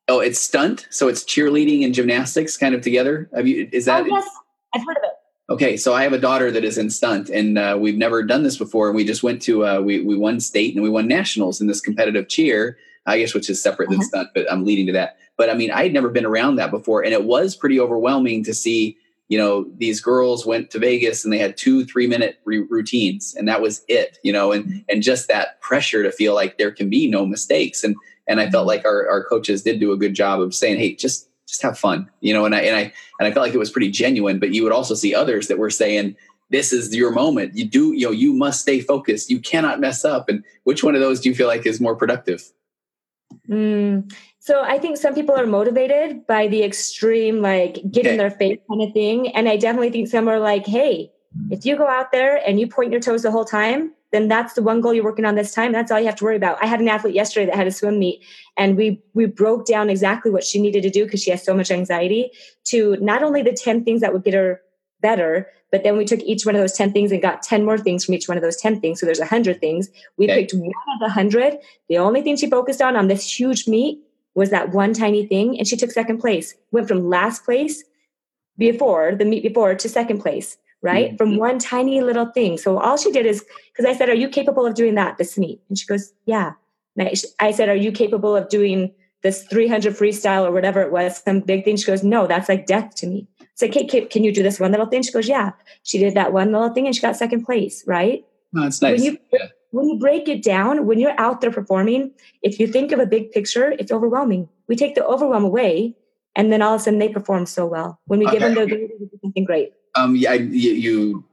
Oh, 0.09 0.19
it's 0.19 0.39
stunt. 0.39 0.87
So 0.89 1.07
it's 1.07 1.23
cheerleading 1.23 1.85
and 1.85 1.93
gymnastics 1.93 2.57
kind 2.57 2.75
of 2.75 2.81
together. 2.81 3.29
Have 3.35 3.47
you 3.47 3.69
is 3.71 3.85
that 3.85 4.03
oh, 4.03 4.07
yes. 4.07 4.27
I've 4.73 4.85
heard 4.85 4.97
of 4.97 5.03
it. 5.03 5.13
Okay, 5.49 5.75
so 5.75 5.93
I 5.93 6.03
have 6.03 6.13
a 6.13 6.19
daughter 6.19 6.51
that 6.51 6.63
is 6.63 6.77
in 6.77 6.89
stunt, 6.89 7.29
and 7.29 7.57
uh, 7.57 7.77
we've 7.79 7.97
never 7.97 8.23
done 8.23 8.43
this 8.43 8.57
before. 8.57 8.87
And 8.87 8.95
we 8.95 9.03
just 9.03 9.23
went 9.23 9.41
to 9.43 9.65
uh, 9.65 9.81
we 9.81 10.01
we 10.01 10.15
won 10.15 10.39
state 10.39 10.73
and 10.73 10.81
we 10.83 10.89
won 10.89 11.07
nationals 11.07 11.59
in 11.59 11.67
this 11.67 11.81
competitive 11.81 12.29
cheer. 12.29 12.77
I 13.05 13.19
guess 13.19 13.33
which 13.33 13.49
is 13.49 13.61
separate 13.61 13.89
than 13.89 13.99
uh-huh. 13.99 14.07
stunt, 14.07 14.29
but 14.33 14.49
I'm 14.49 14.63
leading 14.63 14.85
to 14.87 14.93
that. 14.93 15.17
But 15.37 15.49
I 15.49 15.55
mean, 15.55 15.71
I 15.71 15.83
had 15.83 15.93
never 15.93 16.09
been 16.09 16.25
around 16.25 16.55
that 16.55 16.71
before, 16.71 17.03
and 17.03 17.13
it 17.13 17.25
was 17.25 17.55
pretty 17.55 17.79
overwhelming 17.79 18.43
to 18.45 18.53
see. 18.53 18.97
You 19.27 19.37
know, 19.37 19.65
these 19.77 19.99
girls 19.99 20.45
went 20.45 20.69
to 20.71 20.79
Vegas 20.79 21.23
and 21.23 21.33
they 21.33 21.37
had 21.39 21.57
two 21.57 21.85
three 21.85 22.07
minute 22.07 22.39
re- 22.45 22.65
routines, 22.69 23.35
and 23.35 23.47
that 23.47 23.61
was 23.61 23.83
it. 23.89 24.19
You 24.23 24.31
know, 24.31 24.53
and 24.53 24.65
mm-hmm. 24.65 24.79
and 24.87 25.03
just 25.03 25.27
that 25.27 25.59
pressure 25.59 26.03
to 26.03 26.11
feel 26.11 26.33
like 26.33 26.57
there 26.57 26.71
can 26.71 26.89
be 26.89 27.09
no 27.09 27.25
mistakes, 27.25 27.83
and 27.83 27.95
and 28.27 28.39
I 28.39 28.49
felt 28.49 28.61
mm-hmm. 28.61 28.67
like 28.67 28.85
our 28.85 29.09
our 29.09 29.25
coaches 29.25 29.63
did 29.63 29.81
do 29.81 29.91
a 29.91 29.97
good 29.97 30.13
job 30.13 30.39
of 30.39 30.55
saying, 30.55 30.79
hey, 30.79 30.95
just 30.95 31.27
just 31.53 31.61
have 31.61 31.77
fun, 31.77 32.09
you 32.21 32.33
know. 32.33 32.45
And 32.45 32.55
I 32.55 32.61
and 32.61 32.75
I 32.75 32.81
and 33.19 33.27
I 33.27 33.31
felt 33.31 33.45
like 33.45 33.53
it 33.53 33.59
was 33.59 33.69
pretty 33.69 33.91
genuine. 33.91 34.39
But 34.39 34.53
you 34.53 34.63
would 34.63 34.71
also 34.71 34.95
see 34.95 35.13
others 35.13 35.47
that 35.47 35.59
were 35.59 35.69
saying, 35.69 36.15
this 36.49 36.73
is 36.73 36.95
your 36.95 37.11
moment. 37.11 37.55
You 37.55 37.65
do, 37.65 37.93
you 37.93 38.07
know, 38.07 38.11
you 38.11 38.33
must 38.33 38.61
stay 38.61 38.79
focused. 38.79 39.29
You 39.29 39.39
cannot 39.39 39.79
mess 39.79 40.03
up. 40.03 40.29
And 40.29 40.43
which 40.63 40.83
one 40.83 40.95
of 40.95 41.01
those 41.01 41.21
do 41.21 41.29
you 41.29 41.35
feel 41.35 41.47
like 41.47 41.65
is 41.65 41.79
more 41.79 41.95
productive? 41.95 42.51
Mm, 43.49 44.11
so 44.39 44.63
I 44.63 44.79
think 44.79 44.97
some 44.97 45.13
people 45.13 45.35
are 45.35 45.45
motivated 45.45 46.25
by 46.25 46.47
the 46.47 46.63
extreme, 46.63 47.41
like 47.41 47.79
get 47.91 48.05
in 48.07 48.17
their 48.17 48.31
face 48.31 48.59
kind 48.69 48.81
of 48.81 48.93
thing. 48.93 49.29
And 49.29 49.47
I 49.47 49.57
definitely 49.57 49.91
think 49.91 50.07
some 50.07 50.27
are 50.27 50.39
like, 50.39 50.65
hey, 50.65 51.11
if 51.49 51.65
you 51.65 51.75
go 51.77 51.87
out 51.87 52.11
there 52.11 52.37
and 52.47 52.59
you 52.59 52.67
point 52.67 52.91
your 52.91 53.01
toes 53.01 53.23
the 53.23 53.31
whole 53.31 53.45
time, 53.45 53.91
then 54.13 54.27
that's 54.27 54.53
the 54.53 54.61
one 54.61 54.79
goal 54.79 54.93
you're 54.93 55.03
working 55.03 55.25
on 55.25 55.33
this 55.33 55.53
time. 55.53 55.71
That's 55.71 55.91
all 55.91 55.99
you 55.99 56.05
have 56.05 56.15
to 56.17 56.23
worry 56.23 56.35
about. 56.35 56.59
I 56.61 56.67
had 56.67 56.79
an 56.79 56.87
athlete 56.87 57.15
yesterday 57.15 57.47
that 57.47 57.55
had 57.55 57.65
a 57.65 57.71
swim 57.71 57.97
meet 57.97 58.23
and 58.55 58.77
we 58.77 59.01
we 59.15 59.25
broke 59.25 59.65
down 59.65 59.89
exactly 59.89 60.29
what 60.29 60.43
she 60.43 60.61
needed 60.61 60.83
to 60.83 60.89
do 60.91 61.03
because 61.03 61.23
she 61.23 61.31
has 61.31 61.43
so 61.43 61.55
much 61.55 61.71
anxiety 61.71 62.31
to 62.65 62.95
not 63.01 63.23
only 63.23 63.41
the 63.41 63.51
10 63.51 63.83
things 63.83 64.01
that 64.01 64.13
would 64.13 64.23
get 64.23 64.35
her 64.35 64.61
better, 65.01 65.49
but 65.71 65.83
then 65.83 65.97
we 65.97 66.05
took 66.05 66.19
each 66.21 66.45
one 66.45 66.53
of 66.53 66.61
those 66.61 66.73
10 66.73 66.93
things 66.93 67.11
and 67.11 67.23
got 67.23 67.41
10 67.41 67.65
more 67.65 67.77
things 67.77 68.05
from 68.05 68.13
each 68.13 68.27
one 68.27 68.37
of 68.37 68.43
those 68.43 68.55
10 68.57 68.79
things. 68.79 68.99
So 68.99 69.07
there's 69.07 69.19
100 69.19 69.59
things. 69.59 69.89
We 70.17 70.25
okay. 70.25 70.41
picked 70.41 70.53
one 70.53 70.69
of 70.69 70.99
the 70.99 71.05
100. 71.05 71.57
The 71.89 71.97
only 71.97 72.21
thing 72.21 72.37
she 72.37 72.47
focused 72.47 72.83
on 72.83 72.95
on 72.95 73.07
this 73.07 73.39
huge 73.39 73.67
meet 73.67 73.99
was 74.35 74.51
that 74.51 74.71
one 74.71 74.93
tiny 74.93 75.25
thing 75.25 75.57
and 75.57 75.67
she 75.67 75.75
took 75.75 75.89
second 75.89 76.19
place 76.19 76.53
went 76.71 76.87
from 76.87 77.09
last 77.09 77.43
place 77.43 77.83
before 78.59 79.15
the 79.15 79.25
meet 79.25 79.41
before 79.41 79.73
to 79.73 79.89
second 79.89 80.19
place 80.19 80.57
right 80.83 81.07
mm-hmm. 81.09 81.17
from 81.17 81.37
one 81.37 81.57
tiny 81.57 82.01
little 82.01 82.27
thing 82.27 82.57
so 82.57 82.77
all 82.77 82.97
she 82.97 83.11
did 83.11 83.25
is 83.25 83.43
because 83.71 83.85
i 83.85 83.97
said 83.97 84.09
are 84.09 84.15
you 84.15 84.29
capable 84.29 84.65
of 84.65 84.75
doing 84.75 84.95
that 84.95 85.17
this 85.17 85.37
meet 85.37 85.61
and 85.69 85.77
she 85.77 85.85
goes 85.85 86.13
yeah 86.25 86.53
i 87.39 87.51
said 87.51 87.69
are 87.69 87.75
you 87.75 87.91
capable 87.91 88.35
of 88.35 88.47
doing 88.49 88.93
this 89.23 89.43
300 89.43 89.93
freestyle 89.93 90.45
or 90.45 90.51
whatever 90.51 90.81
it 90.81 90.91
was 90.91 91.23
some 91.23 91.39
big 91.39 91.63
thing 91.63 91.77
she 91.77 91.85
goes 91.85 92.03
no 92.03 92.27
that's 92.27 92.49
like 92.49 92.65
death 92.67 92.93
to 92.95 93.07
me 93.07 93.27
it's 93.39 93.61
like 93.61 93.73
hey 93.73 94.05
can 94.05 94.23
you 94.23 94.31
do 94.31 94.43
this 94.43 94.59
one 94.59 94.71
little 94.71 94.85
thing 94.85 95.01
she 95.01 95.11
goes 95.11 95.27
yeah 95.27 95.51
she 95.81 95.97
did 95.97 96.13
that 96.13 96.33
one 96.33 96.51
little 96.51 96.69
thing 96.69 96.85
and 96.85 96.95
she 96.95 97.01
got 97.01 97.15
second 97.15 97.43
place 97.43 97.83
right 97.87 98.25
no, 98.55 98.67
it's 98.67 98.83
nice. 98.83 99.01
When 99.01 99.13
you, 99.13 99.17
yeah 99.31 99.47
when 99.73 99.89
you 99.89 99.97
break 99.97 100.29
it 100.29 100.43
down, 100.43 100.85
when 100.85 100.99
you're 100.99 101.19
out 101.19 101.41
there 101.41 101.49
performing, 101.49 102.11
if 102.43 102.59
you 102.59 102.67
think 102.67 102.91
of 102.91 102.99
a 102.99 103.07
big 103.07 103.31
picture, 103.31 103.71
it's 103.71 103.91
overwhelming. 103.91 104.47
We 104.67 104.75
take 104.75 104.93
the 104.93 105.03
overwhelm 105.03 105.43
away, 105.43 105.95
and 106.35 106.53
then 106.53 106.61
all 106.61 106.75
of 106.75 106.81
a 106.81 106.83
sudden 106.83 106.99
they 106.99 107.09
perform 107.09 107.47
so 107.47 107.65
well. 107.65 107.99
When 108.05 108.19
we 108.19 108.27
okay. 108.27 108.35
give 108.35 108.41
them 108.43 108.53
the 108.53 108.61
ability 108.61 108.93
to 108.99 109.05
do 109.05 109.19
something 109.23 109.43
great. 109.43 109.73
Um, 109.95 110.15
yeah, 110.15 110.33
you, 110.33 110.71
you 110.71 111.25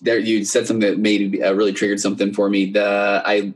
there 0.00 0.18
you 0.18 0.44
said 0.44 0.66
something 0.66 0.88
that 0.88 0.98
made 0.98 1.42
uh, 1.42 1.54
really 1.54 1.72
triggered 1.72 2.00
something 2.00 2.32
for 2.32 2.48
me. 2.48 2.70
The 2.70 3.22
I 3.24 3.54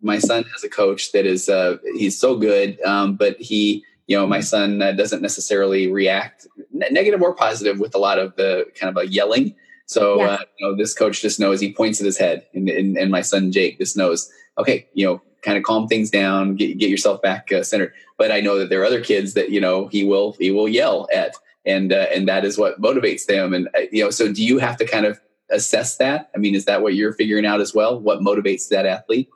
my 0.00 0.18
son 0.18 0.44
has 0.52 0.64
a 0.64 0.68
coach 0.68 1.12
that 1.12 1.26
is 1.26 1.48
uh, 1.48 1.76
he's 1.94 2.18
so 2.18 2.36
good, 2.36 2.80
um, 2.82 3.16
but 3.16 3.36
he 3.38 3.84
you 4.06 4.16
know 4.16 4.26
my 4.26 4.40
son 4.40 4.82
uh, 4.82 4.92
doesn't 4.92 5.22
necessarily 5.22 5.90
react 5.90 6.46
negative 6.72 7.22
or 7.22 7.34
positive 7.34 7.78
with 7.78 7.94
a 7.94 7.98
lot 7.98 8.18
of 8.18 8.34
the 8.36 8.66
kind 8.74 8.96
of 8.96 9.02
a 9.02 9.08
yelling 9.08 9.54
so 9.92 10.20
yeah. 10.22 10.28
uh, 10.28 10.38
you 10.58 10.66
know, 10.66 10.76
this 10.76 10.94
coach 10.94 11.20
just 11.20 11.38
knows 11.38 11.60
he 11.60 11.72
points 11.72 12.00
at 12.00 12.06
his 12.06 12.16
head, 12.16 12.46
and, 12.54 12.68
and, 12.68 12.96
and 12.96 13.10
my 13.10 13.20
son 13.20 13.52
Jake 13.52 13.78
just 13.78 13.96
knows, 13.96 14.30
okay, 14.58 14.88
you 14.94 15.04
know, 15.06 15.20
kind 15.42 15.58
of 15.58 15.64
calm 15.64 15.86
things 15.86 16.10
down, 16.10 16.54
get 16.54 16.78
get 16.78 16.88
yourself 16.88 17.20
back 17.20 17.52
uh, 17.52 17.62
centered. 17.62 17.92
But 18.16 18.32
I 18.32 18.40
know 18.40 18.58
that 18.58 18.70
there 18.70 18.80
are 18.80 18.86
other 18.86 19.02
kids 19.02 19.34
that 19.34 19.50
you 19.50 19.60
know 19.60 19.88
he 19.88 20.04
will 20.04 20.32
he 20.38 20.50
will 20.50 20.68
yell 20.68 21.08
at, 21.14 21.36
and 21.64 21.92
uh, 21.92 22.06
and 22.14 22.28
that 22.28 22.44
is 22.44 22.58
what 22.58 22.80
motivates 22.80 23.26
them. 23.26 23.54
And 23.54 23.68
uh, 23.74 23.82
you 23.90 24.04
know, 24.04 24.10
so 24.10 24.32
do 24.32 24.44
you 24.44 24.58
have 24.58 24.76
to 24.78 24.86
kind 24.86 25.06
of 25.06 25.20
assess 25.50 25.96
that? 25.96 26.30
I 26.34 26.38
mean, 26.38 26.54
is 26.54 26.64
that 26.64 26.82
what 26.82 26.94
you're 26.94 27.12
figuring 27.12 27.46
out 27.46 27.60
as 27.60 27.74
well? 27.74 28.00
What 28.00 28.20
motivates 28.20 28.68
that 28.68 28.86
athlete? 28.86 29.28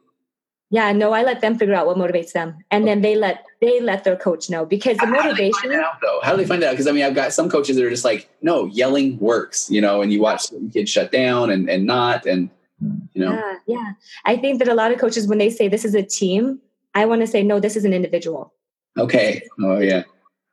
Yeah, 0.71 0.91
no, 0.93 1.13
I 1.13 1.23
let 1.23 1.43
them 1.43 1.57
figure 1.57 1.75
out 1.75 1.87
what 1.87 1.97
motivates 1.97 2.33
them, 2.33 2.59
and 2.73 2.89
then 2.89 3.01
they 3.01 3.15
let 3.15 3.45
they 3.61 3.81
let 3.81 4.03
their 4.03 4.17
coach 4.17 4.51
know 4.51 4.67
because 4.67 4.97
the 4.97 5.07
how, 5.07 5.13
motivation. 5.13 5.53
How 5.55 5.63
do 5.63 5.69
they 5.69 5.75
find 5.75 5.85
out, 5.85 6.01
though? 6.03 6.21
How 6.25 6.31
do 6.33 6.39
they 6.39 6.47
find 6.47 6.65
out? 6.65 6.73
Because 6.73 6.89
I 6.89 6.93
mean, 6.93 7.05
I've 7.05 7.15
got 7.15 7.33
some 7.33 7.49
coaches 7.49 7.77
that 7.77 7.85
are 7.85 7.91
just 7.91 8.05
like, 8.05 8.29
no, 8.43 8.67
yelling 8.67 9.17
works, 9.21 9.71
you 9.71 9.81
know, 9.81 10.03
and 10.03 10.13
you 10.13 10.21
watch 10.21 10.47
kids 10.73 10.91
shut 10.91 11.13
down 11.13 11.51
and 11.51 11.71
and 11.71 11.87
not, 11.87 12.27
and 12.27 12.51
you 12.81 13.25
know. 13.25 13.33
Yeah, 13.33 13.59
yeah. 13.67 13.93
I 14.25 14.37
think 14.37 14.59
that 14.59 14.67
a 14.67 14.75
lot 14.75 14.91
of 14.91 14.99
coaches, 14.99 15.29
when 15.29 15.39
they 15.39 15.51
say 15.51 15.69
this 15.69 15.85
is 15.85 15.95
a 15.95 16.03
team, 16.03 16.61
I 16.97 17.07
want 17.07 17.21
to 17.21 17.29
say 17.29 17.45
no, 17.45 17.61
this 17.61 17.77
is 17.77 17.85
an 17.85 17.93
individual. 17.93 18.53
Okay. 18.99 19.43
Oh 19.61 19.79
yeah 19.79 20.03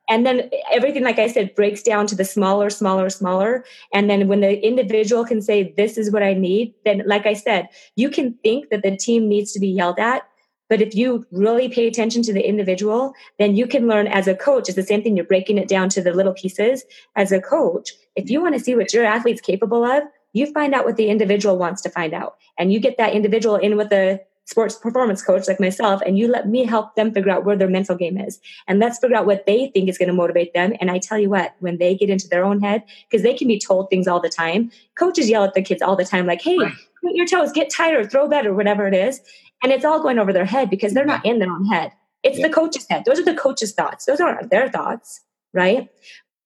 and 0.09 0.25
then 0.25 0.49
everything 0.71 1.03
like 1.03 1.19
i 1.19 1.27
said 1.27 1.53
breaks 1.55 1.81
down 1.81 2.07
to 2.07 2.15
the 2.15 2.25
smaller 2.25 2.69
smaller 2.69 3.09
smaller. 3.09 3.65
And 3.93 4.09
then 4.09 4.27
when 4.27 4.41
the 4.41 4.65
individual 4.65 5.25
can 5.25 5.41
say 5.41 5.73
this 5.77 5.97
is 5.97 6.11
what 6.11 6.23
i 6.23 6.33
need 6.33 6.73
then 6.85 7.03
like 7.05 7.25
i 7.25 7.33
said 7.33 7.69
you 7.95 8.09
can 8.09 8.33
think 8.43 8.69
that 8.69 8.83
the 8.83 8.95
team 8.97 9.27
needs 9.27 9.51
to 9.53 9.59
be 9.59 9.69
yelled 9.69 9.99
at. 9.99 10.27
But 10.69 10.81
if 10.81 10.95
you 10.95 11.25
really 11.31 11.69
pay 11.69 11.87
attention 11.87 12.23
to 12.23 12.33
the 12.33 12.47
individual 12.47 13.13
then 13.39 13.55
you 13.55 13.67
can 13.67 13.87
learn 13.87 14.07
as 14.07 14.27
a 14.27 14.35
coach 14.35 14.69
it's 14.69 14.75
the 14.75 14.83
same 14.83 15.03
thing 15.03 15.15
you're 15.15 15.25
breaking 15.25 15.57
it 15.57 15.67
down 15.67 15.89
to 15.89 16.01
the 16.01 16.13
little 16.13 16.33
pieces. 16.33 16.83
As 17.15 17.31
a 17.31 17.41
coach 17.41 17.91
if 18.15 18.29
you 18.29 18.41
want 18.41 18.55
to 18.55 18.59
see 18.59 18.75
what 18.75 18.93
your 18.93 19.05
athlete's 19.05 19.41
capable 19.41 19.83
of 19.83 20.03
you 20.33 20.51
find 20.51 20.73
out 20.73 20.83
what 20.83 20.97
the 20.97 21.09
individual 21.09 21.57
wants 21.57 21.81
to 21.83 21.89
find 21.89 22.13
out. 22.13 22.37
And 22.57 22.73
you 22.73 22.79
get 22.79 22.97
that 22.97 23.13
individual 23.13 23.55
in 23.55 23.77
with 23.77 23.93
a 23.93 24.19
sports 24.45 24.75
performance 24.75 25.21
coach 25.21 25.47
like 25.47 25.59
myself 25.59 26.01
and 26.05 26.17
you 26.17 26.27
let 26.27 26.47
me 26.47 26.65
help 26.65 26.95
them 26.95 27.13
figure 27.13 27.31
out 27.31 27.45
where 27.45 27.55
their 27.55 27.69
mental 27.69 27.95
game 27.95 28.17
is. 28.17 28.39
And 28.67 28.79
let's 28.79 28.99
figure 28.99 29.15
out 29.15 29.25
what 29.25 29.45
they 29.45 29.71
think 29.73 29.89
is 29.89 29.97
going 29.97 30.09
to 30.09 30.13
motivate 30.13 30.53
them. 30.53 30.73
And 30.79 30.91
i 30.91 30.99
tell 30.99 31.17
you 31.17 31.29
what 31.29 31.55
when 31.59 31.77
they 31.77 31.95
get 31.95 32.09
into 32.09 32.27
their 32.27 32.43
own 32.43 32.59
head 32.59 32.83
because 33.09 33.23
they 33.23 33.33
can 33.33 33.47
be 33.47 33.59
told 33.59 33.89
things 33.89 34.07
all 34.07 34.19
the 34.19 34.29
time 34.29 34.71
coaches 34.97 35.29
yell 35.29 35.43
at 35.43 35.53
the 35.53 35.61
kids 35.61 35.81
all 35.81 35.95
the 35.95 36.05
time 36.05 36.25
like 36.25 36.41
hey 36.41 36.57
right. 36.57 36.73
put 37.01 37.13
your 37.13 37.25
toes 37.25 37.51
get 37.51 37.69
tighter 37.69 38.05
throw 38.05 38.27
better 38.27 38.53
whatever 38.53 38.87
it 38.87 38.93
is. 38.93 39.21
And 39.61 39.71
it's 39.71 39.85
all 39.85 40.01
going 40.01 40.19
over 40.19 40.33
their 40.33 40.45
head 40.45 40.69
because 40.69 40.93
they're 40.93 41.05
not 41.05 41.25
in 41.25 41.39
their 41.39 41.49
own 41.49 41.65
head. 41.65 41.93
It's 42.21 42.37
yeah. 42.37 42.47
the 42.47 42.53
coach's 42.53 42.85
head. 42.89 43.03
Those 43.05 43.19
are 43.19 43.25
the 43.25 43.33
coach's 43.33 43.73
thoughts. 43.73 44.05
Those 44.05 44.19
aren't 44.19 44.49
their 44.49 44.69
thoughts 44.69 45.21
right? 45.53 45.89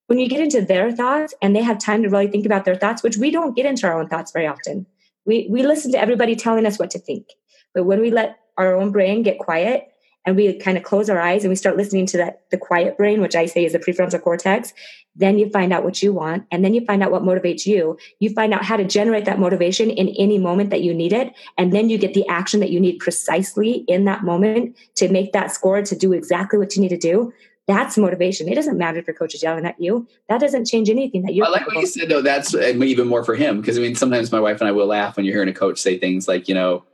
When 0.07 0.19
you 0.19 0.29
get 0.29 0.39
into 0.39 0.61
their 0.61 0.91
thoughts 0.91 1.33
and 1.41 1.55
they 1.55 1.63
have 1.63 1.79
time 1.79 2.03
to 2.03 2.09
really 2.09 2.27
think 2.27 2.45
about 2.45 2.65
their 2.65 2.75
thoughts 2.75 3.03
which 3.03 3.17
we 3.17 3.31
don't 3.31 3.55
get 3.55 3.65
into 3.65 3.87
our 3.87 3.99
own 3.99 4.07
thoughts 4.07 4.31
very 4.31 4.47
often 4.47 4.85
we 5.25 5.47
we 5.49 5.63
listen 5.63 5.91
to 5.91 5.99
everybody 5.99 6.35
telling 6.35 6.65
us 6.65 6.79
what 6.79 6.89
to 6.91 6.99
think 6.99 7.25
but 7.73 7.83
when 7.83 8.01
we 8.01 8.11
let 8.11 8.39
our 8.57 8.75
own 8.75 8.91
brain 8.91 9.23
get 9.23 9.37
quiet 9.39 9.87
and 10.25 10.35
we 10.35 10.53
kind 10.59 10.77
of 10.77 10.83
close 10.83 11.09
our 11.09 11.19
eyes 11.19 11.43
and 11.43 11.49
we 11.49 11.55
start 11.55 11.77
listening 11.77 12.05
to 12.05 12.17
that 12.17 12.41
the 12.51 12.57
quiet 12.57 12.97
brain 12.97 13.21
which 13.21 13.35
i 13.35 13.45
say 13.45 13.65
is 13.65 13.73
the 13.73 13.79
prefrontal 13.79 14.21
cortex 14.21 14.73
then 15.15 15.39
you 15.39 15.49
find 15.49 15.73
out 15.73 15.83
what 15.83 16.03
you 16.03 16.13
want 16.13 16.45
and 16.51 16.63
then 16.63 16.73
you 16.73 16.85
find 16.85 17.01
out 17.01 17.11
what 17.11 17.23
motivates 17.23 17.65
you 17.65 17.97
you 18.19 18.29
find 18.31 18.53
out 18.53 18.63
how 18.63 18.75
to 18.75 18.83
generate 18.83 19.25
that 19.25 19.39
motivation 19.39 19.89
in 19.89 20.09
any 20.09 20.37
moment 20.37 20.69
that 20.69 20.81
you 20.81 20.93
need 20.93 21.13
it 21.13 21.33
and 21.57 21.73
then 21.73 21.89
you 21.89 21.97
get 21.97 22.13
the 22.13 22.27
action 22.27 22.59
that 22.59 22.69
you 22.69 22.79
need 22.79 22.99
precisely 22.99 23.85
in 23.87 24.05
that 24.05 24.23
moment 24.23 24.75
to 24.95 25.09
make 25.09 25.31
that 25.31 25.51
score 25.51 25.81
to 25.81 25.95
do 25.95 26.13
exactly 26.13 26.59
what 26.59 26.75
you 26.75 26.81
need 26.81 26.89
to 26.89 26.97
do 26.97 27.33
that's 27.67 27.97
motivation. 27.97 28.47
It 28.47 28.55
doesn't 28.55 28.77
matter 28.77 28.97
if 28.97 29.07
your 29.07 29.13
coach 29.13 29.35
is 29.35 29.43
yelling 29.43 29.65
at 29.65 29.79
you. 29.79 30.07
That 30.29 30.39
doesn't 30.39 30.65
change 30.67 30.89
anything 30.89 31.23
that 31.23 31.33
you. 31.33 31.43
I 31.43 31.49
like 31.49 31.67
what 31.67 31.75
you 31.75 31.85
said 31.85 32.07
though. 32.07 32.21
That's 32.21 32.55
uh, 32.55 32.59
even 32.59 33.09
more 33.09 33.25
for 33.25 33.35
him 33.35 33.59
because 33.59 33.77
I 33.77 33.81
mean 33.81 33.93
sometimes 33.93 34.31
my 34.31 34.39
wife 34.39 34.61
and 34.61 34.69
I 34.69 34.71
will 34.71 34.87
laugh 34.87 35.17
when 35.17 35.25
you're 35.25 35.35
hearing 35.35 35.49
a 35.49 35.53
coach 35.53 35.77
say 35.77 35.99
things 35.99 36.29
like 36.29 36.47
you 36.47 36.55
know 36.55 36.85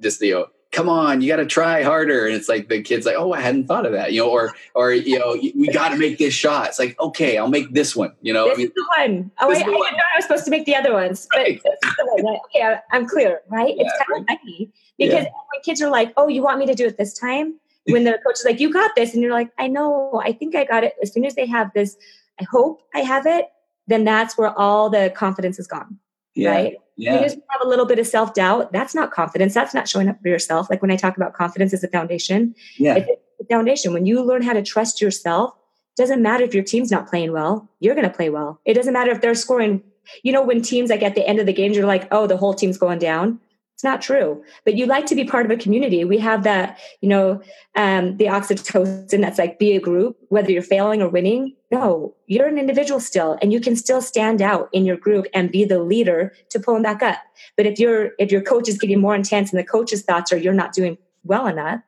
just 0.00 0.20
you 0.22 0.34
know 0.34 0.46
come 0.74 0.88
on, 0.88 1.20
you 1.20 1.28
got 1.28 1.36
to 1.36 1.46
try 1.46 1.82
harder. 1.82 2.26
And 2.26 2.34
it's 2.34 2.48
like 2.48 2.68
the 2.68 2.82
kid's 2.82 3.06
like, 3.06 3.14
oh, 3.16 3.32
I 3.32 3.40
hadn't 3.40 3.66
thought 3.66 3.86
of 3.86 3.92
that, 3.92 4.12
you 4.12 4.20
know, 4.20 4.30
or, 4.30 4.52
or, 4.74 4.92
you 4.92 5.18
know, 5.18 5.36
we 5.40 5.68
got 5.68 5.90
to 5.90 5.96
make 5.96 6.18
this 6.18 6.34
shot. 6.34 6.68
It's 6.68 6.78
like, 6.78 6.98
okay, 7.00 7.38
I'll 7.38 7.48
make 7.48 7.72
this 7.72 7.94
one, 7.94 8.12
you 8.20 8.32
know. 8.32 8.46
This 8.48 8.54
I 8.54 8.58
mean, 8.58 8.66
is 8.66 8.72
the 8.74 8.86
one. 8.98 9.30
Oh, 9.40 9.50
I, 9.50 9.54
I, 9.54 9.58
didn't 9.58 9.72
know 9.72 9.78
I 9.78 10.16
was 10.16 10.24
supposed 10.24 10.44
to 10.44 10.50
make 10.50 10.66
the 10.66 10.74
other 10.74 10.92
ones, 10.92 11.28
but 11.30 11.38
right. 11.38 11.62
this 11.62 11.90
is 11.90 11.96
the 11.96 12.22
one. 12.22 12.36
Okay, 12.46 12.76
I'm 12.90 13.06
clear, 13.06 13.40
right? 13.48 13.74
Yeah, 13.76 13.84
it's 13.84 13.92
kind 13.98 14.08
right. 14.10 14.20
of 14.20 14.26
funny 14.26 14.70
because 14.98 15.24
yeah. 15.24 15.30
when 15.52 15.62
kids 15.64 15.80
are 15.80 15.90
like, 15.90 16.12
oh, 16.16 16.28
you 16.28 16.42
want 16.42 16.58
me 16.58 16.66
to 16.66 16.74
do 16.74 16.86
it 16.86 16.98
this 16.98 17.16
time? 17.16 17.54
When 17.86 18.04
the 18.04 18.18
coach 18.26 18.36
is 18.38 18.44
like, 18.46 18.60
you 18.60 18.72
got 18.72 18.92
this. 18.96 19.12
And 19.12 19.22
you're 19.22 19.32
like, 19.32 19.50
I 19.58 19.68
know, 19.68 20.20
I 20.24 20.32
think 20.32 20.56
I 20.56 20.64
got 20.64 20.84
it. 20.84 20.94
As 21.02 21.12
soon 21.12 21.26
as 21.26 21.34
they 21.34 21.46
have 21.46 21.70
this, 21.74 21.96
I 22.40 22.44
hope 22.50 22.80
I 22.94 23.00
have 23.00 23.26
it, 23.26 23.46
then 23.86 24.04
that's 24.04 24.38
where 24.38 24.58
all 24.58 24.88
the 24.88 25.12
confidence 25.14 25.58
is 25.58 25.66
gone. 25.66 25.98
Yeah. 26.34 26.50
Right. 26.50 26.76
Yeah. 26.96 27.14
You 27.14 27.20
just 27.24 27.38
have 27.50 27.60
a 27.62 27.68
little 27.68 27.86
bit 27.86 27.98
of 27.98 28.06
self 28.06 28.34
doubt. 28.34 28.72
That's 28.72 28.94
not 28.94 29.10
confidence. 29.10 29.54
That's 29.54 29.74
not 29.74 29.88
showing 29.88 30.08
up 30.08 30.20
for 30.22 30.28
yourself. 30.28 30.68
Like 30.70 30.80
when 30.80 30.90
I 30.90 30.96
talk 30.96 31.16
about 31.16 31.34
confidence 31.34 31.72
as 31.72 31.82
a 31.82 31.88
foundation, 31.88 32.54
yeah. 32.76 32.96
it's 32.96 33.10
a 33.40 33.44
foundation. 33.46 33.92
When 33.92 34.06
you 34.06 34.22
learn 34.22 34.42
how 34.42 34.52
to 34.52 34.62
trust 34.62 35.00
yourself, 35.00 35.54
doesn't 35.96 36.22
matter 36.22 36.44
if 36.44 36.54
your 36.54 36.64
team's 36.64 36.90
not 36.90 37.08
playing 37.08 37.32
well, 37.32 37.68
you're 37.80 37.94
going 37.94 38.08
to 38.08 38.14
play 38.14 38.30
well. 38.30 38.60
It 38.64 38.74
doesn't 38.74 38.92
matter 38.92 39.10
if 39.10 39.20
they're 39.20 39.34
scoring. 39.34 39.82
You 40.22 40.32
know, 40.32 40.42
when 40.42 40.60
teams 40.60 40.90
like 40.90 41.02
at 41.02 41.14
the 41.14 41.26
end 41.26 41.38
of 41.38 41.46
the 41.46 41.52
games, 41.52 41.76
you're 41.76 41.86
like, 41.86 42.08
oh, 42.10 42.26
the 42.26 42.36
whole 42.36 42.54
team's 42.54 42.78
going 42.78 42.98
down. 42.98 43.40
It's 43.74 43.82
not 43.82 44.00
true. 44.00 44.44
But 44.64 44.76
you 44.76 44.86
like 44.86 45.04
to 45.06 45.16
be 45.16 45.24
part 45.24 45.44
of 45.44 45.50
a 45.50 45.56
community. 45.56 46.04
We 46.04 46.18
have 46.18 46.44
that, 46.44 46.78
you 47.00 47.08
know, 47.08 47.42
um, 47.74 48.16
the 48.18 48.26
oxytocin 48.26 49.20
that's 49.20 49.38
like 49.38 49.58
be 49.58 49.74
a 49.74 49.80
group, 49.80 50.16
whether 50.28 50.52
you're 50.52 50.62
failing 50.62 51.02
or 51.02 51.08
winning. 51.08 51.56
No, 51.72 52.14
you're 52.26 52.46
an 52.46 52.56
individual 52.56 53.00
still, 53.00 53.36
and 53.42 53.52
you 53.52 53.60
can 53.60 53.74
still 53.74 54.00
stand 54.00 54.40
out 54.40 54.68
in 54.72 54.86
your 54.86 54.96
group 54.96 55.26
and 55.34 55.50
be 55.50 55.64
the 55.64 55.82
leader 55.82 56.32
to 56.50 56.60
pull 56.60 56.74
them 56.74 56.84
back 56.84 57.02
up. 57.02 57.18
But 57.56 57.66
if 57.66 57.80
you're 57.80 58.12
if 58.20 58.30
your 58.30 58.42
coach 58.42 58.68
is 58.68 58.78
getting 58.78 59.00
more 59.00 59.16
intense 59.16 59.50
and 59.50 59.58
the 59.58 59.66
coach's 59.66 60.02
thoughts 60.02 60.32
are 60.32 60.36
you're 60.36 60.54
not 60.54 60.72
doing 60.72 60.96
well 61.24 61.48
enough, 61.48 61.80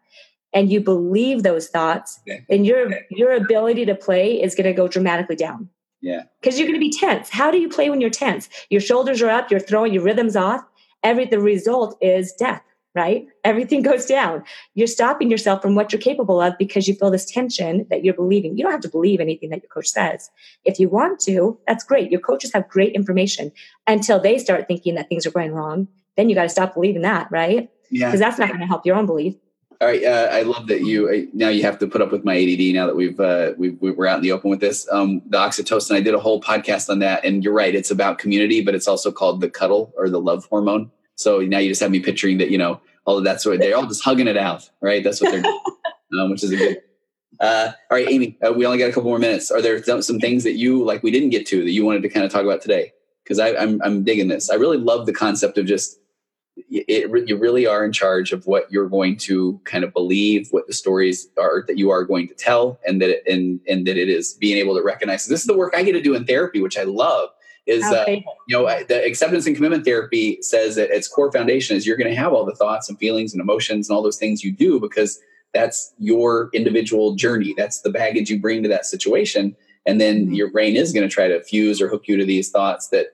and 0.53 0.73
you 0.73 0.81
believe 0.81 1.45
those 1.45 1.69
thoughts, 1.69 2.19
then 2.49 2.65
your 2.65 2.99
your 3.11 3.31
ability 3.31 3.85
to 3.85 3.95
play 3.95 4.43
is 4.43 4.57
going 4.57 4.67
to 4.67 4.73
go 4.73 4.89
dramatically 4.89 5.37
down. 5.37 5.69
Yeah. 6.01 6.25
Because 6.41 6.59
you're 6.59 6.67
going 6.67 6.81
to 6.81 6.85
be 6.85 6.91
tense. 6.91 7.31
How 7.31 7.53
do 7.53 7.59
you 7.59 7.69
play 7.69 7.91
when 7.91 8.01
you're 8.01 8.11
tense? 8.11 8.49
Your 8.71 8.81
shoulders 8.81 9.23
are 9.23 9.31
up, 9.31 9.53
you're 9.53 9.61
throwing 9.61 9.95
your 9.95 10.03
rhythms 10.03 10.35
off 10.35 10.65
every 11.03 11.27
the 11.27 11.41
result 11.41 11.97
is 12.01 12.33
death 12.33 12.63
right? 12.95 13.27
Everything 13.45 13.83
goes 13.91 14.07
down. 14.07 14.43
You're 14.73 14.87
stopping 14.87 15.31
yourself 15.31 15.61
from 15.61 15.75
what 15.75 15.93
you're 15.93 16.01
capable 16.01 16.41
of 16.41 16.57
because 16.59 16.89
you 16.89 16.95
feel 16.95 17.11
this 17.11 17.31
tension 17.31 17.87
that 17.91 18.03
you're 18.03 18.15
believing. 18.15 18.57
You 18.57 18.63
don't 18.63 18.73
have 18.73 18.81
to 18.81 18.89
believe 18.89 19.21
anything 19.21 19.51
that 19.51 19.63
your 19.63 19.69
coach 19.69 19.89
says. 19.89 20.31
If 20.65 20.81
you 20.81 20.89
want 20.89 21.21
to 21.21 21.59
that's 21.67 21.85
great. 21.85 22.11
Your 22.11 22.23
coaches 22.23 22.55
have 22.55 22.67
great 22.71 22.95
information. 22.95 23.53
Until 23.87 24.19
they 24.19 24.39
start 24.39 24.67
thinking 24.67 24.95
that 24.95 25.11
things 25.11 25.27
are 25.27 25.31
going 25.31 25.53
wrong 25.53 25.89
then 26.17 26.29
you 26.29 26.35
got 26.35 26.45
to 26.45 26.49
stop 26.49 26.75
believing 26.75 27.03
that 27.03 27.29
right? 27.31 27.71
Yeah. 27.91 28.09
Because 28.09 28.21
that's 28.21 28.39
not 28.39 28.49
going 28.49 28.61
to 28.61 28.67
help 28.67 28.85
your 28.85 28.97
own 28.97 29.07
belief 29.07 29.35
all 29.81 29.89
right, 29.89 30.03
uh, 30.05 30.29
I 30.33 30.43
love 30.43 30.69
that 30.69 30.83
you 30.83 31.09
uh, 31.09 31.31
now 31.35 31.49
you 31.49 31.63
have 31.63 31.79
to 31.81 31.87
put 31.87 32.01
up 32.01 32.11
with 32.11 32.25
my 32.25 32.35
ADD 32.35 32.75
now 32.75 32.87
that 32.87 32.97
we've 32.97 33.19
uh, 33.21 33.53
we 33.59 33.77
are 33.83 34.07
out 34.07 34.17
in 34.17 34.23
the 34.23 34.33
open 34.33 34.51
with 34.51 34.61
this. 34.61 34.89
Um, 34.91 35.21
the 35.27 35.39
oxytocin, 35.39 35.95
I 35.95 36.01
did 36.01 36.15
a 36.15 36.19
whole 36.19 36.41
podcast 36.41 36.89
on 36.89 37.01
that, 37.01 37.25
and 37.25 37.45
you're 37.45 37.53
right, 37.53 37.75
it's 37.75 37.91
about 37.91 38.19
community, 38.19 38.63
but 38.63 38.75
it's 38.75 38.89
also 38.89 39.13
called 39.13 39.41
the 39.41 39.51
cuddle 39.51 39.93
or 39.97 40.09
the 40.09 40.21
love 40.21 40.47
hormone. 40.47 40.91
So 41.17 41.41
now 41.41 41.59
you 41.59 41.69
just 41.71 41.81
have 41.81 41.91
me 41.91 42.01
picturing 42.01 42.39
that, 42.39 42.51
you 42.51 42.59
know, 42.59 42.81
all 43.05 43.19
of 43.19 43.25
that 43.25 43.41
sort 43.41 43.57
of, 43.57 43.61
they're 43.61 43.77
all 43.77 43.87
just 43.87 44.05
hugging 44.05 44.29
it 44.29 44.37
out, 44.37 44.69
right? 44.81 45.03
That's 45.03 45.21
what 45.21 45.33
they're 45.33 45.43
doing, 45.43 45.61
um, 46.21 46.31
which 46.31 46.45
is 46.45 46.53
a 46.53 46.57
good. 46.57 46.83
Uh, 47.41 47.73
all 47.91 47.99
right, 47.99 48.09
Amy, 48.09 48.39
uh, 48.47 48.53
we 48.53 48.65
only 48.65 48.79
got 48.79 48.89
a 48.89 48.93
couple 48.93 49.11
more 49.11 49.19
minutes. 49.19 49.51
Are 49.51 49.61
there 49.61 49.83
some, 49.83 50.01
some 50.01 50.19
things 50.19 50.45
that 50.45 50.55
you 50.55 50.85
like 50.85 51.03
we 51.03 51.11
didn't 51.11 51.31
get 51.31 51.47
to 51.49 51.63
that 51.65 51.71
you 51.71 51.85
wanted 51.85 52.03
to 52.03 52.09
kind 52.09 52.25
of 52.25 52.33
talk 52.33 52.43
about 52.43 52.63
today? 52.63 52.93
Because 53.23 53.39
I'm 53.39 53.83
I'm 53.83 54.05
digging 54.05 54.29
this. 54.29 54.51
I 54.51 54.55
really 54.55 54.79
love 54.79 55.05
the 55.05 55.13
concept 55.13 55.59
of 55.59 55.67
just 55.67 55.99
it, 56.71 57.29
you 57.29 57.37
really 57.37 57.67
are 57.67 57.85
in 57.85 57.93
charge 57.93 58.33
of 58.33 58.47
what 58.47 58.71
you're 58.71 58.89
going 58.89 59.17
to 59.19 59.61
kind 59.65 59.85
of 59.85 59.93
believe, 59.93 60.49
what 60.51 60.67
the 60.67 60.73
stories 60.73 61.29
are 61.39 61.65
that 61.67 61.79
you 61.79 61.91
are 61.91 62.05
going 62.05 62.29
to 62.29 62.35
tell, 62.35 62.79
and 62.87 63.01
that 63.01 63.11
it, 63.11 63.23
and 63.27 63.61
and 63.69 63.87
that 63.87 63.97
it 63.97 64.09
is 64.09 64.35
being 64.35 64.57
able 64.57 64.75
to 64.77 64.83
recognize. 64.83 65.27
This 65.27 65.41
is 65.41 65.47
the 65.47 65.57
work 65.57 65.75
I 65.77 65.83
get 65.83 65.93
to 65.93 66.01
do 66.01 66.15
in 66.15 66.25
therapy, 66.25 66.61
which 66.61 66.79
I 66.79 66.85
love 66.85 67.31
is 67.67 67.85
uh, 67.85 68.05
you 68.07 68.23
know 68.49 68.65
the 68.85 69.05
acceptance 69.05 69.47
and 69.47 69.55
commitment 69.55 69.85
therapy 69.85 70.39
says 70.41 70.77
that 70.77 70.91
its 70.91 71.09
core 71.09 71.33
foundation 71.33 71.77
is 71.77 71.87
you're 71.87 71.97
going 71.97 72.11
to 72.11 72.17
have 72.17 72.33
all 72.33 72.45
the 72.45 72.55
thoughts 72.55 72.89
and 72.89 72.99
feelings 72.99 73.33
and 73.33 73.41
emotions 73.41 73.89
and 73.89 73.97
all 73.97 74.03
those 74.03 74.19
things 74.19 74.45
you 74.45 74.53
do 74.53 74.79
because 74.81 75.19
that's 75.53 75.93
your 75.99 76.49
individual 76.53 77.17
journey 77.17 77.55
that's 77.57 77.81
the 77.81 77.91
baggage 77.91 78.31
you 78.31 78.41
bring 78.41 78.63
to 78.63 78.69
that 78.69 78.87
situation 78.87 79.57
and 79.85 80.01
then 80.01 80.27
mm-hmm. 80.27 80.35
your 80.35 80.51
brain 80.51 80.77
is 80.77 80.93
going 80.93 81.07
to 81.09 81.13
try 81.13 81.27
to 81.27 81.43
fuse 81.43 81.81
or 81.81 81.89
hook 81.89 82.07
you 82.07 82.17
to 82.17 82.25
these 82.25 82.51
thoughts 82.51 82.89
that 82.89 83.07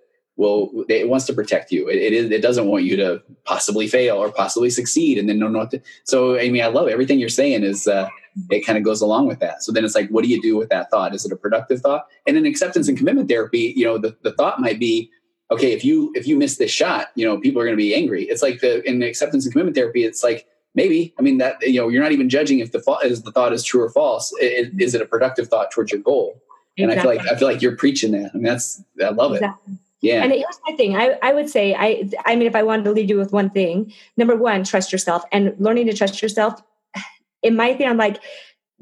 will 0.43 0.85
it 0.89 1.09
wants 1.09 1.27
to 1.27 1.33
protect 1.33 1.73
you 1.73 1.89
it, 1.89 1.99
it 2.09 2.13
is 2.13 2.31
it 2.31 2.43
doesn't 2.43 2.67
want 2.67 2.85
you 2.85 2.97
to 2.97 3.23
possibly 3.45 3.87
fail 3.87 4.17
or 4.17 4.31
possibly 4.31 4.71
succeed 4.71 5.19
and 5.19 5.29
then 5.29 5.39
no 5.39 5.49
no 5.49 5.69
so 6.05 6.39
i 6.39 6.49
mean 6.51 6.63
i 6.63 6.67
love 6.79 6.89
everything 6.89 7.19
you're 7.19 7.29
saying 7.41 7.63
is 7.63 7.87
uh, 7.87 8.09
it 8.51 8.65
kind 8.67 8.79
of 8.79 8.85
goes 8.85 9.01
along 9.01 9.27
with 9.27 9.41
that. 9.41 9.63
So 9.63 9.73
then 9.73 9.85
it's 9.85 9.95
like, 9.95 10.09
what 10.09 10.25
do 10.25 10.31
you 10.31 10.41
do 10.41 10.57
with 10.57 10.71
that 10.71 10.91
thought? 10.91 11.15
Is 11.15 11.25
it 11.25 11.33
a 11.33 11.37
productive 11.37 11.81
thought? 11.81 12.07
And 12.27 12.37
in 12.37 12.47
acceptance 12.47 12.89
and 12.89 12.97
commitment 12.97 13.29
therapy, 13.29 13.75
you 13.77 13.85
know, 13.85 13.99
the, 13.99 14.17
the 14.23 14.33
thought 14.33 14.61
might 14.61 14.79
be, 14.79 15.11
okay, 15.51 15.73
if 15.73 15.85
you 15.85 16.11
if 16.15 16.27
you 16.27 16.37
miss 16.37 16.57
this 16.57 16.71
shot, 16.71 17.09
you 17.15 17.27
know, 17.27 17.39
people 17.39 17.61
are 17.61 17.65
going 17.65 17.77
to 17.77 17.83
be 17.83 17.95
angry. 17.95 18.25
It's 18.25 18.43
like 18.43 18.61
the 18.61 18.83
in 18.89 19.03
acceptance 19.03 19.45
and 19.45 19.53
commitment 19.53 19.77
therapy, 19.77 20.05
it's 20.05 20.23
like 20.23 20.47
maybe. 20.75 21.15
I 21.19 21.23
mean 21.23 21.39
that 21.39 21.61
you 21.61 21.81
know, 21.81 21.89
you're 21.89 22.03
not 22.03 22.13
even 22.13 22.29
judging 22.29 22.61
if 22.61 22.73
the 22.73 22.81
thought 22.81 23.05
is 23.05 23.23
the 23.23 23.33
thought 23.33 23.53
is 23.53 23.63
true 23.63 23.83
or 23.83 23.91
false. 23.91 24.33
It, 24.41 24.73
is 24.81 24.95
it 24.95 25.03
a 25.03 25.07
productive 25.07 25.49
thought 25.49 25.71
towards 25.71 25.93
your 25.93 26.01
goal? 26.01 26.41
Exactly. 26.79 26.85
And 26.85 26.93
I 26.93 27.03
feel 27.03 27.15
like 27.15 27.33
I 27.33 27.39
feel 27.39 27.49
like 27.49 27.63
you're 27.63 27.77
preaching 27.77 28.13
that. 28.13 28.31
I 28.33 28.35
mean, 28.35 28.45
that's 28.45 28.83
I 29.05 29.11
love 29.11 29.35
it. 29.35 29.43
Yeah. 30.03 30.25
And 30.25 30.33
here's 30.33 30.61
my 30.67 30.77
thing. 30.77 30.97
I, 30.97 31.17
I 31.23 31.33
would 31.33 31.49
say 31.49 31.75
I 31.75 32.11
I 32.27 32.37
mean 32.37 32.47
if 32.47 32.57
I 32.57 32.63
wanted 32.63 32.85
to 32.85 32.93
lead 32.93 33.09
you 33.09 33.17
with 33.17 33.33
one 33.33 33.51
thing, 33.51 33.93
number 34.17 34.37
one, 34.37 34.65
trust 34.65 34.93
yourself. 34.93 35.25
And 35.33 35.55
learning 35.59 35.87
to 35.87 35.95
trust 35.95 36.21
yourself, 36.21 36.61
in 37.43 37.57
my 37.57 37.73
thing, 37.75 37.89
I'm 37.89 37.97
like, 37.97 38.21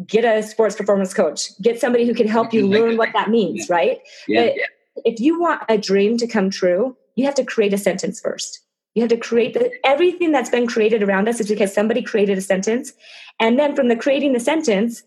get 0.07 0.25
a 0.25 0.43
sports 0.43 0.77
performance 0.77 1.13
coach 1.13 1.51
get 1.61 1.81
somebody 1.81 2.07
who 2.07 2.15
can 2.15 2.27
help 2.27 2.53
you 2.53 2.67
learn 2.77 2.97
what 2.97 3.11
that 3.13 3.31
means 3.31 3.69
right 3.69 4.01
yeah. 4.27 4.47
But 4.47 5.05
if 5.05 5.21
you 5.21 5.41
want 5.41 5.63
a 5.69 5.79
dream 5.79 6.17
to 6.19 6.27
come 6.27 6.51
true 6.51 6.97
you 7.17 7.25
have 7.25 7.35
to 7.35 7.45
create 7.45 7.75
a 7.75 7.79
sentence 7.79 8.21
first 8.21 8.61
you 8.95 9.03
have 9.03 9.11
to 9.11 9.17
create 9.17 9.55
the, 9.55 9.71
everything 9.85 10.33
that's 10.33 10.51
been 10.51 10.67
created 10.67 11.03
around 11.03 11.29
us 11.29 11.39
is 11.41 11.49
because 11.49 11.73
somebody 11.73 12.03
created 12.03 12.39
a 12.39 12.41
sentence 12.41 12.93
and 13.39 13.59
then 13.59 13.77
from 13.77 13.89
the 13.89 13.97
creating 13.97 14.33
the 14.33 14.41
sentence 14.41 15.03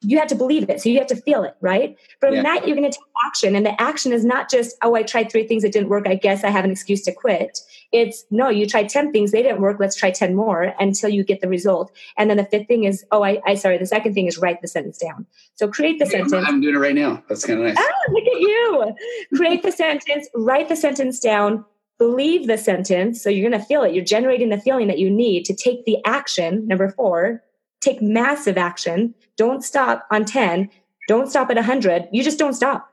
you 0.00 0.18
have 0.18 0.28
to 0.28 0.36
believe 0.36 0.68
it. 0.70 0.80
So 0.80 0.88
you 0.88 0.98
have 0.98 1.08
to 1.08 1.16
feel 1.16 1.42
it, 1.42 1.56
right? 1.60 1.98
From 2.20 2.34
yeah. 2.34 2.42
that, 2.42 2.66
you're 2.66 2.76
going 2.76 2.88
to 2.88 2.96
take 2.96 3.06
action. 3.26 3.56
And 3.56 3.66
the 3.66 3.80
action 3.80 4.12
is 4.12 4.24
not 4.24 4.48
just, 4.48 4.76
oh, 4.82 4.94
I 4.94 5.02
tried 5.02 5.30
three 5.30 5.46
things 5.46 5.62
that 5.64 5.72
didn't 5.72 5.88
work. 5.88 6.06
I 6.06 6.14
guess 6.14 6.44
I 6.44 6.50
have 6.50 6.64
an 6.64 6.70
excuse 6.70 7.02
to 7.02 7.12
quit. 7.12 7.58
It's 7.90 8.24
no, 8.30 8.48
you 8.48 8.66
tried 8.66 8.88
10 8.88 9.12
things, 9.12 9.32
they 9.32 9.42
didn't 9.42 9.60
work. 9.60 9.78
Let's 9.80 9.96
try 9.96 10.10
10 10.12 10.36
more 10.36 10.74
until 10.78 11.10
you 11.10 11.24
get 11.24 11.40
the 11.40 11.48
result. 11.48 11.90
And 12.16 12.30
then 12.30 12.36
the 12.36 12.44
fifth 12.44 12.68
thing 12.68 12.84
is, 12.84 13.04
oh, 13.10 13.24
I, 13.24 13.40
I 13.44 13.54
sorry, 13.54 13.78
the 13.78 13.86
second 13.86 14.14
thing 14.14 14.26
is 14.26 14.38
write 14.38 14.62
the 14.62 14.68
sentence 14.68 14.98
down. 14.98 15.26
So 15.56 15.66
create 15.66 15.98
the 15.98 16.04
yeah, 16.04 16.12
sentence. 16.12 16.32
I'm 16.46 16.60
doing 16.60 16.76
it 16.76 16.78
right 16.78 16.94
now. 16.94 17.22
That's 17.28 17.44
kind 17.44 17.58
of 17.60 17.66
nice. 17.66 17.76
Oh, 17.78 18.12
look 18.12 18.24
at 18.24 18.40
you. 18.40 18.94
create 19.36 19.62
the 19.64 19.72
sentence, 19.72 20.28
write 20.34 20.68
the 20.68 20.76
sentence 20.76 21.18
down, 21.18 21.64
believe 21.98 22.46
the 22.46 22.56
sentence. 22.56 23.20
So 23.20 23.30
you're 23.30 23.48
going 23.48 23.60
to 23.60 23.66
feel 23.66 23.82
it. 23.82 23.94
You're 23.94 24.04
generating 24.04 24.50
the 24.50 24.60
feeling 24.60 24.86
that 24.86 24.98
you 24.98 25.10
need 25.10 25.44
to 25.46 25.54
take 25.54 25.84
the 25.86 25.98
action. 26.04 26.68
Number 26.68 26.88
four, 26.90 27.42
take 27.80 28.02
massive 28.02 28.58
action. 28.58 29.14
Don't 29.36 29.62
stop 29.62 30.06
on 30.10 30.24
10. 30.24 30.70
Don't 31.08 31.30
stop 31.30 31.50
at 31.50 31.56
100. 31.56 32.08
You 32.12 32.22
just 32.22 32.38
don't 32.38 32.54
stop. 32.54 32.92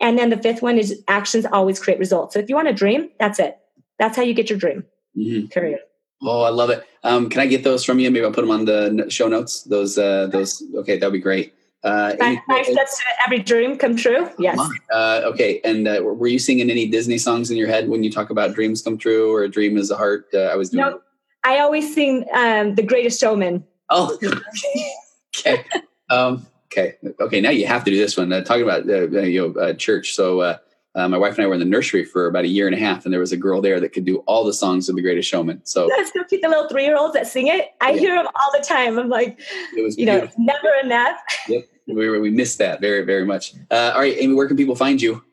And 0.00 0.18
then 0.18 0.30
the 0.30 0.36
fifth 0.36 0.62
one 0.62 0.78
is 0.78 1.02
actions 1.08 1.44
always 1.46 1.80
create 1.80 1.98
results. 1.98 2.34
So 2.34 2.40
if 2.40 2.48
you 2.48 2.54
want 2.54 2.68
a 2.68 2.72
dream, 2.72 3.10
that's 3.18 3.38
it. 3.38 3.58
That's 3.98 4.16
how 4.16 4.22
you 4.22 4.34
get 4.34 4.48
your 4.48 4.58
dream. 4.58 4.84
Mm-hmm. 5.16 5.46
Period. 5.48 5.80
Oh, 6.22 6.42
I 6.42 6.50
love 6.50 6.70
it. 6.70 6.86
Um, 7.02 7.28
can 7.28 7.40
I 7.40 7.46
get 7.46 7.64
those 7.64 7.84
from 7.84 7.98
you? 7.98 8.10
Maybe 8.10 8.24
I'll 8.24 8.32
put 8.32 8.42
them 8.42 8.50
on 8.50 8.64
the 8.64 9.06
show 9.08 9.28
notes. 9.28 9.64
Those, 9.64 9.98
uh, 9.98 10.28
those. 10.28 10.62
Okay, 10.76 10.98
that'd 10.98 11.12
be 11.12 11.18
great. 11.18 11.52
Uh, 11.82 12.14
five, 12.16 12.38
five 12.48 12.64
steps 12.64 12.98
to 12.98 13.04
every 13.26 13.40
dream 13.40 13.76
come 13.76 13.96
true. 13.96 14.30
Yes. 14.38 14.60
Uh, 14.92 15.22
okay. 15.24 15.60
And 15.64 15.88
uh, 15.88 16.00
were 16.02 16.28
you 16.28 16.38
singing 16.38 16.70
any 16.70 16.86
Disney 16.86 17.18
songs 17.18 17.50
in 17.50 17.56
your 17.56 17.66
head 17.66 17.88
when 17.88 18.04
you 18.04 18.10
talk 18.10 18.30
about 18.30 18.54
dreams 18.54 18.82
come 18.82 18.96
true 18.96 19.34
or 19.34 19.42
a 19.42 19.48
dream 19.48 19.76
is 19.76 19.90
a 19.90 19.96
heart? 19.96 20.28
Uh, 20.32 20.42
I 20.42 20.54
was 20.54 20.70
doing. 20.70 20.84
No, 20.84 21.00
I 21.42 21.58
always 21.58 21.92
sing 21.92 22.24
um, 22.32 22.76
"The 22.76 22.84
Greatest 22.84 23.20
Showman." 23.20 23.64
Oh, 23.92 24.18
okay. 25.38 25.64
Um, 26.08 26.46
okay. 26.72 26.96
Okay. 27.20 27.40
Now 27.40 27.50
you 27.50 27.66
have 27.66 27.84
to 27.84 27.90
do 27.90 27.98
this 27.98 28.16
one. 28.16 28.32
Uh, 28.32 28.42
talking 28.42 28.62
about 28.62 28.88
uh, 28.88 29.18
uh 29.18 29.22
you 29.22 29.54
know 29.54 29.60
uh, 29.60 29.74
church. 29.74 30.14
So 30.14 30.40
uh, 30.40 30.58
uh, 30.94 31.08
my 31.08 31.18
wife 31.18 31.36
and 31.36 31.44
I 31.44 31.46
were 31.46 31.54
in 31.54 31.60
the 31.60 31.66
nursery 31.66 32.04
for 32.04 32.26
about 32.26 32.44
a 32.44 32.48
year 32.48 32.66
and 32.66 32.74
a 32.74 32.78
half, 32.78 33.04
and 33.04 33.12
there 33.12 33.20
was 33.20 33.32
a 33.32 33.36
girl 33.36 33.60
there 33.60 33.80
that 33.80 33.90
could 33.90 34.04
do 34.04 34.18
all 34.26 34.44
the 34.44 34.52
songs 34.52 34.88
of 34.88 34.96
The 34.96 35.02
Greatest 35.02 35.28
Showman. 35.28 35.60
So 35.64 35.88
that's 35.96 36.12
so 36.12 36.24
cute. 36.24 36.42
The 36.42 36.48
little 36.48 36.68
three 36.68 36.84
year 36.84 36.96
olds 36.96 37.14
that 37.14 37.26
sing 37.26 37.48
it, 37.48 37.70
I 37.80 37.92
yeah. 37.92 38.00
hear 38.00 38.14
them 38.14 38.26
all 38.34 38.50
the 38.52 38.64
time. 38.64 38.98
I'm 38.98 39.08
like, 39.08 39.38
it 39.76 39.82
was 39.82 39.96
you 39.96 40.06
beautiful. 40.06 40.34
know, 40.38 40.52
never 40.52 40.74
enough. 40.82 41.18
Yep, 41.48 41.64
we, 41.88 42.20
we 42.20 42.30
missed 42.30 42.58
that 42.58 42.80
very 42.80 43.04
very 43.04 43.24
much. 43.24 43.54
Uh, 43.68 43.90
all 43.94 44.00
right, 44.00 44.16
Amy, 44.16 44.34
where 44.34 44.46
can 44.46 44.56
people 44.56 44.76
find 44.76 45.02
you? 45.02 45.24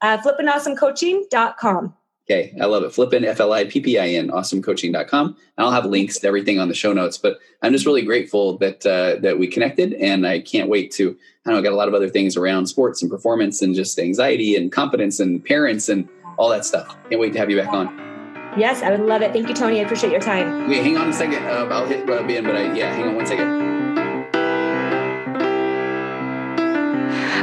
Uh, 0.00 0.16
flippinawesomecoaching.com. 0.18 1.94
Okay, 2.30 2.54
I 2.60 2.66
love 2.66 2.82
it. 2.82 2.92
Flippin, 2.92 3.24
F 3.24 3.40
L 3.40 3.54
I 3.54 3.64
P 3.64 3.80
P 3.80 3.98
I 3.98 4.08
N, 4.08 4.28
awesomecoaching.com. 4.28 5.26
And 5.28 5.36
I'll 5.56 5.70
have 5.72 5.86
links 5.86 6.18
to 6.18 6.26
everything 6.26 6.60
on 6.60 6.68
the 6.68 6.74
show 6.74 6.92
notes. 6.92 7.16
But 7.16 7.38
I'm 7.62 7.72
just 7.72 7.86
really 7.86 8.02
grateful 8.02 8.58
that 8.58 8.84
uh, 8.84 9.18
that 9.22 9.38
we 9.38 9.46
connected, 9.46 9.94
and 9.94 10.26
I 10.26 10.40
can't 10.40 10.68
wait 10.68 10.90
to. 10.92 11.16
I 11.46 11.52
know 11.52 11.58
I 11.58 11.62
got 11.62 11.72
a 11.72 11.76
lot 11.76 11.88
of 11.88 11.94
other 11.94 12.10
things 12.10 12.36
around 12.36 12.66
sports 12.66 13.00
and 13.00 13.10
performance, 13.10 13.62
and 13.62 13.74
just 13.74 13.98
anxiety 13.98 14.56
and 14.56 14.70
confidence 14.70 15.20
and 15.20 15.42
parents 15.42 15.88
and 15.88 16.06
all 16.36 16.50
that 16.50 16.66
stuff. 16.66 16.94
Can't 17.08 17.18
wait 17.18 17.32
to 17.32 17.38
have 17.38 17.48
you 17.48 17.56
back 17.56 17.72
on. 17.72 17.86
Yes, 18.58 18.82
I 18.82 18.90
would 18.90 19.00
love 19.00 19.22
it. 19.22 19.32
Thank 19.32 19.48
you, 19.48 19.54
Tony. 19.54 19.80
I 19.80 19.84
appreciate 19.84 20.10
your 20.10 20.20
time. 20.20 20.68
Wait, 20.68 20.82
hang 20.82 20.98
on 20.98 21.08
a 21.08 21.12
second. 21.14 21.42
Uh, 21.44 21.68
I'll 21.70 21.86
hit 21.86 22.08
uh, 22.10 22.22
Ben, 22.24 22.44
but 22.44 22.56
I, 22.56 22.74
yeah, 22.74 22.92
hang 22.92 23.08
on 23.08 23.16
one 23.16 23.26
second. 23.26 23.68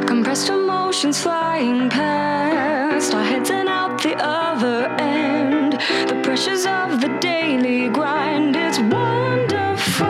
Compressed 0.05 0.49
emotions 0.49 1.19
flying 1.21 1.89
past 1.89 3.13
our 3.15 3.23
heads 3.23 3.49
and 3.49 3.67
out 3.67 3.74
the 4.05 4.15
other 4.23 4.85
end. 4.99 5.73
The 6.09 6.19
pressures 6.21 6.67
of 6.67 7.01
the 7.01 7.09
daily 7.19 7.89
grind, 7.89 8.55
it's 8.55 8.77
wonderful. 8.77 10.05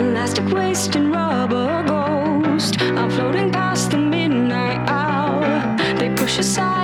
Elastic 0.00 0.46
waste 0.48 0.96
and 0.96 1.12
rubber 1.12 1.84
ghost. 1.86 2.80
I'm 2.80 3.10
floating 3.10 3.52
past 3.52 3.92
the 3.92 3.98
midnight 3.98 4.80
hour. 4.88 5.46
They 6.00 6.10
push 6.16 6.38
aside. 6.40 6.83